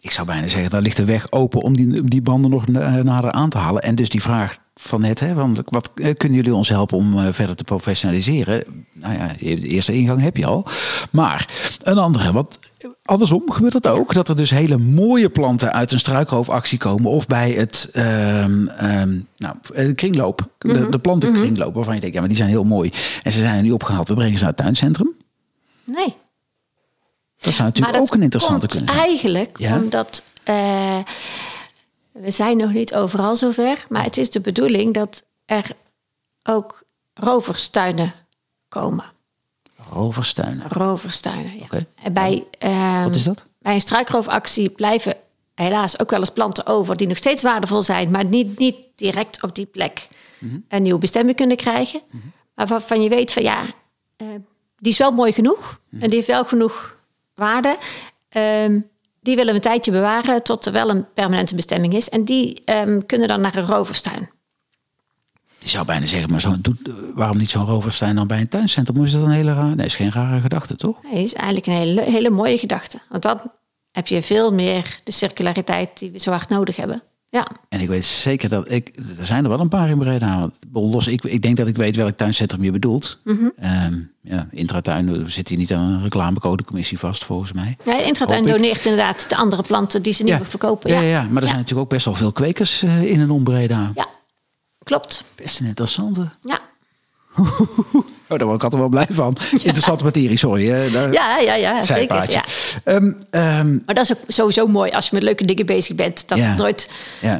Ik 0.00 0.10
zou 0.10 0.26
bijna 0.26 0.48
zeggen, 0.48 0.70
daar 0.70 0.82
ligt 0.82 0.96
de 0.96 1.04
weg 1.04 1.32
open 1.32 1.60
om 1.60 1.76
die, 1.76 2.04
die 2.04 2.22
banden 2.22 2.50
nog 2.50 2.66
nader 3.02 3.32
aan 3.32 3.48
te 3.48 3.58
halen. 3.58 3.82
En 3.82 3.94
dus 3.94 4.08
die 4.08 4.22
vraag 4.22 4.58
van 4.74 5.00
net, 5.00 5.20
hè, 5.20 5.34
want 5.34 5.60
wat 5.64 5.90
eh, 5.94 6.14
kunnen 6.16 6.36
jullie 6.38 6.54
ons 6.54 6.68
helpen 6.68 6.96
om 6.96 7.18
uh, 7.18 7.26
verder 7.30 7.54
te 7.56 7.64
professionaliseren? 7.64 8.64
Nou 8.92 9.14
ja, 9.14 9.28
de 9.38 9.56
eerste 9.68 9.92
ingang 9.92 10.20
heb 10.20 10.36
je 10.36 10.46
al. 10.46 10.66
Maar 11.12 11.48
een 11.82 11.98
andere, 11.98 12.32
wat 12.32 12.58
andersom 13.02 13.50
gebeurt 13.52 13.74
het 13.74 13.86
ook, 13.86 14.14
dat 14.14 14.28
er 14.28 14.36
dus 14.36 14.50
hele 14.50 14.78
mooie 14.78 15.28
planten 15.28 15.72
uit 15.72 15.92
een 15.92 15.98
struikroofactie 15.98 16.78
komen 16.78 17.10
of 17.10 17.26
bij 17.26 17.50
het 17.50 17.90
um, 17.96 18.68
um, 18.82 19.26
nou, 19.36 19.56
kringloop, 19.94 20.48
de, 20.58 20.68
Mhm. 20.68 20.90
de 20.90 20.98
plantenkringloop, 20.98 21.74
waarvan 21.74 21.94
je 21.94 22.00
denkt, 22.00 22.14
ja, 22.14 22.20
maar 22.20 22.30
die 22.30 22.38
zijn 22.38 22.50
heel 22.50 22.64
mooi. 22.64 22.90
En 23.22 23.32
ze 23.32 23.40
zijn 23.40 23.56
er 23.56 23.62
niet 23.62 23.72
opgehaald. 23.72 24.08
We 24.08 24.14
brengen 24.14 24.38
ze 24.38 24.44
naar 24.44 24.52
het 24.52 24.62
tuincentrum. 24.62 25.10
Nee. 25.84 26.14
Dat 27.40 27.52
zou 27.54 27.68
natuurlijk 27.68 27.96
dat 27.98 28.02
ook 28.08 28.14
een 28.14 28.22
interessante 28.22 28.66
kunnen 28.66 28.88
zijn. 28.88 29.00
eigenlijk 29.00 29.58
Ja? 29.58 29.76
omdat 29.76 30.22
eh, 30.44 30.98
we 32.12 32.30
zijn 32.30 32.56
nog 32.56 32.72
niet 32.72 32.94
overal 32.94 33.36
zover, 33.36 33.84
maar 33.88 34.04
het 34.04 34.16
is 34.16 34.30
de 34.30 34.40
bedoeling 34.40 34.94
dat 34.94 35.24
er 35.44 35.70
ook 36.42 36.82
roverstuinen 37.14 38.12
komen. 38.68 39.04
Roverstuinen. 39.90 40.68
Roverstuinen, 40.68 41.56
ja. 41.58 41.64
Oké. 41.64 41.84
En 42.02 42.12
bij, 42.12 42.46
ehm, 42.58 43.02
Wat 43.02 43.14
is 43.14 43.24
dat? 43.24 43.44
Bij 43.58 43.74
een 43.74 43.80
struikroofactie 43.80 44.68
blijven 44.70 45.14
helaas 45.54 45.98
ook 45.98 46.10
wel 46.10 46.18
eens 46.20 46.30
planten 46.30 46.66
over 46.66 46.96
die 46.96 47.06
nog 47.06 47.16
steeds 47.16 47.42
waardevol 47.42 47.82
zijn, 47.82 48.10
maar 48.10 48.24
niet, 48.24 48.58
niet 48.58 48.76
direct 48.94 49.42
op 49.42 49.54
die 49.54 49.66
plek 49.66 50.06
Mhm. 50.38 50.58
een 50.68 50.82
nieuwe 50.82 50.98
bestemming 50.98 51.36
kunnen 51.36 51.56
krijgen. 51.56 52.00
Maar 52.54 52.66
waarvan 52.66 53.02
je 53.02 53.08
weet 53.08 53.32
van 53.32 53.42
ja, 53.42 53.62
eh, 54.16 54.26
die 54.78 54.92
is 54.92 54.98
wel 54.98 55.10
mooi 55.10 55.32
genoeg 55.32 55.80
Mhm. 55.88 56.02
en 56.02 56.08
die 56.08 56.16
heeft 56.18 56.30
wel 56.30 56.44
genoeg 56.44 56.96
waarde. 57.40 57.76
Ehm, 58.28 58.80
die 59.20 59.36
willen 59.36 59.50
we 59.50 59.54
een 59.54 59.70
tijdje 59.70 59.90
bewaren 59.90 60.42
tot 60.42 60.66
er 60.66 60.72
wel 60.72 60.90
een 60.90 61.12
permanente 61.14 61.54
bestemming 61.54 61.94
is. 61.94 62.08
En 62.08 62.24
die 62.24 62.62
ehm, 62.64 63.00
kunnen 63.06 63.28
dan 63.28 63.40
naar 63.40 63.56
een 63.56 63.66
roverstuin. 63.66 64.30
Je 65.58 65.68
zou 65.68 65.84
bijna 65.84 66.06
zeggen, 66.06 66.30
maar 66.30 66.40
zo, 66.40 66.54
doet, 66.58 66.78
waarom 67.14 67.36
niet 67.36 67.50
zo'n 67.50 67.64
roverstuin 67.64 68.14
dan 68.14 68.26
bij 68.26 68.40
een 68.40 68.48
tuincentrum? 68.48 69.04
Is 69.04 69.12
dat 69.12 69.22
een 69.22 69.30
hele 69.30 69.54
rare... 69.54 69.74
Nee, 69.74 69.86
is 69.86 69.96
geen 69.96 70.12
rare 70.12 70.40
gedachte, 70.40 70.76
toch? 70.76 71.02
Nee, 71.02 71.22
is 71.22 71.34
eigenlijk 71.34 71.66
een 71.66 71.72
hele, 71.72 72.02
hele 72.02 72.30
mooie 72.30 72.58
gedachte. 72.58 73.00
Want 73.08 73.22
dan 73.22 73.40
heb 73.92 74.06
je 74.06 74.22
veel 74.22 74.52
meer 74.52 74.98
de 75.04 75.12
circulariteit 75.12 75.98
die 75.98 76.10
we 76.10 76.18
zo 76.18 76.30
hard 76.30 76.48
nodig 76.48 76.76
hebben. 76.76 77.02
Ja, 77.32 77.46
En 77.68 77.80
ik 77.80 77.88
weet 77.88 78.04
zeker 78.04 78.48
dat 78.48 78.70
ik... 78.70 78.90
Er 79.18 79.24
zijn 79.24 79.44
er 79.44 79.50
wel 79.50 79.60
een 79.60 79.68
paar 79.68 79.88
in 79.88 79.98
Breda. 79.98 80.50
Want 80.70 80.94
Los, 80.94 81.06
ik, 81.06 81.24
ik 81.24 81.42
denk 81.42 81.56
dat 81.56 81.66
ik 81.66 81.76
weet 81.76 81.96
welk 81.96 82.16
tuincentrum 82.16 82.62
je 82.62 82.70
bedoelt. 82.70 83.18
Mhm. 83.24 83.48
Ehm, 83.56 83.94
ja, 84.20 84.46
Intratuin 84.50 85.30
zit 85.30 85.48
hier 85.48 85.58
niet 85.58 85.72
aan 85.72 85.92
een 85.92 86.02
reclamecodecommissie 86.02 86.98
vast, 86.98 87.24
volgens 87.24 87.52
mij. 87.52 87.76
ja 87.84 88.00
Intratuin 88.00 88.46
doneert 88.46 88.84
inderdaad 88.84 89.28
de 89.28 89.36
andere 89.36 89.62
planten 89.62 90.02
die 90.02 90.12
ze 90.12 90.22
niet 90.22 90.36
meer 90.36 90.46
verkopen. 90.46 90.90
Ja, 90.90 91.00
ja, 91.00 91.08
ja, 91.08 91.22
maar 91.22 91.42
er 91.42 91.48
zijn 91.48 91.58
natuurlijk 91.58 91.86
ook 91.86 91.92
best 91.92 92.04
wel 92.04 92.14
veel 92.14 92.32
kwekers 92.32 92.82
eh, 92.82 93.10
in 93.10 93.20
en 93.20 93.30
om 93.30 93.44
Breda. 93.44 93.92
Ja, 93.94 94.06
klopt. 94.84 95.24
Best 95.36 95.60
een 95.60 95.66
interessante. 95.66 96.28
Ja, 96.40 96.60
Oh, 97.36 98.38
daar 98.38 98.46
word 98.46 98.56
ik 98.56 98.62
altijd 98.64 98.80
wel 98.82 98.88
blij 98.88 99.06
van. 99.10 99.36
Interessante 99.52 100.04
materie, 100.04 100.36
sorry. 100.36 100.90
Daar- 100.92 101.12
ja, 101.12 101.38
ja, 101.38 101.54
ja 101.54 101.82
zeker. 101.82 102.30
Ja. 102.30 102.44
Ehm, 102.84 103.12
ehm, 103.30 103.78
Maar 103.86 103.94
dat 103.94 104.04
is 104.04 104.12
ook 104.12 104.18
sowieso 104.28 104.66
mooi 104.66 104.90
als 104.90 105.04
je 105.08 105.10
met 105.14 105.22
leuke 105.22 105.44
dingen 105.44 105.66
bezig 105.66 105.94
bent. 105.96 106.28
Dat 106.28 106.38
Ja. 106.38 106.44
het 106.44 106.58
nooit 106.58 106.90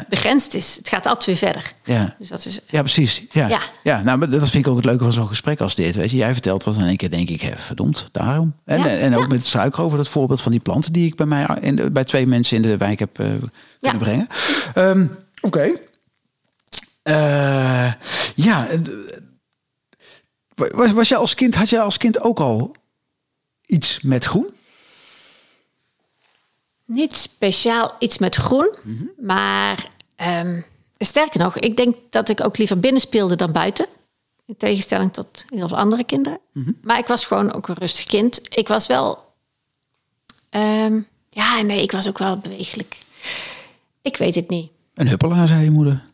begrensd 0.09 0.55
is. 0.55 0.77
Het 0.77 0.89
gaat 0.89 1.07
altijd 1.07 1.25
weer 1.27 1.37
verder. 1.37 1.73
ja. 1.85 2.15
Dus 2.19 2.29
dat 2.29 2.45
is... 2.45 2.61
Ja, 2.69 2.81
precies. 2.81 3.25
Ja. 3.31 3.61
Ja. 3.83 4.03
Nou, 4.03 4.19
maar 4.19 4.31
dat 4.31 4.51
vind 4.51 4.65
ik 4.67 4.71
ook 4.71 4.77
het 4.77 4.85
leuke 4.87 5.05
van 5.05 5.13
zo'n 5.13 5.29
gesprek 5.29 5.61
als 5.61 5.75
dit. 5.75 5.95
Weet 5.95 6.11
je, 6.11 6.17
jij 6.17 6.33
vertelt 6.33 6.65
wat 6.65 6.75
en 6.75 6.81
in 6.81 6.87
één 6.89 6.97
keer 6.97 7.11
denk 7.11 7.29
ik, 7.29 7.41
hè, 7.41 7.53
verdomd, 7.57 8.09
daarom. 8.13 8.55
En, 8.65 8.79
Ja, 8.79 8.87
en 8.87 9.17
ook 9.17 9.29
met 9.29 9.39
het 9.39 9.47
suiker 9.47 9.83
over 9.83 9.97
dat 9.99 10.09
voorbeeld 10.09 10.41
van 10.41 10.53
die 10.53 10.61
planten 10.61 10.93
die 10.93 11.07
ik 11.07 11.17
bij 11.17 11.27
mij 11.27 11.47
in 11.61 11.77
de, 11.77 11.91
bij 11.91 12.05
twee 12.05 12.27
mensen 12.27 12.57
in 12.57 12.63
de 12.63 12.77
wijk 12.77 12.99
heb 12.99 13.19
eh, 13.19 13.27
kunnen 13.81 13.99
brengen. 13.99 14.27
Ehm, 14.75 15.07
Oké. 15.41 15.71
Eh, 17.03 17.93
ja. 18.35 18.67
Was, 20.69 20.91
was 20.93 21.09
jij 21.09 21.19
als 21.19 21.35
kind, 21.35 21.55
had 21.55 21.69
jij 21.71 21.81
als 21.81 21.97
kind 21.97 22.21
ook 22.21 22.41
al 22.41 22.75
iets 23.67 24.01
met 24.01 24.25
groen? 24.25 24.49
Niet 26.85 27.17
speciaal 27.17 27.95
iets 27.99 28.19
met 28.19 28.37
groen. 28.37 28.75
Mhm. 28.83 29.05
Maar 29.19 29.91
ehm, 30.17 30.61
sterker 30.97 31.41
nog, 31.41 31.59
ik 31.59 31.77
denk 31.77 31.97
dat 32.11 32.29
ik 32.29 32.45
ook 32.45 32.59
liever 32.59 32.81
binnen 32.81 33.01
speelde 33.01 33.37
dan 33.37 33.53
buiten. 33.53 33.87
In 34.47 34.57
tegenstelling 34.57 35.13
tot 35.13 35.45
heel 35.49 35.69
veel 35.69 35.77
andere 35.77 36.05
kinderen. 36.05 36.39
Mhm. 36.53 36.71
Maar 36.83 36.99
ik 36.99 37.07
was 37.07 37.27
gewoon 37.27 37.53
ook 37.53 37.69
een 37.69 37.75
rustig 37.75 38.05
kind. 38.05 38.41
Ik 38.49 38.69
was 38.69 38.87
wel... 38.87 39.33
ehm, 40.51 41.01
ja, 41.31 41.61
nee, 41.61 41.83
ik 41.83 41.93
was 41.93 42.09
ook 42.09 42.19
wel 42.19 42.39
bewegelijk. 42.39 42.99
Ik 44.03 44.17
weet 44.17 44.35
het 44.35 44.49
niet. 44.49 44.71
Een 44.95 45.09
huppelaar, 45.09 45.49
zei 45.49 45.65
je 45.65 45.71
moeder. 45.71 46.05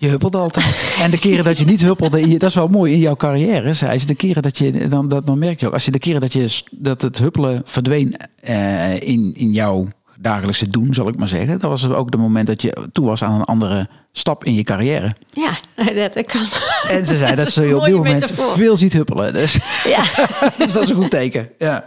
Je 0.00 0.08
huppelde 0.08 0.38
altijd. 0.38 0.96
En 1.00 1.10
de 1.10 1.18
keren 1.18 1.44
dat 1.44 1.58
je 1.58 1.64
niet 1.64 1.80
huppelde, 1.80 2.36
dat 2.36 2.48
is 2.48 2.54
wel 2.54 2.68
mooi 2.68 2.92
in 2.92 2.98
jouw 2.98 3.16
carrière, 3.16 3.72
zei 3.72 3.98
ze. 3.98 4.06
De 4.06 4.14
keren 4.14 4.42
dat 4.42 4.58
je, 4.58 4.88
dan, 4.88 5.08
dat, 5.08 5.26
dan 5.26 5.38
merk 5.38 5.60
je 5.60 5.66
ook, 5.66 5.72
als 5.72 5.84
je 5.84 5.90
de 5.90 5.98
keren 5.98 6.20
dat, 6.20 6.32
je, 6.32 6.62
dat 6.70 7.02
het 7.02 7.18
huppelen 7.18 7.62
verdween 7.64 8.16
eh, 8.40 9.00
in, 9.00 9.34
in 9.36 9.52
jouw 9.52 9.88
dagelijkse 10.18 10.68
doen, 10.68 10.94
zal 10.94 11.08
ik 11.08 11.16
maar 11.16 11.28
zeggen. 11.28 11.58
Dat 11.58 11.70
was 11.70 11.88
ook 11.88 12.10
het 12.10 12.20
moment 12.20 12.46
dat 12.46 12.62
je 12.62 12.88
toe 12.92 13.06
was 13.06 13.22
aan 13.24 13.34
een 13.34 13.44
andere 13.44 13.88
stap 14.12 14.44
in 14.44 14.54
je 14.54 14.62
carrière. 14.62 15.14
Ja, 15.30 15.50
dat, 15.76 16.14
dat 16.14 16.26
kan. 16.26 16.46
En 16.88 17.06
ze 17.06 17.16
zei 17.16 17.36
dat, 17.36 17.46
is 17.46 17.54
ze 17.54 17.76
op 17.76 17.84
dit 17.84 17.94
moment 17.94 18.32
veel 18.34 18.76
ziet 18.76 18.92
huppelen. 18.92 19.34
Dus, 19.34 19.58
Ja. 19.84 20.02
dus 20.58 20.72
dat 20.72 20.82
is 20.82 20.90
een 20.90 20.96
goed 20.96 21.10
teken. 21.10 21.50
Ja, 21.58 21.84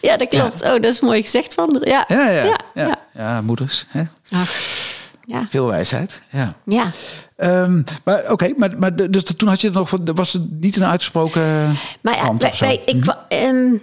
ja, 0.00 0.16
dat 0.16 0.28
klopt. 0.28 0.62
Oh, 0.62 0.70
dat 0.70 0.84
is 0.84 1.00
mooi 1.00 1.22
gezegd 1.22 1.54
van 1.54 1.82
ja, 1.84 2.04
ja. 2.08 2.30
ja, 2.30 2.58
ja. 2.74 2.98
ja. 3.14 3.40
moeders. 3.40 3.86
Hè? 3.88 4.02
Ach, 4.30 4.50
ja. 5.24 5.46
Veel 5.48 5.66
wijsheid. 5.66 6.22
Ja. 6.30 6.54
ja. 6.64 6.90
Ehm, 7.36 7.82
maar 8.04 8.30
oké, 8.32 8.52
maar, 8.56 8.78
maar 8.78 9.10
dus 9.10 9.24
toen 9.24 9.48
had 9.48 9.60
je 9.60 9.66
het 9.66 9.76
nog, 9.76 9.90
was 10.14 10.32
het 10.32 10.60
niet 10.60 10.76
een 10.76 10.84
uitgesproken 10.84 11.42
Maar 12.00 12.16
ja, 12.16 12.36
wij, 12.36 12.54
wij- 12.58 12.82
ik, 12.84 13.00
kwa- 13.00 13.26
ehm, 13.28 13.74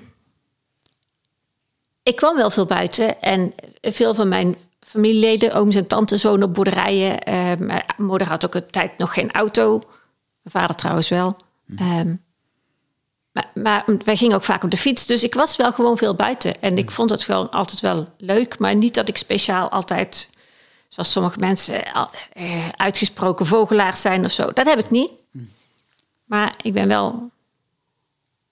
ik 2.04 2.16
kwam 2.16 2.36
wel 2.36 2.50
veel 2.50 2.66
buiten 2.66 3.22
en 3.22 3.54
veel 3.82 4.14
van 4.14 4.28
mijn 4.28 4.56
familieleden, 4.80 5.54
ooms 5.54 5.76
en 5.76 5.88
tantes 5.88 6.24
wonen 6.24 6.48
op 6.48 6.54
boerderijen. 6.54 7.24
Ehm, 7.24 7.66
mijn 7.66 7.84
moeder 7.98 8.28
had 8.28 8.46
ook 8.46 8.56
een 8.56 8.70
tijd 8.72 8.98
nog 8.98 9.14
geen 9.14 9.32
auto. 9.32 9.78
Mijn 9.78 10.56
vader 10.64 10.76
trouwens 10.76 11.10
wel. 11.10 11.38
Ehm, 11.76 12.14
maar, 13.32 13.50
maar 13.54 13.84
wij 14.04 14.16
gingen 14.16 14.36
ook 14.36 14.44
vaak 14.44 14.64
op 14.64 14.72
de 14.72 14.78
fiets. 14.78 15.06
Dus 15.06 15.24
ik 15.24 15.34
was 15.34 15.56
wel 15.56 15.72
gewoon 15.74 15.98
veel 15.98 16.16
buiten. 16.16 16.62
En 16.62 16.78
ik 16.78 16.92
vond 16.92 17.10
het 17.10 17.24
gewoon 17.24 17.50
altijd 17.50 17.80
wel 17.80 18.08
leuk. 18.18 18.60
Maar 18.60 18.76
niet 18.76 18.96
dat 18.96 19.08
ik 19.08 19.18
speciaal 19.18 19.70
altijd, 19.70 20.30
zoals 20.98 21.12
sommige 21.12 21.40
mensen, 21.40 21.94
al- 21.94 22.10
eh, 22.34 22.70
uitgesproken 22.70 23.46
vogelaars 23.46 24.02
zijn 24.02 24.26
of 24.26 24.32
zo. 24.32 24.52
Dat 24.54 24.66
heb 24.66 24.80
ik 24.80 24.90
niet. 24.90 25.10
Maar 26.26 26.54
ik 26.62 26.74
ben 26.74 26.88
wel 26.88 27.30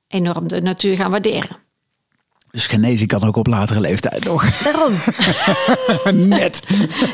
enorm 0.07 0.47
de 0.47 0.61
natuur 0.61 0.95
gaan 0.95 1.11
waarderen. 1.11 1.57
Dus 2.51 2.67
genezen 2.67 3.07
kan 3.07 3.23
ook 3.23 3.35
op 3.35 3.47
latere 3.47 3.79
leeftijd 3.79 4.23
nog. 4.23 4.49
Daarom. 4.63 4.93
Net. 6.27 6.61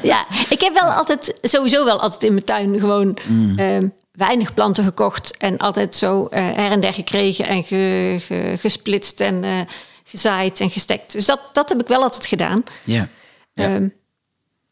ja, 0.04 0.26
ik 0.50 0.62
heb 0.62 0.74
wel 0.74 0.92
altijd, 0.92 1.38
sowieso 1.42 1.86
wel 1.86 2.00
altijd 2.02 2.24
in 2.24 2.34
mijn 2.34 2.46
tuin 2.46 2.80
gewoon 2.80 3.18
ehm, 3.58 3.88
weinig 4.12 4.54
planten 4.54 4.84
gekocht. 4.84 5.38
En 5.38 5.58
altijd 5.58 5.96
zo 5.96 6.26
eh, 6.26 6.40
her 6.44 6.72
en 6.72 6.80
der 6.80 6.94
gekregen 6.94 7.48
en 7.48 7.64
ge- 7.64 8.18
ge- 8.22 8.56
gesplitst 8.60 9.20
en 9.20 9.44
eh, 9.44 9.60
gezaaid 10.04 10.60
en 10.60 10.70
gestekt. 10.70 11.12
Dus 11.12 11.26
dat, 11.26 11.40
dat 11.54 11.70
heb 11.70 11.82
ik 11.82 11.88
wel 11.88 12.02
altijd 12.02 12.26
gedaan. 12.26 12.64
Ja. 12.84 13.08
Ja. 13.54 13.64
Ehm, 13.76 13.88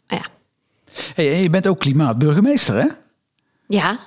ja. 0.07 0.21
Hey, 1.15 1.41
je 1.41 1.49
bent 1.49 1.67
ook 1.67 1.79
klimaatburgemeester, 1.79 2.75
hè? 2.75 2.85
ja, 3.67 3.99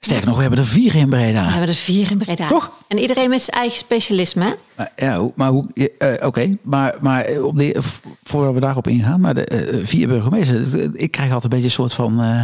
Sterker 0.00 0.26
nog, 0.26 0.34
we 0.36 0.40
hebben 0.42 0.58
er 0.60 0.66
vier 0.66 0.94
in 0.94 1.08
Breda. 1.08 1.44
we 1.44 1.50
hebben 1.50 1.68
er 1.68 1.74
vier 1.74 2.10
in 2.10 2.18
Breda. 2.18 2.46
Toch? 2.46 2.70
En 2.88 2.98
iedereen 2.98 3.30
met 3.30 3.42
zijn 3.42 3.56
eigen 3.56 3.78
specialisme. 3.78 4.56
Maar, 4.76 4.92
ja, 4.96 5.28
maar 5.34 5.48
hoe... 5.50 5.66
eh, 5.98 6.26
Oké, 6.26 6.56
maar, 6.62 6.94
maar 7.00 7.26
op 7.42 7.58
de, 7.58 7.76
voordat 8.22 8.54
we 8.54 8.60
daarop 8.60 8.86
ingaan, 8.88 9.20
maar 9.20 9.34
de 9.34 9.44
eh, 9.44 9.86
vier 9.86 10.08
burgemeesters, 10.08 10.72
eh, 10.72 10.88
ik 10.92 11.10
krijg 11.10 11.32
altijd 11.32 11.44
een 11.52 11.58
beetje 11.58 11.64
een 11.64 11.88
soort 11.88 11.92
van 11.94 12.20
eh, 12.22 12.40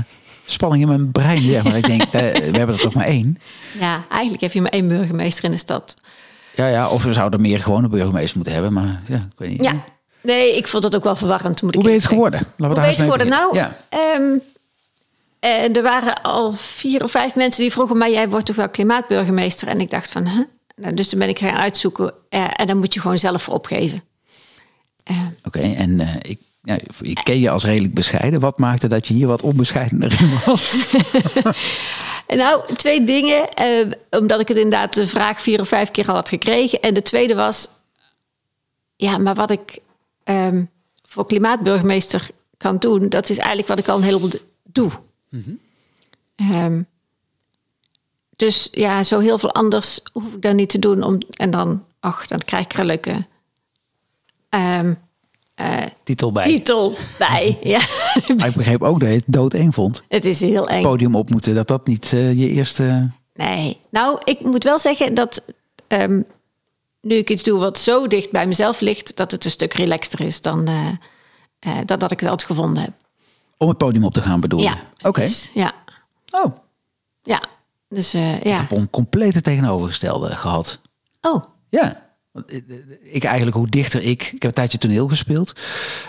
spanning 0.46 0.82
in 0.82 0.88
mijn 0.88 1.10
brein, 1.12 1.42
zeg 1.42 1.64
maar. 1.64 1.76
ik 1.76 1.86
denk, 1.86 2.02
eh, 2.02 2.10
we 2.50 2.56
hebben 2.58 2.76
er 2.76 2.80
toch 2.82 2.94
maar 2.94 3.06
één. 3.06 3.38
Ja, 3.80 4.04
eigenlijk 4.10 4.42
heb 4.42 4.52
je 4.52 4.60
maar 4.60 4.70
één 4.72 4.88
burgemeester 4.88 5.44
in 5.44 5.50
de 5.50 5.56
stad. 5.56 5.94
Ja, 6.54 6.66
ja, 6.68 6.88
of 6.88 7.02
we 7.04 7.12
zouden 7.12 7.40
meer 7.40 7.60
gewone 7.60 7.88
burgemeesters 7.88 8.34
moeten 8.34 8.52
hebben, 8.52 8.72
maar 8.72 9.00
ja, 9.08 9.16
ik 9.16 9.38
weet 9.38 9.50
niet. 9.50 9.62
Ja. 9.64 9.84
Nee, 10.24 10.56
ik 10.56 10.68
vond 10.68 10.82
dat 10.82 10.96
ook 10.96 11.04
wel 11.04 11.16
verwarrend. 11.16 11.62
Moet 11.62 11.70
ik 11.70 11.74
Hoe 11.74 11.84
ben 11.84 11.92
je 11.92 11.98
het 11.98 12.08
geworden? 12.08 12.40
Laten 12.40 12.56
we 12.56 12.64
Hoe 12.66 12.74
ben 12.74 12.84
je 12.84 12.90
het 12.90 13.00
geworden? 13.00 13.28
Nou. 13.28 13.56
Ja. 13.56 13.76
ehm, 13.88 14.36
eh, 15.38 15.76
er 15.76 15.82
waren 15.82 16.22
al 16.22 16.52
vier 16.52 17.04
of 17.04 17.10
vijf 17.10 17.34
mensen 17.34 17.62
die 17.62 17.72
vroegen... 17.72 17.96
maar 17.96 18.10
jij 18.10 18.28
wordt 18.28 18.46
toch 18.46 18.56
wel 18.56 18.68
klimaatburgemeester? 18.68 19.68
En 19.68 19.80
ik 19.80 19.90
dacht 19.90 20.10
van, 20.10 20.26
huh? 20.28 20.40
Nou, 20.76 20.94
dus 20.94 21.08
toen 21.08 21.18
ben 21.18 21.28
ik 21.28 21.38
gaan 21.38 21.56
uitzoeken. 21.56 22.12
eh, 22.28 22.44
en 22.56 22.66
dan 22.66 22.76
moet 22.78 22.94
je 22.94 23.00
gewoon 23.00 23.18
zelf 23.18 23.42
voor 23.42 23.54
opgeven. 23.54 24.02
Eh, 25.04 25.16
Oké, 25.44 25.58
en 25.60 26.00
eh, 26.00 26.08
ik, 26.22 26.38
ja, 26.62 26.78
ik 27.00 27.20
ken 27.22 27.40
je 27.40 27.50
als 27.50 27.64
redelijk 27.64 27.94
bescheiden. 27.94 28.40
Wat 28.40 28.58
maakte 28.58 28.86
dat 28.88 29.08
je 29.08 29.14
hier 29.14 29.26
wat 29.26 29.42
onbescheidener 29.42 30.20
in 30.20 30.30
was? 30.46 30.72
Nou, 32.26 32.74
twee 32.76 33.04
dingen. 33.04 33.48
eh, 33.54 33.68
omdat 34.10 34.40
ik 34.40 34.48
het 34.48 34.56
inderdaad 34.56 34.94
de 34.94 35.06
vraag 35.06 35.40
vier 35.40 35.60
of 35.60 35.68
vijf 35.68 35.90
keer 35.90 36.08
al 36.08 36.14
had 36.14 36.28
gekregen. 36.28 36.80
En 36.80 36.94
de 36.94 37.02
tweede 37.02 37.34
was... 37.34 37.68
Ja, 38.96 39.18
maar 39.18 39.34
wat 39.34 39.50
ik... 39.50 39.78
ehm, 40.24 40.64
voor 41.02 41.26
klimaatburgemeester 41.26 42.30
kan 42.56 42.78
doen, 42.78 43.08
dat 43.08 43.28
is 43.28 43.38
eigenlijk 43.38 43.68
wat 43.68 43.78
ik 43.78 43.88
al 43.88 43.96
een 43.96 44.02
heleboel 44.02 44.30
doe. 44.62 44.90
Ehm, 46.36 46.82
dus 48.36 48.68
ja, 48.70 49.02
zo 49.02 49.18
heel 49.18 49.38
veel 49.38 49.52
anders 49.52 50.00
hoef 50.12 50.34
ik 50.34 50.42
dan 50.42 50.56
niet 50.56 50.68
te 50.68 50.78
doen. 50.78 51.02
Om, 51.02 51.18
en 51.30 51.50
dan, 51.50 51.84
ach, 52.00 52.26
dan 52.26 52.38
krijg 52.38 52.64
ik 52.64 52.72
er 52.72 52.78
een 52.78 52.86
leuke 52.86 53.26
ehm, 54.48 54.94
eh, 55.54 55.82
Titel 56.04 56.32
bij. 56.32 56.44
titel 56.44 56.96
bij. 57.18 57.58
ja, 57.74 57.80
Maar 58.36 58.48
ik 58.48 58.54
begreep 58.54 58.82
ook 58.82 59.00
dat 59.00 59.08
je 59.08 59.14
het 59.14 59.24
doodeng 59.26 59.74
vond. 59.74 60.04
het 60.08 60.24
is 60.24 60.40
heel 60.40 60.68
eng. 60.68 60.82
Podium 60.82 61.16
op 61.16 61.30
moeten, 61.30 61.54
dat 61.54 61.68
dat 61.68 61.86
niet 61.86 62.12
eh, 62.12 62.38
je 62.38 62.48
eerste... 62.48 63.10
Nee, 63.34 63.80
nou, 63.90 64.18
ik 64.24 64.40
moet 64.40 64.64
wel 64.64 64.78
zeggen 64.78 65.14
dat 65.14 65.44
ehm, 65.86 66.20
nu 67.04 67.14
ik 67.14 67.30
iets 67.30 67.42
doe 67.42 67.58
wat 67.58 67.78
zo 67.78 68.06
dicht 68.06 68.30
bij 68.30 68.46
mezelf 68.46 68.80
ligt, 68.80 69.16
dat 69.16 69.30
het 69.30 69.44
een 69.44 69.50
stuk 69.50 69.72
relaxter 69.72 70.20
is 70.20 70.40
dan, 70.40 70.66
eh, 70.68 70.88
eh, 71.58 71.78
dan 71.86 71.98
dat 71.98 72.10
ik 72.10 72.20
het 72.20 72.28
altijd 72.28 72.48
gevonden 72.48 72.82
heb. 72.82 72.92
Om 73.56 73.68
het 73.68 73.78
podium 73.78 74.04
op 74.04 74.14
te 74.14 74.22
gaan 74.22 74.40
bedoel 74.40 74.60
je? 74.60 74.64
Ja, 74.64 74.78
Oké. 75.02 75.28
Ja, 75.54 75.72
Oh, 76.30 76.56
ja. 77.22 77.42
Dus 77.88 78.14
eh, 78.14 78.36
ik 78.36 78.44
ja. 78.44 78.56
heb 78.56 78.70
een 78.70 78.90
complete 78.90 79.40
tegenovergestelde 79.40 80.36
gehad. 80.36 80.80
Oh, 81.20 81.44
Ja. 81.68 82.02
Ik 83.02 83.24
eigenlijk, 83.24 83.56
hoe 83.56 83.68
dichter 83.68 84.02
ik... 84.02 84.22
Ik 84.22 84.30
heb 84.32 84.44
een 84.44 84.52
tijdje 84.52 84.78
toneel 84.78 85.08
gespeeld. 85.08 85.52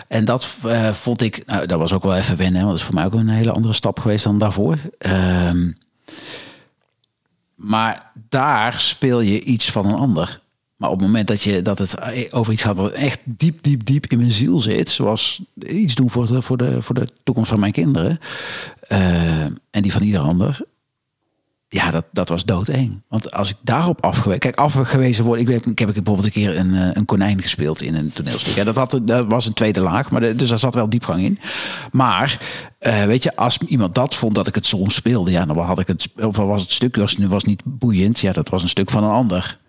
En 0.07 0.25
dat 0.25 0.45
vond 0.91 1.21
ik... 1.21 1.45
Nou, 1.45 1.65
dat 1.65 1.79
was 1.79 1.93
ook 1.93 2.03
wel 2.03 2.15
even 2.15 2.37
wennen. 2.37 2.59
Want 2.59 2.69
dat 2.69 2.79
is 2.79 2.85
voor 2.85 2.93
mij 2.95 3.05
ook 3.05 3.13
een 3.13 3.29
hele 3.29 3.51
andere 3.51 3.73
stap 3.73 3.99
geweest 3.99 4.23
dan 4.23 4.37
daarvoor. 4.37 4.77
Ehm, 4.97 5.71
maar 7.55 8.11
daar 8.29 8.79
speel 8.79 9.19
je 9.19 9.43
iets 9.43 9.71
van 9.71 9.85
een 9.85 9.93
ander. 9.93 10.41
Maar 10.75 10.89
op 10.89 10.97
het 10.97 11.07
moment 11.07 11.27
dat, 11.27 11.41
je, 11.41 11.61
dat 11.61 11.79
het 11.79 12.31
over 12.33 12.53
iets 12.53 12.63
gaat 12.63 12.75
wat 12.75 12.91
echt 12.91 13.19
diep, 13.23 13.63
diep, 13.63 13.85
diep 13.85 14.05
in 14.05 14.17
mijn 14.17 14.31
ziel 14.31 14.59
zit... 14.59 14.89
zoals 14.89 15.41
iets 15.67 15.95
doen 15.95 16.09
voor 16.09 16.25
de, 16.25 16.41
voor 16.41 16.57
de, 16.57 16.81
voor 16.81 16.95
de 16.95 17.07
toekomst 17.23 17.49
van 17.49 17.59
mijn 17.59 17.71
kinderen... 17.71 18.19
eh, 18.79 19.41
en 19.43 19.81
die 19.81 19.91
van 19.91 20.01
ieder 20.01 20.21
ander... 20.21 20.59
Ja, 21.67 21.91
dat, 21.91 22.05
dat 22.11 22.29
was 22.29 22.45
doodeng. 22.45 23.01
Want 23.07 23.31
als 23.33 23.49
ik 23.49 23.55
daarop 23.61 24.03
afgewezen... 24.03 24.39
Kijk, 24.39 24.55
afgewezen 24.55 25.25
worden... 25.25 25.41
Ik, 25.41 25.51
weet, 25.51 25.65
ik 25.65 25.79
heb 25.79 25.93
bijvoorbeeld 25.93 26.25
een 26.25 26.31
keer 26.31 26.57
een, 26.57 26.73
eh, 26.73 26.89
een 26.93 27.05
konijn 27.05 27.41
gespeeld 27.41 27.81
in 27.81 27.95
een 27.95 28.11
toneelstuk. 28.13 28.55
Ja, 28.55 28.63
dat, 28.63 28.75
had, 28.75 29.01
dat 29.03 29.25
was 29.27 29.45
een 29.45 29.53
tweede 29.53 29.79
laag, 29.79 30.11
maar 30.11 30.21
dus 30.35 30.49
daar 30.49 30.59
zat 30.59 30.73
wel 30.73 30.89
diepgang 30.89 31.23
in. 31.23 31.39
Maar, 31.91 32.39
eh, 32.79 33.05
weet 33.05 33.23
je, 33.23 33.35
als 33.35 33.57
iemand 33.57 33.95
dat 33.95 34.15
vond 34.15 34.35
dat 34.35 34.47
ik 34.47 34.55
het 34.55 34.65
soms 34.65 34.95
speelde... 34.95 35.31
Ja, 35.31 35.45
dan 35.45 35.57
had 35.57 35.79
ik 35.79 35.87
het... 35.87 36.09
Of 36.21 36.37
was 36.37 36.61
het 36.61 36.71
stuk 36.71 36.95
was, 36.95 37.15
was 37.17 37.43
niet 37.43 37.61
boeiend. 37.65 38.19
Ja, 38.19 38.31
dat 38.31 38.49
was 38.49 38.61
een 38.61 38.69
stuk 38.69 38.89
van 38.89 39.03
een 39.03 39.09
ander. 39.09 39.59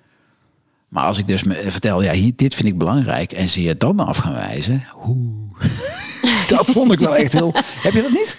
Maar 0.88 1.04
als 1.04 1.18
ik 1.18 1.26
dus 1.26 1.42
me 1.42 1.70
vertel... 1.70 2.02
Ja, 2.02 2.12
hier, 2.12 2.32
dit 2.36 2.54
vind 2.54 2.68
ik 2.68 2.78
belangrijk. 2.78 3.32
En 3.32 3.48
ze 3.48 3.62
je 3.62 3.76
dan 3.76 4.00
af 4.00 4.16
gaan 4.16 4.32
wijzen... 4.32 4.86
Oeh. 5.06 5.60
dat 6.48 6.66
vond 6.66 6.92
ik 6.92 6.98
wel 6.98 7.16
echt 7.16 7.32
heel... 7.32 7.52
Heb 7.54 7.92
je 7.92 8.02
dat 8.02 8.10
niet? 8.10 8.38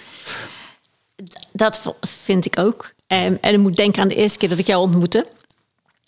dat 1.52 1.94
vind 2.00 2.46
ik 2.46 2.58
ook. 2.58 2.92
Ehm, 3.06 3.36
en 3.40 3.52
ik 3.52 3.58
moet 3.58 3.76
denken 3.76 4.02
aan 4.02 4.08
de 4.08 4.14
eerste 4.14 4.38
keer 4.38 4.48
dat 4.48 4.58
ik 4.58 4.66
jou 4.66 4.82
ontmoette. 4.82 5.26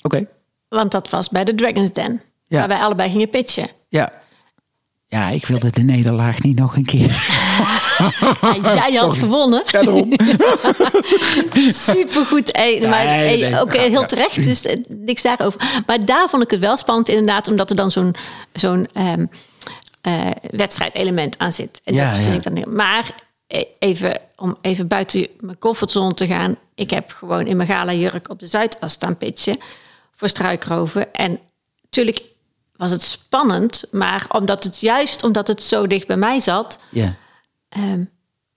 Oké. 0.03 0.27
Want 0.69 0.91
dat 0.91 1.11
was 1.11 1.29
bij 1.29 1.45
de 1.45 1.55
Dragon's 1.55 1.93
Den. 1.93 2.23
Ja. 2.47 2.59
Waar 2.59 2.69
wij 2.69 2.79
allebei 2.79 3.11
gingen 3.11 3.29
pitchen. 3.29 3.69
Ja. 3.89 4.13
Ja, 5.11 5.29
ik 5.29 5.47
wilde 5.47 5.71
de 5.71 5.83
nederlaag 5.83 6.43
niet 6.43 6.59
nog 6.59 6.77
een 6.77 6.85
keer. 6.85 7.09
Jij 8.63 8.93
had 8.93 8.95
Sorry. 8.95 9.19
gewonnen. 9.19 9.63
Ja, 9.67 9.83
daarom. 9.83 10.13
Supergoed. 11.95 12.57
Hey, 12.57 12.81
maar, 12.81 13.05
Nee, 13.05 13.39
hey, 13.39 13.51
nee. 13.51 13.61
ook 13.61 13.77
heel 13.77 14.07
terecht, 14.07 14.45
dus 14.45 14.65
eh, 14.67 14.77
niks 14.89 15.23
daarover. 15.23 15.83
Maar 15.87 16.05
daar 16.05 16.29
vond 16.29 16.43
ik 16.43 16.51
het 16.51 16.61
wel 16.61 16.77
spannend 16.77 17.09
inderdaad, 17.09 17.49
omdat 17.49 17.71
er 17.71 17.77
dan 17.77 17.91
zo'n 17.91 18.15
zo'n 18.53 18.89
ehm, 18.93 19.27
eh, 20.01 20.27
wedstrijdelement 20.51 21.39
aan 21.39 21.53
zit. 21.53 21.81
En 21.85 21.95
Ja, 21.95 22.07
dat 22.07 22.17
vind 22.17 22.29
ja. 22.29 22.35
ik 22.35 22.43
dan 22.43 22.57
heel... 22.57 22.71
Maar 22.73 23.11
eh, 23.47 23.65
even, 23.79 24.21
om 24.37 24.57
even 24.61 24.87
buiten 24.89 25.27
mijn 25.41 25.59
comfortzone 25.59 26.15
te 26.15 26.27
gaan. 26.27 26.57
Ik 26.75 26.91
heb 26.91 27.11
gewoon 27.11 27.47
in 27.47 27.57
mijn 27.57 27.69
gala 27.69 27.93
jurk 27.93 28.29
op 28.29 28.39
de 28.39 28.47
Zuidas 28.47 28.93
staan 28.93 29.17
pitchen 29.17 29.57
voor 30.15 30.29
struikroven. 30.29 31.15
En 31.15 31.39
natuurlijk 31.83 32.23
was 32.81 32.91
het 32.91 33.03
spannend, 33.03 33.85
maar 33.91 34.27
omdat 34.29 34.65
het 34.65 34.81
juist 34.81 35.25
omdat 35.25 35.49
het 35.49 35.63
zo 35.63 35.87
dicht 35.87 36.07
bij 36.07 36.17
mij 36.17 36.39
zat, 36.39 36.79
Ja. 36.89 37.15
ehm, 37.69 38.05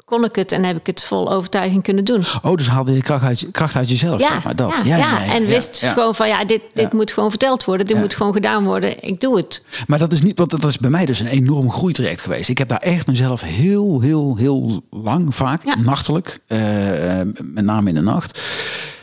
kon 0.06 0.24
ik 0.24 0.36
het 0.36 0.52
en 0.52 0.64
heb 0.64 0.78
ik 0.78 0.86
het 0.86 1.04
vol 1.04 1.32
overtuiging 1.32 1.84
kunnen 1.84 2.04
doen. 2.04 2.24
Oh, 2.42 2.56
dus 2.56 2.68
haalde 2.68 2.94
je 2.94 3.02
kracht 3.02 3.24
uit, 3.24 3.48
kracht 3.52 3.76
uit 3.76 3.90
jezelf, 3.90 4.20
Ja, 4.20 4.28
zeg 4.28 4.44
maar 4.44 4.56
dat. 4.56 4.82
ja, 4.86 4.98
ja, 4.98 5.24
en 5.26 5.46
wist 5.46 5.82
ja. 5.82 5.92
gewoon 5.94 6.16
van 6.16 6.28
ja, 6.28 6.46
dit, 6.46 6.62
dit 6.74 6.94
moet 6.94 7.12
gewoon 7.12 7.30
verteld 7.30 7.64
worden, 7.66 7.86
dit 7.86 7.96
Ja. 7.96 8.02
moet 8.02 8.16
gewoon 8.16 8.34
gedaan 8.34 8.64
worden. 8.64 9.04
Ik 9.04 9.22
doe 9.22 9.38
het. 9.38 9.64
Maar 9.88 10.00
dat 10.00 10.12
is 10.14 10.22
niet, 10.22 10.38
want 10.38 10.50
dat 10.50 10.64
is 10.64 10.78
bij 10.78 10.90
mij 10.90 11.06
dus 11.06 11.20
een 11.20 11.28
enorm 11.28 11.72
groeitraject 11.72 12.22
geweest. 12.22 12.50
Ik 12.50 12.58
heb 12.58 12.68
daar 12.70 12.80
echt 12.80 13.08
mezelf 13.08 13.42
heel, 13.42 14.02
heel, 14.02 14.36
heel 14.38 14.82
lang, 14.90 15.36
vaak, 15.36 15.66
Ja. 15.66 15.76
nachtelijk, 15.76 16.40
eh, 16.48 17.20
eh, 17.20 17.28
met 17.44 17.66
name 17.66 17.90
in 17.90 17.96
de 17.96 18.02
nacht, 18.02 18.42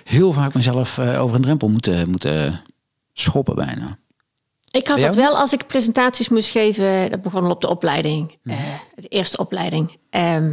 heel 0.04 0.32
vaak 0.32 0.54
mezelf 0.54 0.98
eh, 0.98 1.22
over 1.22 1.36
een 1.36 1.42
drempel 1.42 1.68
moeten, 1.68 2.10
moeten 2.10 2.62
schoppen 3.12 3.54
bijna. 3.54 3.98
Ik 4.70 4.88
had 4.88 5.00
dat 5.00 5.14
wel 5.14 5.36
als 5.36 5.52
ik 5.52 5.66
presentaties 5.66 6.28
moest 6.28 6.50
geven. 6.50 7.10
Dat 7.10 7.22
begon 7.22 7.44
al 7.44 7.50
op 7.50 7.60
de 7.60 7.68
opleiding, 7.68 8.36
Mhm. 8.42 8.56
eh, 8.58 8.64
de 8.94 9.08
eerste 9.08 9.36
opleiding. 9.36 9.96
Ehm, 10.10 10.52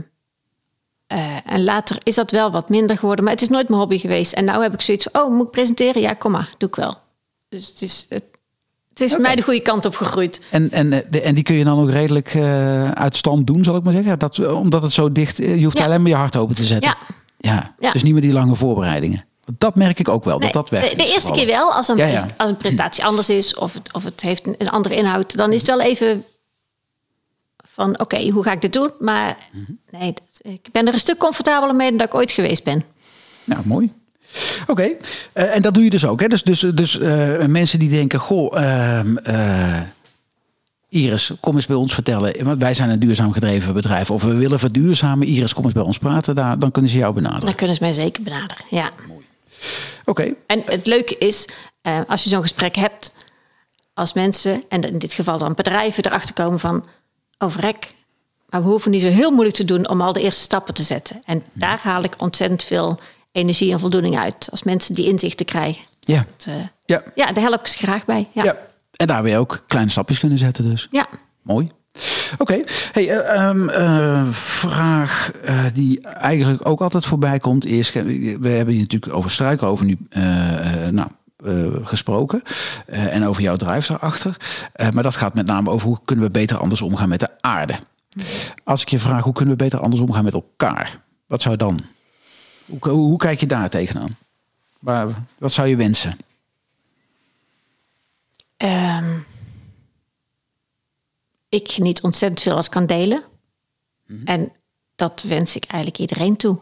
eh, 1.07 1.35
en 1.45 1.63
later 1.63 1.97
is 2.03 2.15
dat 2.15 2.31
wel 2.31 2.51
wat 2.51 2.69
minder 2.69 2.97
geworden, 2.97 3.23
maar 3.23 3.33
het 3.33 3.41
is 3.41 3.49
nooit 3.49 3.67
mijn 3.67 3.79
hobby 3.79 3.97
geweest. 3.97 4.33
En 4.33 4.45
nu 4.45 4.51
heb 4.51 4.73
ik 4.73 4.81
zoiets 4.81 5.07
van, 5.11 5.21
oh, 5.21 5.31
moet 5.35 5.45
ik 5.45 5.51
presenteren? 5.51 6.01
Ja, 6.01 6.13
kom 6.13 6.31
maar, 6.31 6.49
doe 6.57 6.69
ik 6.69 6.75
wel. 6.75 6.95
Dus 7.49 7.67
het 7.67 7.81
is, 7.81 8.05
het, 8.09 8.23
het 8.89 9.01
is 9.01 9.17
mij 9.17 9.35
de 9.35 9.41
goede 9.41 9.61
kant 9.61 9.85
op 9.85 9.95
gegroeid. 9.95 10.41
En, 10.51 10.71
en, 10.71 10.93
eh, 10.93 10.99
de- 11.09 11.21
en 11.21 11.35
die 11.35 11.43
kun 11.43 11.55
je 11.55 11.63
dan 11.63 11.79
ook 11.79 11.89
redelijk 11.89 12.33
eh, 12.33 12.91
uit 12.91 13.15
stand 13.17 13.47
doen, 13.47 13.63
zal 13.63 13.75
ik 13.75 13.83
maar 13.83 13.93
zeggen. 13.93 14.19
Dat, 14.19 14.47
omdat 14.53 14.81
het 14.81 14.91
zo 14.91 15.11
dicht, 15.11 15.37
je 15.37 15.63
hoeft 15.63 15.77
Ja. 15.77 15.85
alleen 15.85 16.01
maar 16.01 16.11
je 16.11 16.17
hart 16.17 16.35
open 16.35 16.55
te 16.55 16.63
zetten. 16.65 16.95
Ja. 16.99 17.15
ja. 17.53 17.75
Ja. 17.79 17.91
Dus 17.91 18.03
niet 18.03 18.13
meer 18.13 18.21
die 18.21 18.33
lange 18.33 18.55
voorbereidingen. 18.55 19.25
Dat 19.57 19.75
merk 19.75 19.99
ik 19.99 20.09
ook 20.09 20.23
wel, 20.23 20.37
Nee, 20.39 20.51
dat 20.51 20.69
dat 20.69 20.81
weg 20.81 20.89
de, 20.89 20.95
de 20.95 21.11
eerste 21.13 21.31
keer 21.31 21.45
wel, 21.45 21.73
als 21.73 21.87
een, 21.87 21.97
Ja, 21.97 22.05
ja. 22.05 22.21
pres- 22.21 22.37
als 22.37 22.49
een 22.49 22.57
presentatie 22.57 23.05
anders 23.05 23.29
is 23.29 23.55
of 23.55 23.73
het, 23.73 23.93
of 23.93 24.03
het 24.03 24.21
heeft 24.21 24.43
een, 24.57 24.69
andere 24.69 24.95
inhoud, 24.95 25.37
dan 25.37 25.53
is 25.53 25.59
het 25.61 25.69
wel 25.69 25.81
even 25.81 26.23
van 27.67 27.99
oké, 27.99 28.29
hoe 28.29 28.43
ga 28.43 28.51
ik 28.51 28.61
dit 28.61 28.73
doen? 28.73 28.89
Maar 28.99 29.37
Mhm. 29.51 29.71
nee, 29.91 30.13
dat, 30.13 30.53
ik 30.53 30.67
ben 30.71 30.87
er 30.87 30.93
een 30.93 30.99
stuk 30.99 31.17
comfortabeler 31.17 31.75
mee 31.75 31.89
dan 31.89 31.97
dat 31.97 32.07
ik 32.07 32.13
ooit 32.15 32.31
geweest 32.31 32.63
ben. 32.63 32.83
Nou, 33.43 33.61
mooi. 33.65 33.93
Oké, 34.67 34.91
Eh, 35.33 35.55
en 35.55 35.61
dat 35.61 35.73
doe 35.73 35.83
je 35.83 35.89
dus 35.89 36.05
ook. 36.05 36.19
Hè? 36.19 36.27
Dus, 36.27 36.43
dus, 36.43 36.59
dus 36.59 36.99
eh, 36.99 37.45
mensen 37.45 37.79
die 37.79 37.89
denken, 37.89 38.19
goh, 38.19 38.57
ehm, 38.61 39.17
eh, 39.17 39.81
Iris, 40.89 41.31
kom 41.39 41.55
eens 41.55 41.65
bij 41.65 41.75
ons 41.75 41.93
vertellen. 41.93 42.43
Want 42.43 42.59
wij 42.61 42.73
zijn 42.73 42.89
een 42.89 42.99
duurzaam 42.99 43.31
gedreven 43.33 43.73
bedrijf. 43.73 44.11
Of 44.11 44.23
we 44.23 44.33
willen 44.33 44.59
verduurzamen. 44.59 45.27
Iris, 45.27 45.53
kom 45.53 45.63
eens 45.63 45.73
bij 45.73 45.83
ons 45.83 45.97
praten. 45.97 46.35
Daar, 46.35 46.59
dan 46.59 46.71
kunnen 46.71 46.91
ze 46.91 46.97
jou 46.97 47.13
benaderen. 47.13 47.45
Dan 47.45 47.55
kunnen 47.55 47.75
ze 47.75 47.83
mij 47.83 47.93
zeker 47.93 48.23
benaderen. 48.23 48.65
Ja. 48.69 48.89
Oké, 50.05 50.33
En 50.47 50.61
het 50.65 50.85
leuke 50.87 51.17
is, 51.17 51.47
eh, 51.81 51.99
als 52.07 52.23
je 52.23 52.29
zo'n 52.29 52.41
gesprek 52.41 52.75
hebt, 52.75 53.13
als 53.93 54.13
mensen, 54.13 54.63
en 54.69 54.81
in 54.81 54.99
dit 54.99 55.13
geval 55.13 55.37
dan 55.37 55.53
bedrijven, 55.53 56.05
erachter 56.05 56.33
komen 56.35 56.59
van, 56.59 56.85
oh 57.37 57.49
verrek, 57.51 57.93
maar 58.49 58.61
we 58.63 58.67
hoeven 58.69 58.91
niet 58.91 59.01
zo 59.01 59.07
heel 59.09 59.31
moeilijk 59.31 59.55
te 59.55 59.63
doen 59.65 59.89
om 59.89 60.01
al 60.01 60.13
de 60.13 60.21
eerste 60.21 60.41
stappen 60.41 60.73
te 60.73 60.83
zetten. 60.83 61.21
En 61.25 61.43
daar 61.53 61.79
haal 61.81 62.03
ik 62.03 62.13
ontzettend 62.17 62.63
veel 62.63 62.99
energie 63.31 63.71
en 63.71 63.79
voldoening 63.79 64.17
uit, 64.17 64.47
als 64.51 64.63
mensen 64.63 64.95
die 64.95 65.05
inzichten 65.05 65.45
krijgen. 65.45 65.83
ja. 65.99 66.25
Eh, 66.45 66.53
Ja. 66.85 67.03
ja, 67.15 67.31
daar 67.31 67.43
help 67.43 67.59
ik 67.59 67.67
ze 67.67 67.77
graag 67.77 68.05
bij. 68.05 68.27
Ja. 68.31 68.43
ja. 68.43 68.57
En 68.95 69.07
daar 69.07 69.23
weer 69.23 69.37
ook 69.37 69.63
kleine 69.67 69.91
stapjes 69.91 70.19
kunnen 70.19 70.37
zetten 70.37 70.69
dus. 70.69 70.87
ja. 70.91 71.07
Mooi. 71.41 71.71
Oké, 72.37 72.63
hey, 72.91 73.09
eh, 73.09 73.35
ehm, 73.35 73.69
eh, 73.69 74.27
vraag 74.31 75.31
eh, 75.31 75.65
die 75.73 76.01
eigenlijk 76.01 76.67
ook 76.67 76.81
altijd 76.81 77.05
voorbij 77.05 77.39
komt 77.39 77.65
is... 77.65 77.91
We 77.91 78.49
hebben 78.49 78.73
hier 78.73 78.81
natuurlijk 78.81 79.13
over 79.13 79.31
struikroven 79.31 79.85
nu 79.85 79.97
eh, 80.09 80.85
eh, 80.85 80.93
nou, 80.93 81.09
gesproken. 81.83 82.41
en 82.85 83.25
over 83.25 83.41
jouw 83.41 83.55
drive 83.55 83.91
daarachter. 83.91 84.37
Maar 84.93 85.03
dat 85.03 85.15
gaat 85.15 85.33
met 85.33 85.45
name 85.45 85.69
over 85.69 85.87
hoe 85.87 85.99
kunnen 86.05 86.25
we 86.25 86.31
beter 86.31 86.57
anders 86.57 86.81
omgaan 86.81 87.09
met 87.09 87.19
de 87.19 87.29
aarde. 87.41 87.75
Als 88.63 88.81
ik 88.81 88.89
je 88.89 88.99
vraag 88.99 89.23
hoe 89.23 89.33
kunnen 89.33 89.57
we 89.57 89.63
beter 89.63 89.79
anders 89.79 90.01
omgaan 90.01 90.23
met 90.23 90.33
elkaar? 90.33 90.99
Wat 91.27 91.41
zou 91.41 91.55
dan? 91.55 91.79
Hoe, 92.65 92.89
hoe, 92.89 93.17
kijk 93.17 93.39
je 93.39 93.45
daar 93.45 93.69
tegenaan? 93.69 94.17
Wat 95.37 95.51
zou 95.51 95.67
je 95.67 95.75
wensen? 95.75 96.17
Ehm, 98.57 99.05
ik 101.49 101.71
geniet 101.71 102.01
ontzettend 102.01 102.41
veel 102.41 102.55
als 102.55 102.65
ik 102.65 102.71
kan 102.71 102.85
delen. 102.85 103.23
En 104.25 104.51
dat 104.95 105.21
wens 105.21 105.55
ik 105.55 105.63
eigenlijk 105.63 106.01
iedereen 106.01 106.37
toe. 106.37 106.59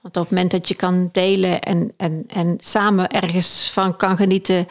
Want 0.00 0.16
op 0.16 0.22
het 0.22 0.30
moment 0.30 0.50
dat 0.50 0.68
je 0.68 0.74
kan 0.74 1.08
delen 1.12 1.60
en, 1.60 1.92
en, 1.96 2.24
en 2.26 2.56
samen 2.60 3.08
ergens 3.08 3.70
van 3.70 3.96
kan 3.96 4.16
genieten, 4.16 4.68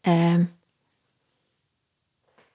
ehm, 0.00 0.44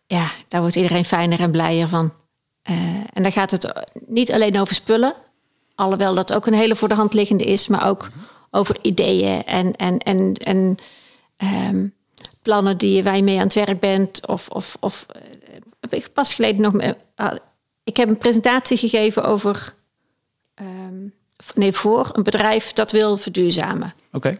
ja, 0.05 0.31
daar 0.47 0.61
wordt 0.61 0.75
iedereen 0.75 1.05
fijner 1.05 1.39
en 1.39 1.51
blijer 1.51 1.87
van. 1.87 2.13
Eh, 2.61 2.75
en 3.13 3.23
dan 3.23 3.31
gaat 3.31 3.51
het 3.51 3.91
niet 4.05 4.33
alleen 4.33 4.59
over 4.59 4.75
spullen, 4.75 5.13
alhoewel 5.75 6.15
dat 6.15 6.33
ook 6.33 6.45
een 6.45 6.53
hele 6.53 6.75
voor 6.75 6.87
de 6.87 6.95
hand 6.95 7.13
liggende 7.13 7.43
is, 7.43 7.67
maar 7.67 7.87
ook 7.87 8.09
over 8.51 8.77
ideeën 8.81 9.43
en, 9.43 9.75
en, 9.75 9.97
en, 9.97 10.33
en 10.33 10.77
ehm, 11.37 11.87
plannen 12.41 12.77
die 12.77 12.95
je 12.95 13.03
waar 13.03 13.15
je 13.15 13.23
mee 13.23 13.37
aan 13.37 13.43
het 13.43 13.53
werk 13.53 13.79
bent. 13.79 14.27
Of, 14.27 14.47
of, 14.49 14.77
of 14.79 15.05
heb 15.89 15.99
ik 15.99 16.13
pas 16.13 16.33
geleden 16.33 16.61
nog 16.61 16.73
met, 16.73 16.97
ah, 17.15 17.35
ik 17.83 17.97
heb 17.97 18.09
een 18.09 18.17
presentatie 18.17 18.77
gegeven 18.77 19.23
over, 19.23 19.73
ehm, 20.55 21.07
nee, 21.55 21.71
voor 21.71 22.09
een 22.13 22.23
bedrijf 22.23 22.73
dat 22.73 22.91
wil 22.91 23.17
verduurzamen. 23.17 23.93
Oké. 24.11 24.37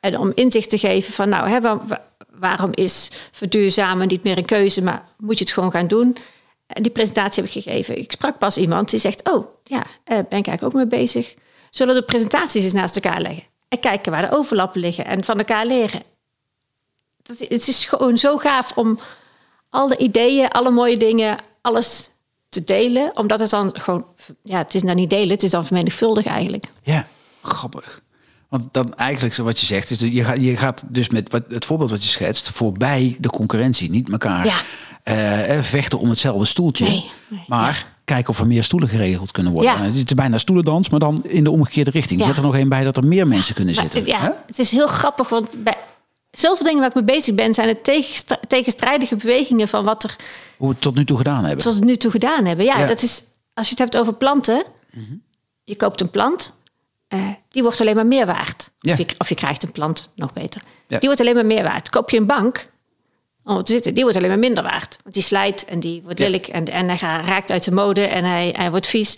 En 0.00 0.18
om 0.18 0.32
inzicht 0.34 0.70
te 0.70 0.78
geven 0.78 1.12
van, 1.12 1.28
nou, 1.28 1.48
hè, 1.48 1.60
waar- 1.60 1.86
wa- 1.86 2.08
waarom 2.30 2.70
is 2.74 3.10
verduurzamen 3.32 4.08
niet 4.08 4.22
meer 4.22 4.38
een 4.38 4.44
keuze, 4.44 4.82
maar 4.82 5.08
moet 5.18 5.38
je 5.38 5.44
het 5.44 5.52
gewoon 5.52 5.70
gaan 5.70 5.86
doen? 5.86 6.16
En 6.66 6.82
die 6.82 6.92
presentatie 6.92 7.42
heb 7.42 7.52
ik 7.52 7.62
gegeven. 7.62 7.98
Ik 7.98 8.12
sprak 8.12 8.38
pas 8.38 8.56
iemand 8.56 8.90
die 8.90 9.00
zegt, 9.00 9.30
oh, 9.30 9.46
ja, 9.64 9.78
eh, 10.04 10.16
ben 10.28 10.38
ik 10.38 10.46
eigenlijk 10.46 10.62
ook 10.62 10.72
mee 10.72 10.86
bezig. 10.86 11.34
Zullen 11.70 11.94
we 11.94 12.00
de 12.00 12.06
presentaties 12.06 12.64
eens 12.64 12.72
naast 12.72 12.94
elkaar 12.96 13.20
leggen? 13.20 13.42
En 13.68 13.80
kijken 13.80 14.12
waar 14.12 14.28
de 14.30 14.36
overlappen 14.36 14.80
liggen 14.80 15.04
en 15.04 15.24
van 15.24 15.38
elkaar 15.38 15.66
leren. 15.66 16.02
Dat, 17.22 17.38
het 17.38 17.68
is 17.68 17.84
gewoon 17.84 18.18
zo 18.18 18.36
gaaf 18.38 18.72
om 18.76 18.98
al 19.74 19.88
de 19.88 19.96
ideeën, 19.96 20.48
alle 20.48 20.70
mooie 20.70 20.96
dingen, 20.96 21.36
alles 21.60 22.10
te 22.48 22.64
delen. 22.64 23.10
Omdat 23.16 23.40
het 23.40 23.50
dan 23.50 23.74
gewoon, 23.80 24.06
ja, 24.42 24.58
het 24.58 24.74
is 24.74 24.82
nou 24.82 24.94
niet 24.96 25.10
delen, 25.10 25.28
het 25.28 25.42
is 25.42 25.50
dan 25.50 25.64
vermenigvuldig 25.66 26.26
eigenlijk. 26.26 26.64
Ja, 26.82 27.06
grappig. 27.42 28.02
Want 28.48 28.68
dan 28.72 28.94
eigenlijk 28.94 29.34
zo 29.34 29.44
wat 29.44 29.60
je 29.60 29.66
zegt, 29.66 29.90
is 29.90 29.98
dat 29.98 30.12
je 30.12 30.24
gaat, 30.24 30.44
je 30.44 30.56
gaat 30.56 30.84
dus 30.88 31.08
met 31.08 31.30
wat, 31.32 31.42
het 31.48 31.64
voorbeeld 31.64 31.90
wat 31.90 32.02
je 32.02 32.08
schetst 32.08 32.48
voorbij 32.50 33.16
de 33.20 33.28
concurrentie, 33.30 33.90
niet 33.90 34.10
elkaar 34.10 34.44
Ja. 34.46 34.60
eh, 35.02 35.56
eh, 35.58 35.62
vechten 35.64 35.98
om 35.98 36.08
hetzelfde 36.08 36.44
stoeltje. 36.44 36.84
Nee, 36.88 37.10
nee, 37.28 37.44
maar 37.46 37.92
kijken 38.04 38.28
of 38.30 38.38
er 38.38 38.46
meer 38.46 38.62
stoelen 38.62 38.88
geregeld 38.88 39.30
kunnen 39.30 39.52
worden. 39.52 39.72
Ja. 39.72 39.78
Het 39.82 39.94
is 39.94 40.04
bijna 40.04 40.38
stoelendans, 40.38 40.88
maar 40.88 41.00
dan 41.00 41.24
in 41.24 41.44
de 41.44 41.50
omgekeerde 41.50 41.90
richting. 41.90 42.22
Zet 42.24 42.36
er 42.36 42.42
nog 42.42 42.54
één 42.56 42.68
bij 42.68 42.84
dat 42.84 42.96
er 42.96 43.06
meer 43.06 43.26
mensen 43.26 43.54
kunnen 43.54 43.74
Maar, 43.74 43.82
zitten. 43.84 44.06
ja, 44.06 44.20
Hè? 44.20 44.30
het 44.46 44.58
is 44.58 44.70
heel 44.70 44.86
grappig, 44.88 45.28
want 45.28 45.64
bij 45.64 45.76
zoveel 46.34 46.64
dingen 46.66 46.78
waar 46.78 46.88
ik 46.88 46.94
mee 46.94 47.04
bezig 47.16 47.34
ben, 47.34 47.54
zijn 47.54 47.68
het 47.68 47.84
tegenstra- 47.84 48.40
tegenstrijdige 48.48 49.16
bewegingen 49.16 49.68
van 49.68 49.84
wat 49.84 50.04
er 50.04 50.16
Hoe 50.56 50.68
we 50.68 50.74
het 50.74 50.82
tot 50.82 50.94
nu 50.94 51.04
toe 51.04 51.16
gedaan 51.16 51.44
hebben. 51.44 51.66
het 51.74 51.84
nu 51.84 51.96
toe 51.96 52.10
gedaan 52.10 52.44
hebben. 52.44 52.64
Ja, 52.64 52.78
Ja. 52.78 52.86
dat 52.86 53.02
is 53.02 53.22
als 53.54 53.66
je 53.66 53.70
het 53.70 53.78
hebt 53.82 53.96
over 53.96 54.14
planten. 54.14 54.64
Je 55.64 55.76
koopt 55.76 56.00
een 56.00 56.10
plant, 56.10 56.52
eh, 57.08 57.28
die 57.48 57.62
wordt 57.62 57.80
alleen 57.80 57.94
maar 57.94 58.06
meer 58.06 58.26
waard. 58.26 58.70
Ja. 58.78 58.92
Of, 58.92 58.98
je, 58.98 59.06
of 59.18 59.28
je 59.28 59.34
krijgt 59.34 59.62
een 59.62 59.72
plant, 59.72 60.10
nog 60.14 60.32
beter. 60.32 60.62
Ja. 60.88 60.98
Die 60.98 61.08
wordt 61.08 61.20
alleen 61.20 61.34
maar 61.34 61.46
meer 61.46 61.62
waard. 61.62 61.90
Koop 61.90 62.10
je 62.10 62.16
een 62.16 62.26
bank, 62.26 62.66
om 63.44 63.62
te 63.62 63.72
zitten, 63.72 63.94
die 63.94 64.02
wordt 64.02 64.18
alleen 64.18 64.28
maar 64.28 64.38
minder 64.38 64.62
waard. 64.62 64.98
Want 65.02 65.14
die 65.14 65.24
slijt 65.24 65.64
en 65.64 65.80
die 65.80 66.02
wordt 66.02 66.18
lelijk 66.18 66.46
en, 66.46 66.64
en 66.64 66.88
hij 66.88 66.96
raakt 67.24 67.50
uit 67.50 67.64
de 67.64 67.70
mode 67.72 68.06
en 68.06 68.24
hij, 68.24 68.54
hij 68.56 68.70
wordt 68.70 68.86
vies. 68.86 69.16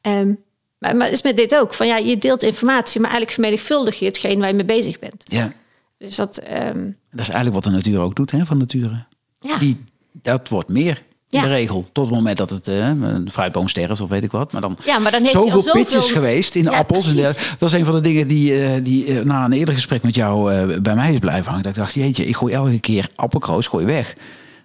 Ehm, 0.00 0.32
maar, 0.78 1.10
is 1.10 1.22
met 1.22 1.36
dit 1.36 1.54
ook. 1.56 1.74
Van 1.74 1.86
ja, 1.86 1.96
je 1.96 2.18
deelt 2.18 2.42
informatie, 2.42 3.00
maar 3.00 3.10
eigenlijk 3.10 3.40
vermenigvuldig 3.40 3.98
je 3.98 4.04
hetgeen 4.04 4.38
waar 4.38 4.48
je 4.48 4.54
mee 4.54 4.64
bezig 4.64 4.98
bent. 4.98 5.22
Ja. 5.24 5.52
Dus 5.98 6.16
dat, 6.16 6.36
ehm, 6.38 6.84
Dat 7.10 7.20
is 7.20 7.28
eigenlijk 7.28 7.54
wat 7.54 7.64
de 7.64 7.70
natuur 7.70 8.00
ook 8.00 8.14
doet, 8.16 8.30
hè, 8.30 8.46
van 8.46 8.58
nature. 8.58 9.04
ja. 9.40 9.58
Die, 9.58 9.84
dat 10.22 10.48
wordt 10.48 10.68
meer 10.68 11.02
in 11.28 11.38
Ja. 11.40 11.42
de 11.44 11.48
regel. 11.48 11.88
Tot 11.92 12.06
het 12.06 12.14
moment 12.14 12.36
dat 12.36 12.50
het 12.50 12.68
eh, 12.68 12.88
een 12.88 13.30
fruitboom 13.30 13.68
sterft 13.68 14.00
of 14.00 14.08
weet 14.08 14.24
ik 14.24 14.30
wat. 14.30 14.52
Maar 14.52 14.60
dan, 14.60 14.76
Ja, 14.84 14.98
maar 14.98 15.10
dan 15.10 15.20
heeft 15.20 15.32
zoveel 15.32 15.50
zoveel- 15.62 15.72
pitches 15.82 16.10
geweest 16.10 16.54
in 16.54 16.64
Ja, 16.64 16.70
appels. 16.70 17.08
En 17.14 17.22
dat 17.58 17.68
is 17.68 17.72
een 17.72 17.84
van 17.84 17.94
de 17.94 18.00
dingen 18.00 18.28
die, 18.28 18.62
eh, 18.64 18.84
die 18.84 19.06
eh, 19.18 19.24
na 19.24 19.44
een 19.44 19.52
eerder 19.52 19.74
gesprek 19.74 20.02
met 20.02 20.14
jou 20.14 20.66
bij 20.80 20.94
mij 20.94 21.12
is 21.12 21.18
blijven 21.18 21.46
hangen. 21.46 21.62
Dat 21.62 21.72
ik 21.72 21.78
dacht, 21.78 21.94
jeetje, 21.94 22.26
ik 22.26 22.36
gooi 22.36 22.54
elke 22.54 22.78
keer 22.80 23.08
appelkroos 23.14 23.66
gooi 23.66 23.86
weg. 23.86 24.14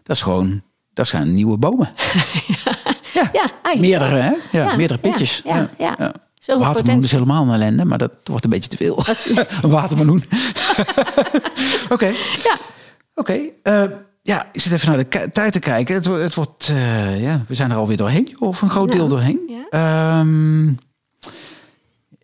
Dat 0.03 0.15
is 0.15 0.21
gewoon, 0.21 0.61
dat 0.93 1.07
zijn 1.07 1.34
nieuwe 1.34 1.57
bomen. 1.57 1.89
ja, 3.13 3.51
meerdere, 3.77 4.15
hè? 4.15 4.34
Ja, 4.51 4.75
meerdere 4.75 4.99
pitjes. 4.99 5.41
ja, 5.45 5.69
ja. 5.77 6.13
Zoveel 6.41 6.63
Watermeloen 6.63 7.03
is 7.03 7.11
helemaal 7.11 7.43
een 7.43 7.53
ellende, 7.53 7.85
maar 7.85 7.97
dat 7.97 8.11
wordt 8.23 8.43
een 8.43 8.49
beetje 8.49 8.69
te 8.69 8.77
veel. 8.77 9.03
een 9.61 9.69
watermeloen. 9.69 10.23
Oké. 11.89 12.05
Ja. 12.43 12.57
Oké, 13.15 13.39
eh, 13.63 13.83
ja, 14.23 14.49
ik 14.51 14.61
zit 14.61 14.73
even 14.73 14.87
naar 14.89 15.09
de 15.09 15.31
tijd 15.31 15.53
te 15.53 15.59
kijken. 15.59 15.95
Het, 15.95 16.05
wordt- 16.05 16.23
het 16.23 16.33
wordt, 16.33 16.69
eh, 16.69 17.21
ja, 17.21 17.43
we 17.47 17.55
zijn 17.55 17.71
er 17.71 17.77
alweer 17.77 17.97
doorheen, 17.97 18.35
of 18.39 18.61
een 18.61 18.69
groot 18.69 18.91
deel 18.91 19.07
doorheen. 19.07 19.39
ja. 19.47 19.65
Ehm, 19.69 20.67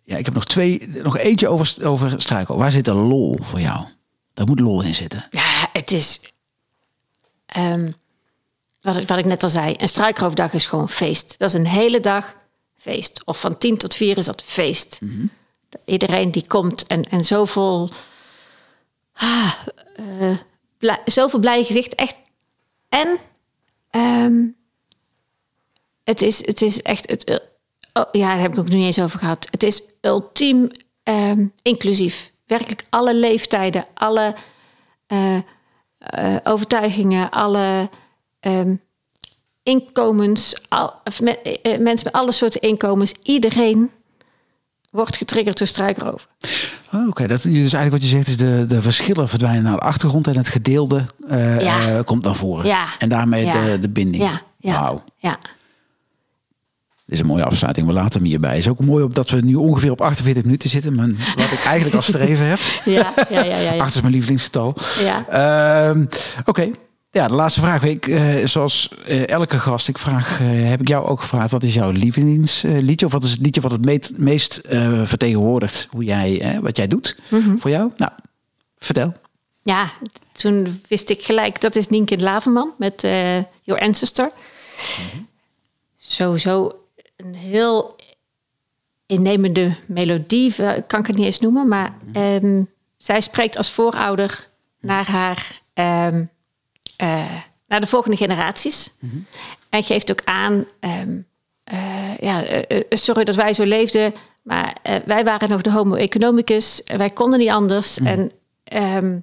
ja, 0.04 0.16
ik 0.16 0.24
heb 0.24 0.34
nog 0.34 0.44
twee, 0.44 0.88
nog 1.02 1.18
eentje 1.18 1.48
over, 1.48 1.76
over 1.86 2.20
struikel. 2.22 2.56
Waar 2.56 2.70
zit 2.70 2.84
de 2.84 2.94
lol 2.94 3.38
voor 3.42 3.60
jou? 3.60 3.84
Daar 4.34 4.46
moet 4.46 4.60
lol 4.60 4.82
in 4.82 4.94
zitten. 4.94 5.26
Ja, 5.30 5.68
het 5.72 5.92
is. 5.92 6.20
ehm, 7.46 7.90
wat, 8.80 8.96
ik- 8.96 9.08
wat 9.08 9.18
ik 9.18 9.24
net 9.24 9.42
al 9.42 9.48
zei, 9.48 9.74
een 9.78 9.88
struikroofdag 9.88 10.52
is 10.52 10.66
gewoon 10.66 10.88
feest. 10.88 11.38
Dat 11.38 11.48
is 11.48 11.54
een 11.54 11.66
hele 11.66 12.00
dag 12.00 12.34
feest. 12.88 13.22
Of 13.24 13.40
van 13.40 13.58
tien 13.58 13.76
tot 13.78 13.94
vier 13.94 14.18
is 14.18 14.24
dat 14.26 14.42
feest. 14.42 15.00
Iedereen 15.84 16.30
die 16.30 16.46
komt 16.46 16.86
en, 16.86 17.02
en 17.04 17.24
zoveel. 17.24 17.90
Ah, 19.12 19.54
eh, 19.96 20.38
blij- 20.78 21.00
zoveel 21.04 21.38
blije 21.38 21.64
gezicht. 21.64 21.94
Echt. 21.94 22.16
En. 22.88 23.18
ehm, 23.90 24.46
het, 26.04 26.22
is, 26.22 26.46
het 26.46 26.62
is 26.62 26.82
echt. 26.82 27.10
Het, 27.10 27.42
oh, 27.92 28.04
ja, 28.12 28.28
daar 28.28 28.40
heb 28.40 28.52
ik 28.52 28.58
ook 28.58 28.64
nog 28.64 28.74
niet 28.74 28.84
eens 28.84 29.00
over 29.00 29.18
gehad. 29.18 29.48
Het 29.50 29.62
is 29.62 29.82
ultiem 30.00 30.70
ehm, 31.02 31.46
inclusief. 31.62 32.30
Werkelijk 32.46 32.84
alle 32.90 33.14
leeftijden, 33.14 33.84
alle 33.94 34.34
eh, 35.06 35.36
eh, 35.98 36.36
overtuigingen, 36.44 37.30
alle 37.30 37.90
ehm, 38.40 38.74
inkomens, 39.68 40.62
al, 40.68 40.92
of 41.04 41.20
me- 41.20 41.38
eh, 41.62 41.78
mensen 41.78 42.04
met 42.04 42.12
alle 42.12 42.32
soorten 42.32 42.60
inkomens, 42.60 43.12
iedereen 43.22 43.90
wordt 44.90 45.16
getriggerd 45.16 45.58
door 45.58 45.66
struikroven. 45.66 46.28
Oh, 46.94 47.08
Oké, 47.08 47.26
dat 47.26 47.42
dus 47.42 47.52
eigenlijk 47.72 47.90
wat 47.90 48.02
je 48.02 48.08
zegt 48.08 48.28
is 48.28 48.36
de, 48.36 48.64
de 48.68 48.82
verschillen 48.82 49.28
verdwijnen 49.28 49.62
naar 49.62 49.72
de 49.74 49.80
achtergrond 49.80 50.26
en 50.26 50.36
het 50.36 50.48
gedeelde 50.48 51.04
eh, 51.28 51.60
Ja. 51.60 51.88
eh, 51.96 52.04
komt 52.04 52.24
naar 52.24 52.34
voren. 52.34 52.66
Ja. 52.66 52.86
En 52.98 53.08
daarmee 53.08 53.44
Ja. 53.44 53.64
de, 53.64 53.78
de 53.78 53.88
binding. 53.88 54.22
Ja, 54.24 54.42
ja, 54.58 54.80
Wauw. 54.80 55.04
ja. 55.16 55.38
Dit 57.04 57.16
is 57.16 57.22
een 57.22 57.26
mooie 57.30 57.44
afsluiting. 57.44 57.86
We 57.86 57.92
laten 57.92 58.20
hem 58.20 58.28
hierbij. 58.28 58.58
is 58.58 58.68
ook 58.68 58.80
mooi 58.84 59.04
op 59.04 59.14
dat 59.14 59.30
we 59.30 59.40
nu 59.40 59.54
ongeveer 59.54 59.90
op 59.90 60.00
48 60.00 60.42
minuten 60.44 60.68
zitten. 60.68 60.94
Maar 60.94 61.06
wat 61.36 61.52
ik 61.52 61.64
eigenlijk 61.64 61.96
als 61.96 62.06
streven 62.06 62.46
heb. 62.48 62.58
Ja, 62.84 63.12
ja, 63.30 63.44
ja, 63.44 63.56
ja, 63.60 63.72
ja. 63.72 63.82
Acht 63.82 63.94
is 63.94 64.00
mijn 64.00 64.12
lievelingsgetal. 64.12 64.74
Ja. 65.00 65.24
Ehm, 65.28 66.04
Oké. 66.44 66.70
Ja, 67.10 67.28
de 67.28 67.34
laatste 67.34 67.60
vraag. 67.60 67.82
Ik, 67.82 68.06
eh, 68.06 68.46
zoals 68.46 68.88
eh, 69.06 69.28
elke 69.28 69.58
gast, 69.58 69.88
ik 69.88 69.98
vraag, 69.98 70.40
eh, 70.40 70.46
heb 70.68 70.80
ik 70.80 70.88
jou 70.88 71.06
ook 71.06 71.20
gevraagd: 71.20 71.50
wat 71.50 71.62
is 71.62 71.74
jouw 71.74 71.90
lievelingsliedje? 71.90 73.06
Of 73.06 73.12
wat 73.12 73.24
is 73.24 73.30
het 73.30 73.40
liedje 73.40 73.60
wat 73.60 73.70
het 73.70 73.84
meet- 73.84 74.12
meest 74.18 74.60
vertegenwoordigt 75.04 75.88
hoe 75.90 76.04
jij, 76.04 76.58
wat 76.62 76.76
jij 76.76 76.86
doet 76.86 77.18
Mhm. 77.30 77.56
voor 77.56 77.70
jou? 77.70 77.92
Nou, 77.96 78.12
vertel. 78.78 79.14
Ja, 79.62 79.90
toen 80.32 80.80
wist 80.88 81.10
ik 81.10 81.22
gelijk, 81.22 81.60
dat 81.60 81.76
is 81.76 81.88
Nienke 81.88 82.18
Laverman 82.20 82.72
met 82.78 83.00
Your 83.62 83.82
Ancestor. 83.82 84.30
Sowieso 85.96 86.72
een 87.16 87.34
heel 87.34 87.96
innemende 89.06 89.74
melodie, 89.86 90.54
kan 90.86 91.00
ik 91.00 91.06
het 91.06 91.16
niet 91.16 91.24
eens 91.24 91.40
noemen. 91.40 91.68
Maar 91.68 91.94
ehm, 92.12 92.62
zij 92.96 93.20
spreekt 93.20 93.56
als 93.56 93.70
voorouder 93.70 94.48
naar 94.80 95.10
haar, 95.10 95.60
ehm, 95.74 96.24
eh, 96.98 97.24
naar 97.66 97.80
de 97.80 97.86
volgende 97.86 98.16
generaties. 98.16 98.92
En 99.68 99.82
geeft 99.82 100.10
ook 100.10 100.24
aan, 100.24 100.66
ehm, 100.80 101.18
eh, 101.64 102.18
ja, 102.18 102.44
eh, 102.44 102.84
sorry 102.90 103.24
dat 103.24 103.34
wij 103.34 103.52
zo 103.52 103.64
leefden, 103.64 104.14
maar 104.42 104.76
wij 105.04 105.24
waren 105.24 105.48
nog 105.48 105.60
de 105.62 105.70
homo 105.70 105.94
economicus. 105.94 106.82
Wij 106.96 107.10
konden 107.10 107.38
niet 107.38 107.50
anders. 107.50 107.98
En 107.98 108.32
ehm, 108.64 109.16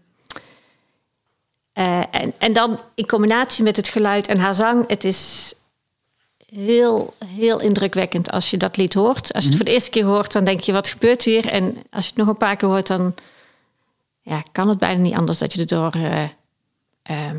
eh, 1.75 2.03
en, 2.11 2.33
en 2.37 2.53
dan 2.53 2.79
in 2.93 3.05
combinatie 3.05 3.63
met 3.63 3.75
het 3.75 3.87
geluid 3.87 4.27
en 4.27 4.37
haar 4.37 4.55
zang, 4.55 4.87
het 4.87 5.03
is 5.03 5.53
heel, 6.53 7.13
heel 7.25 7.59
indrukwekkend 7.59 8.31
als 8.31 8.49
je 8.49 8.57
dat 8.57 8.77
lied 8.77 8.93
hoort. 8.93 9.33
Als 9.33 9.43
je 9.43 9.49
het 9.49 9.57
voor 9.57 9.65
de 9.65 9.71
eerste 9.71 9.89
keer 9.89 10.05
hoort, 10.05 10.31
dan 10.31 10.43
denk 10.43 10.59
je, 10.59 10.73
wat 10.73 10.89
gebeurt 10.89 11.23
hier? 11.23 11.47
En 11.47 11.65
als 11.89 12.03
je 12.03 12.09
het 12.09 12.17
nog 12.19 12.27
een 12.27 12.37
paar 12.37 12.55
keer 12.55 12.69
hoort, 12.69 12.87
dan 12.87 13.15
ja, 14.21 14.43
kan 14.51 14.67
het 14.67 14.79
bijna 14.79 15.01
niet 15.01 15.15
anders 15.15 15.37
dat 15.37 15.53
je 15.53 15.59
erdoor 15.59 15.93
eh 17.03 17.31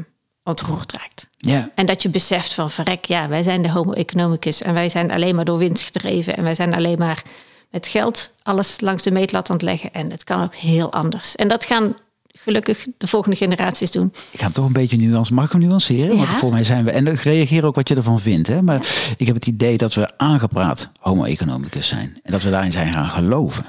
ontroerd 0.46 0.92
raakt. 0.92 1.28
Ja. 1.38 1.70
En 1.74 1.86
dat 1.86 2.02
je 2.02 2.08
beseft 2.08 2.54
van, 2.54 2.70
verrek, 2.70 3.04
ja, 3.04 3.28
wij 3.28 3.42
zijn 3.42 3.62
de 3.62 3.70
homo 3.70 3.92
economicus 3.92 4.62
en 4.62 4.74
wij 4.74 4.88
zijn 4.88 5.10
alleen 5.10 5.34
maar 5.34 5.44
door 5.44 5.58
winst 5.58 5.84
gedreven 5.84 6.36
en 6.36 6.42
wij 6.42 6.54
zijn 6.54 6.74
alleen 6.74 6.98
maar 6.98 7.22
met 7.70 7.88
geld 7.88 8.34
alles 8.42 8.80
langs 8.80 9.02
de 9.02 9.10
meetlat 9.10 9.50
aan 9.50 9.56
het 9.56 9.64
leggen. 9.64 9.92
En 9.92 10.10
het 10.10 10.24
kan 10.24 10.42
ook 10.42 10.54
heel 10.54 10.92
anders. 10.92 11.36
En 11.36 11.48
dat 11.48 11.64
gaan 11.64 11.96
gelukkig 12.28 12.86
de 12.98 13.06
volgende 13.06 13.36
generaties 13.36 13.90
doen. 13.90 14.12
Ik 14.30 14.38
ga 14.38 14.44
hem 14.44 14.52
toch 14.52 14.66
een 14.66 14.72
beetje 14.72 14.96
nuance. 14.96 15.34
Mag 15.34 15.44
ik 15.44 15.52
hem 15.52 15.60
nuanceren? 15.60 16.16
Want 16.16 16.30
Ja. 16.30 16.36
voor 16.36 16.50
mij 16.52 16.64
zijn 16.64 16.84
we. 16.84 16.90
En 16.90 17.14
reageer 17.14 17.64
ook 17.66 17.74
wat 17.74 17.88
je 17.88 17.94
ervan 17.94 18.20
vindt. 18.20 18.48
Hè? 18.48 18.62
Maar 18.62 18.86
ik 19.16 19.26
heb 19.26 19.34
het 19.34 19.46
idee 19.46 19.76
dat 19.76 19.94
we 19.94 20.18
aangepraat 20.18 20.90
homo 21.00 21.24
economicus 21.24 21.88
zijn. 21.88 22.18
En 22.22 22.32
dat 22.32 22.42
we 22.42 22.50
daarin 22.50 22.72
zijn 22.72 22.92
gaan 22.92 23.10
geloven. 23.10 23.64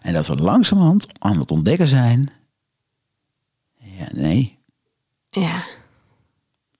En 0.00 0.12
dat 0.12 0.26
we 0.26 0.34
langzamerhand 0.36 1.06
aan 1.18 1.38
het 1.38 1.50
ontdekken 1.50 1.88
zijn. 1.88 2.30
Ja, 3.98 4.08
nee, 4.12 4.58
Ja, 5.30 5.62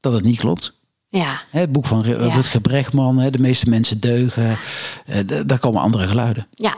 dat 0.05 0.13
het 0.13 0.25
niet 0.25 0.39
klopt. 0.39 0.73
ja, 1.09 1.41
Hè, 1.51 1.61
Het 1.61 1.73
boek 1.73 1.87
van 1.87 2.03
Ja. 2.07 2.35
Rutger 2.35 2.61
Bregman, 2.61 3.19
hè, 3.19 3.31
de 3.31 3.39
meeste 3.39 3.69
mensen 3.69 4.01
deugen. 4.01 4.59
Eh, 5.07 5.19
daar 5.47 5.59
komen 5.59 5.81
andere 5.81 6.07
geluiden. 6.09 6.47
ja. 6.55 6.77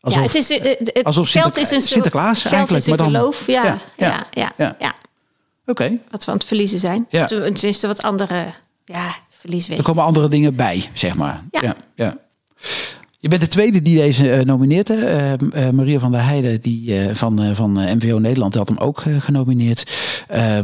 Alsof, 0.00 0.20
ja, 0.20 0.26
het 0.26 0.34
is, 0.34 0.58
eh, 0.58 0.74
het 0.78 1.04
alsof 1.04 1.30
geld 1.30 1.56
is 1.56 1.62
een 1.70 1.80
soort- 1.80 1.92
Sinterklaas 1.92 2.40
geld 2.42 2.52
eigenlijk, 2.54 2.84
is 2.84 2.90
een 2.90 2.96
maar 2.98 3.10
dan- 3.10 3.20
geloof. 3.20 3.46
Ja, 3.46 3.78
Ja, 3.96 4.26
ja, 4.30 4.52
ja, 4.78 4.94
Oké, 5.66 5.98
Wat 6.10 6.24
we 6.24 6.30
aan 6.30 6.36
het 6.36 6.46
verliezen 6.46 6.78
zijn. 6.78 7.06
Ja. 7.10 7.26
Tenminste, 7.26 7.86
wat 7.86 8.02
andere 8.02 8.46
ja, 8.84 9.14
verlies 9.30 9.68
weg. 9.68 9.78
Er 9.78 9.84
komen 9.84 10.04
andere 10.04 10.28
dingen 10.28 10.54
bij, 10.54 10.84
zeg 10.92 11.14
maar. 11.14 11.42
Ja. 11.50 11.74
ja. 11.94 12.16
Je 13.20 13.28
bent 13.28 13.40
de 13.40 13.48
tweede 13.48 13.82
die 13.82 13.96
deze 13.96 14.42
nomineert. 14.46 14.90
Uh, 14.90 15.32
uh, 15.32 15.68
Maria 15.70 15.98
van 15.98 16.12
der 16.12 16.24
Heijden 16.24 16.60
die, 16.60 17.14
van, 17.14 17.54
van 17.54 17.72
MVO 17.72 18.18
Nederland 18.18 18.54
had 18.54 18.68
hem 18.68 18.78
ook 18.78 19.02
genomineerd. 19.18 19.90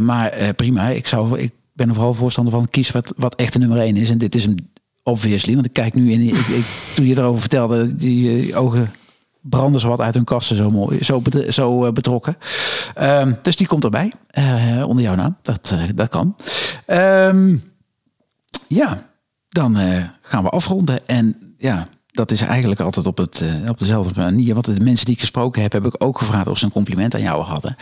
maar 0.01 0.55
prima, 0.57 0.89
ik, 0.89 1.07
zou, 1.07 1.39
ik 1.39 1.53
ben 1.75 1.89
er 1.89 1.95
vooral 1.95 2.15
voorstander 2.15 2.53
van 2.53 2.69
kies 2.69 2.91
wat, 2.91 3.13
wat 3.17 3.35
echt 3.35 3.53
de 3.53 3.59
nummer 3.59 3.79
één 3.79 3.97
is. 3.97 4.11
En 4.11 4.19
dit 4.19 4.35
is 4.35 4.45
hem 4.45 4.55
obviously, 5.03 5.55
want 5.55 5.67
ik 5.67 5.73
kijk 5.73 5.95
nu 5.95 6.13
in. 6.13 6.21
Ik, 6.21 6.35
ik, 6.35 6.65
toen 6.95 7.07
je 7.07 7.19
erover 7.19 7.41
vertelde, 7.41 7.95
die 7.95 8.57
ogen 8.57 8.91
branden 9.41 9.81
ze 9.81 9.89
wat 9.89 10.01
uit 10.01 10.15
hun 10.15 10.25
kasten 10.25 10.57
zo 10.57 10.71
mooi, 10.71 11.05
zo, 11.05 11.23
zo 11.49 11.93
betrokken. 11.93 12.37
Ehm, 12.95 13.33
dus 13.43 13.57
die 13.57 13.67
komt 13.67 13.85
erbij 13.85 14.13
onder 14.87 15.05
jouw 15.05 15.15
naam. 15.15 15.37
Dat, 15.43 15.77
dat 15.95 16.09
kan. 16.09 16.37
Um, 16.87 17.63
ja, 18.69 19.11
dan 19.49 19.77
gaan 20.21 20.43
we 20.43 20.49
afronden. 20.49 21.07
En 21.07 21.55
ja, 21.59 21.89
dat 22.15 22.31
is 22.31 22.41
eigenlijk 22.41 22.81
altijd 22.81 23.07
op, 23.07 23.17
het, 23.17 23.41
uh, 23.41 23.69
op 23.69 23.79
dezelfde 23.79 24.21
manier. 24.21 24.55
Want 24.55 24.77
de 24.77 24.85
mensen 24.85 25.05
die 25.05 25.15
ik 25.15 25.21
gesproken 25.21 25.63
heb, 25.63 25.73
heb 25.73 25.85
ik 25.85 26.05
ook 26.05 26.19
gevraagd 26.19 26.47
of 26.47 26.59
ze 26.59 26.65
een 26.65 26.73
compliment 26.73 27.15
aan 27.15 27.23
jou 27.23 27.43
hadden. 27.43 27.77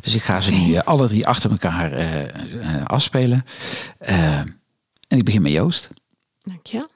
Dus 0.00 0.14
ik 0.14 0.22
ga 0.22 0.40
ze 0.40 0.50
nu 0.50 0.72
uh, 0.72 0.80
alle 0.80 1.06
drie 1.06 1.26
achter 1.26 1.50
elkaar 1.50 2.00
uh, 2.00 2.84
afspelen. 2.84 3.44
en 3.98 5.18
ik 5.18 5.24
begin 5.24 5.42
met 5.42 5.52
Joost. 5.52 5.90
Dank 6.42 6.66
je. 6.66 6.88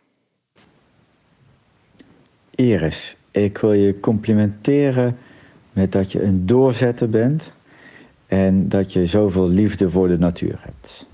Iris, 2.55 3.17
ik 3.31 3.59
wil 3.59 3.73
je 3.73 4.01
complimenteren 4.01 5.19
met 5.73 5.93
dat 5.93 6.13
je 6.13 6.23
een 6.23 6.47
doorzetter 6.47 7.09
bent. 7.09 7.53
En 8.27 8.69
dat 8.69 8.93
je 8.93 9.07
zoveel 9.07 9.49
liefde 9.49 9.91
voor 9.91 10.09
de 10.09 10.19
natuur 10.19 10.61
hebt. 10.63 11.07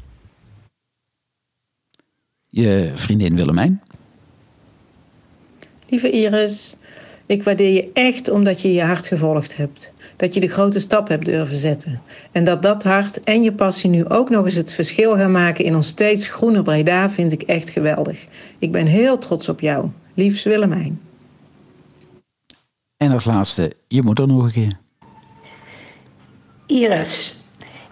Je 2.48 2.92
vriendin 2.94 3.36
Willemijn. 3.36 3.82
Lieve 5.90 6.10
Iris, 6.10 6.76
ik 7.26 7.42
waardeer 7.42 7.72
je 7.72 7.90
echt 7.92 8.30
omdat 8.30 8.60
je 8.60 8.72
je 8.72 8.82
hart 8.82 9.06
gevolgd 9.06 9.56
hebt. 9.56 9.92
Dat 10.16 10.34
je 10.34 10.40
de 10.40 10.46
grote 10.46 10.78
stap 10.78 11.08
hebt 11.08 11.24
durven 11.24 11.56
zetten. 11.56 12.02
En 12.32 12.44
dat 12.44 12.62
dat 12.62 12.82
hart 12.82 13.20
en 13.20 13.42
je 13.42 13.52
passie 13.52 13.90
nu 13.90 14.08
ook 14.08 14.30
nog 14.30 14.44
eens 14.44 14.54
het 14.54 14.74
verschil 14.74 15.16
gaan 15.16 15.32
maken 15.32 15.64
in 15.64 15.74
ons 15.74 15.86
steeds 15.86 16.28
groener 16.28 16.62
Breda 16.62 17.10
vind 17.10 17.32
ik 17.32 17.42
echt 17.42 17.70
geweldig. 17.70 18.26
Ik 18.58 18.72
ben 18.72 18.86
heel 18.86 19.18
trots 19.18 19.48
op 19.48 19.60
jou. 19.60 19.88
Liefs 20.14 20.42
Willemijn. 20.42 21.00
En 22.96 23.12
als 23.12 23.24
laatste, 23.24 23.72
je 23.88 24.02
moeder 24.02 24.26
nog 24.26 24.44
een 24.44 24.52
keer. 24.52 24.78
Iris, 26.66 27.34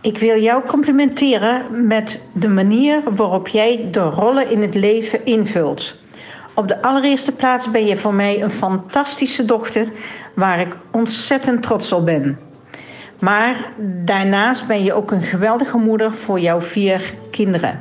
ik 0.00 0.18
wil 0.18 0.40
jou 0.40 0.66
complimenteren 0.66 1.86
met 1.86 2.20
de 2.34 2.48
manier 2.48 3.14
waarop 3.14 3.48
jij 3.48 3.88
de 3.90 4.00
rollen 4.00 4.50
in 4.50 4.62
het 4.62 4.74
leven 4.74 5.24
invult. 5.24 6.04
Op 6.56 6.68
de 6.68 6.82
allereerste 6.82 7.32
plaats 7.32 7.70
ben 7.70 7.86
je 7.86 7.96
voor 7.96 8.14
mij 8.14 8.42
een 8.42 8.50
fantastische 8.50 9.44
dochter 9.44 9.88
waar 10.34 10.60
ik 10.60 10.76
ontzettend 10.90 11.62
trots 11.62 11.92
op 11.92 12.04
ben. 12.04 12.38
Maar 13.18 13.72
daarnaast 14.04 14.66
ben 14.66 14.84
je 14.84 14.92
ook 14.92 15.10
een 15.10 15.22
geweldige 15.22 15.76
moeder 15.76 16.12
voor 16.12 16.40
jouw 16.40 16.60
vier 16.60 17.14
kinderen. 17.30 17.80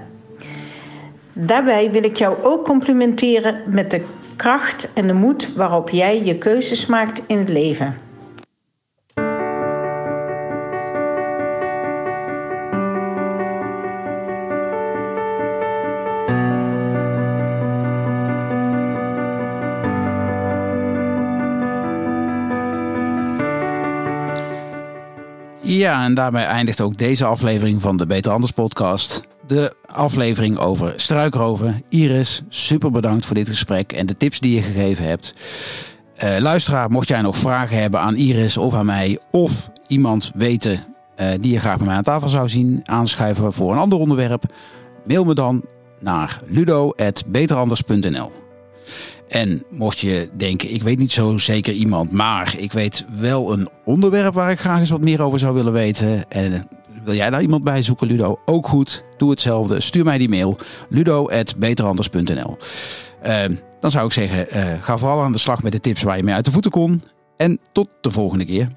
Daarbij 1.33 1.91
wil 1.91 2.03
ik 2.03 2.17
jou 2.17 2.43
ook 2.43 2.65
complimenteren 2.65 3.61
met 3.65 3.91
de 3.91 4.01
kracht 4.35 4.87
en 4.93 5.07
de 5.07 5.13
moed 5.13 5.53
waarop 5.55 5.89
jij 5.89 6.23
je 6.23 6.37
keuzes 6.37 6.85
maakt 6.85 7.21
in 7.27 7.37
het 7.37 7.49
leven. 7.49 7.97
En 26.05 26.13
daarmee 26.13 26.43
eindigt 26.43 26.81
ook 26.81 26.97
deze 26.97 27.25
aflevering 27.25 27.81
van 27.81 27.97
de 27.97 28.05
Beter 28.05 28.31
Anders 28.31 28.51
podcast. 28.51 29.21
De 29.47 29.75
aflevering 29.85 30.57
over 30.57 30.93
struikroven. 30.95 31.83
Iris, 31.89 32.41
super 32.49 32.91
bedankt 32.91 33.25
voor 33.25 33.35
dit 33.35 33.47
gesprek 33.47 33.91
en 33.91 34.05
de 34.05 34.17
tips 34.17 34.39
die 34.39 34.55
je 34.55 34.61
gegeven 34.61 35.05
hebt. 35.05 35.33
Uh, 36.23 36.37
luisteraar, 36.39 36.89
mocht 36.89 37.07
jij 37.07 37.21
nog 37.21 37.37
vragen 37.37 37.77
hebben 37.81 37.99
aan 37.99 38.15
Iris 38.15 38.57
of 38.57 38.73
aan 38.73 38.85
mij... 38.85 39.19
of 39.31 39.69
iemand 39.87 40.31
weten 40.35 40.73
uh, 41.19 41.27
die 41.39 41.51
je 41.51 41.59
graag 41.59 41.77
bij 41.77 41.85
mij 41.85 41.95
aan 41.95 42.03
tafel 42.03 42.29
zou 42.29 42.49
zien 42.49 42.81
aanschuiven 42.83 43.53
voor 43.53 43.71
een 43.71 43.79
ander 43.79 43.99
onderwerp... 43.99 44.43
mail 45.05 45.23
me 45.23 45.33
dan 45.33 45.65
naar 45.99 46.37
ludo.beteranders.nl 46.47 48.44
en 49.27 49.63
mocht 49.69 49.99
je 49.99 50.29
denken, 50.37 50.73
ik 50.73 50.83
weet 50.83 50.99
niet 50.99 51.11
zo 51.11 51.37
zeker 51.37 51.73
iemand, 51.73 52.11
maar 52.11 52.55
ik 52.57 52.71
weet 52.71 53.05
wel 53.19 53.53
een 53.53 53.69
onderwerp 53.85 54.33
waar 54.33 54.51
ik 54.51 54.59
graag 54.59 54.79
eens 54.79 54.89
wat 54.89 55.01
meer 55.01 55.23
over 55.23 55.39
zou 55.39 55.53
willen 55.53 55.73
weten. 55.73 56.29
En 56.29 56.67
wil 57.03 57.13
jij 57.13 57.29
daar 57.29 57.41
iemand 57.41 57.63
bij 57.63 57.81
zoeken, 57.81 58.07
Ludo? 58.07 58.39
Ook 58.45 58.67
goed, 58.67 59.03
doe 59.17 59.29
hetzelfde. 59.29 59.79
Stuur 59.79 60.03
mij 60.03 60.17
die 60.17 60.29
mail, 60.29 60.57
ludo.beteranders.nl. 60.89 62.57
Uh, 63.25 63.43
dan 63.79 63.91
zou 63.91 64.05
ik 64.05 64.11
zeggen, 64.11 64.47
uh, 64.57 64.63
ga 64.79 64.97
vooral 64.97 65.21
aan 65.21 65.31
de 65.31 65.37
slag 65.37 65.63
met 65.63 65.71
de 65.71 65.79
tips 65.79 66.03
waar 66.03 66.17
je 66.17 66.23
mee 66.23 66.33
uit 66.33 66.45
de 66.45 66.51
voeten 66.51 66.71
kon. 66.71 67.01
En 67.37 67.59
tot 67.71 67.87
de 68.01 68.11
volgende 68.11 68.45
keer. 68.45 68.69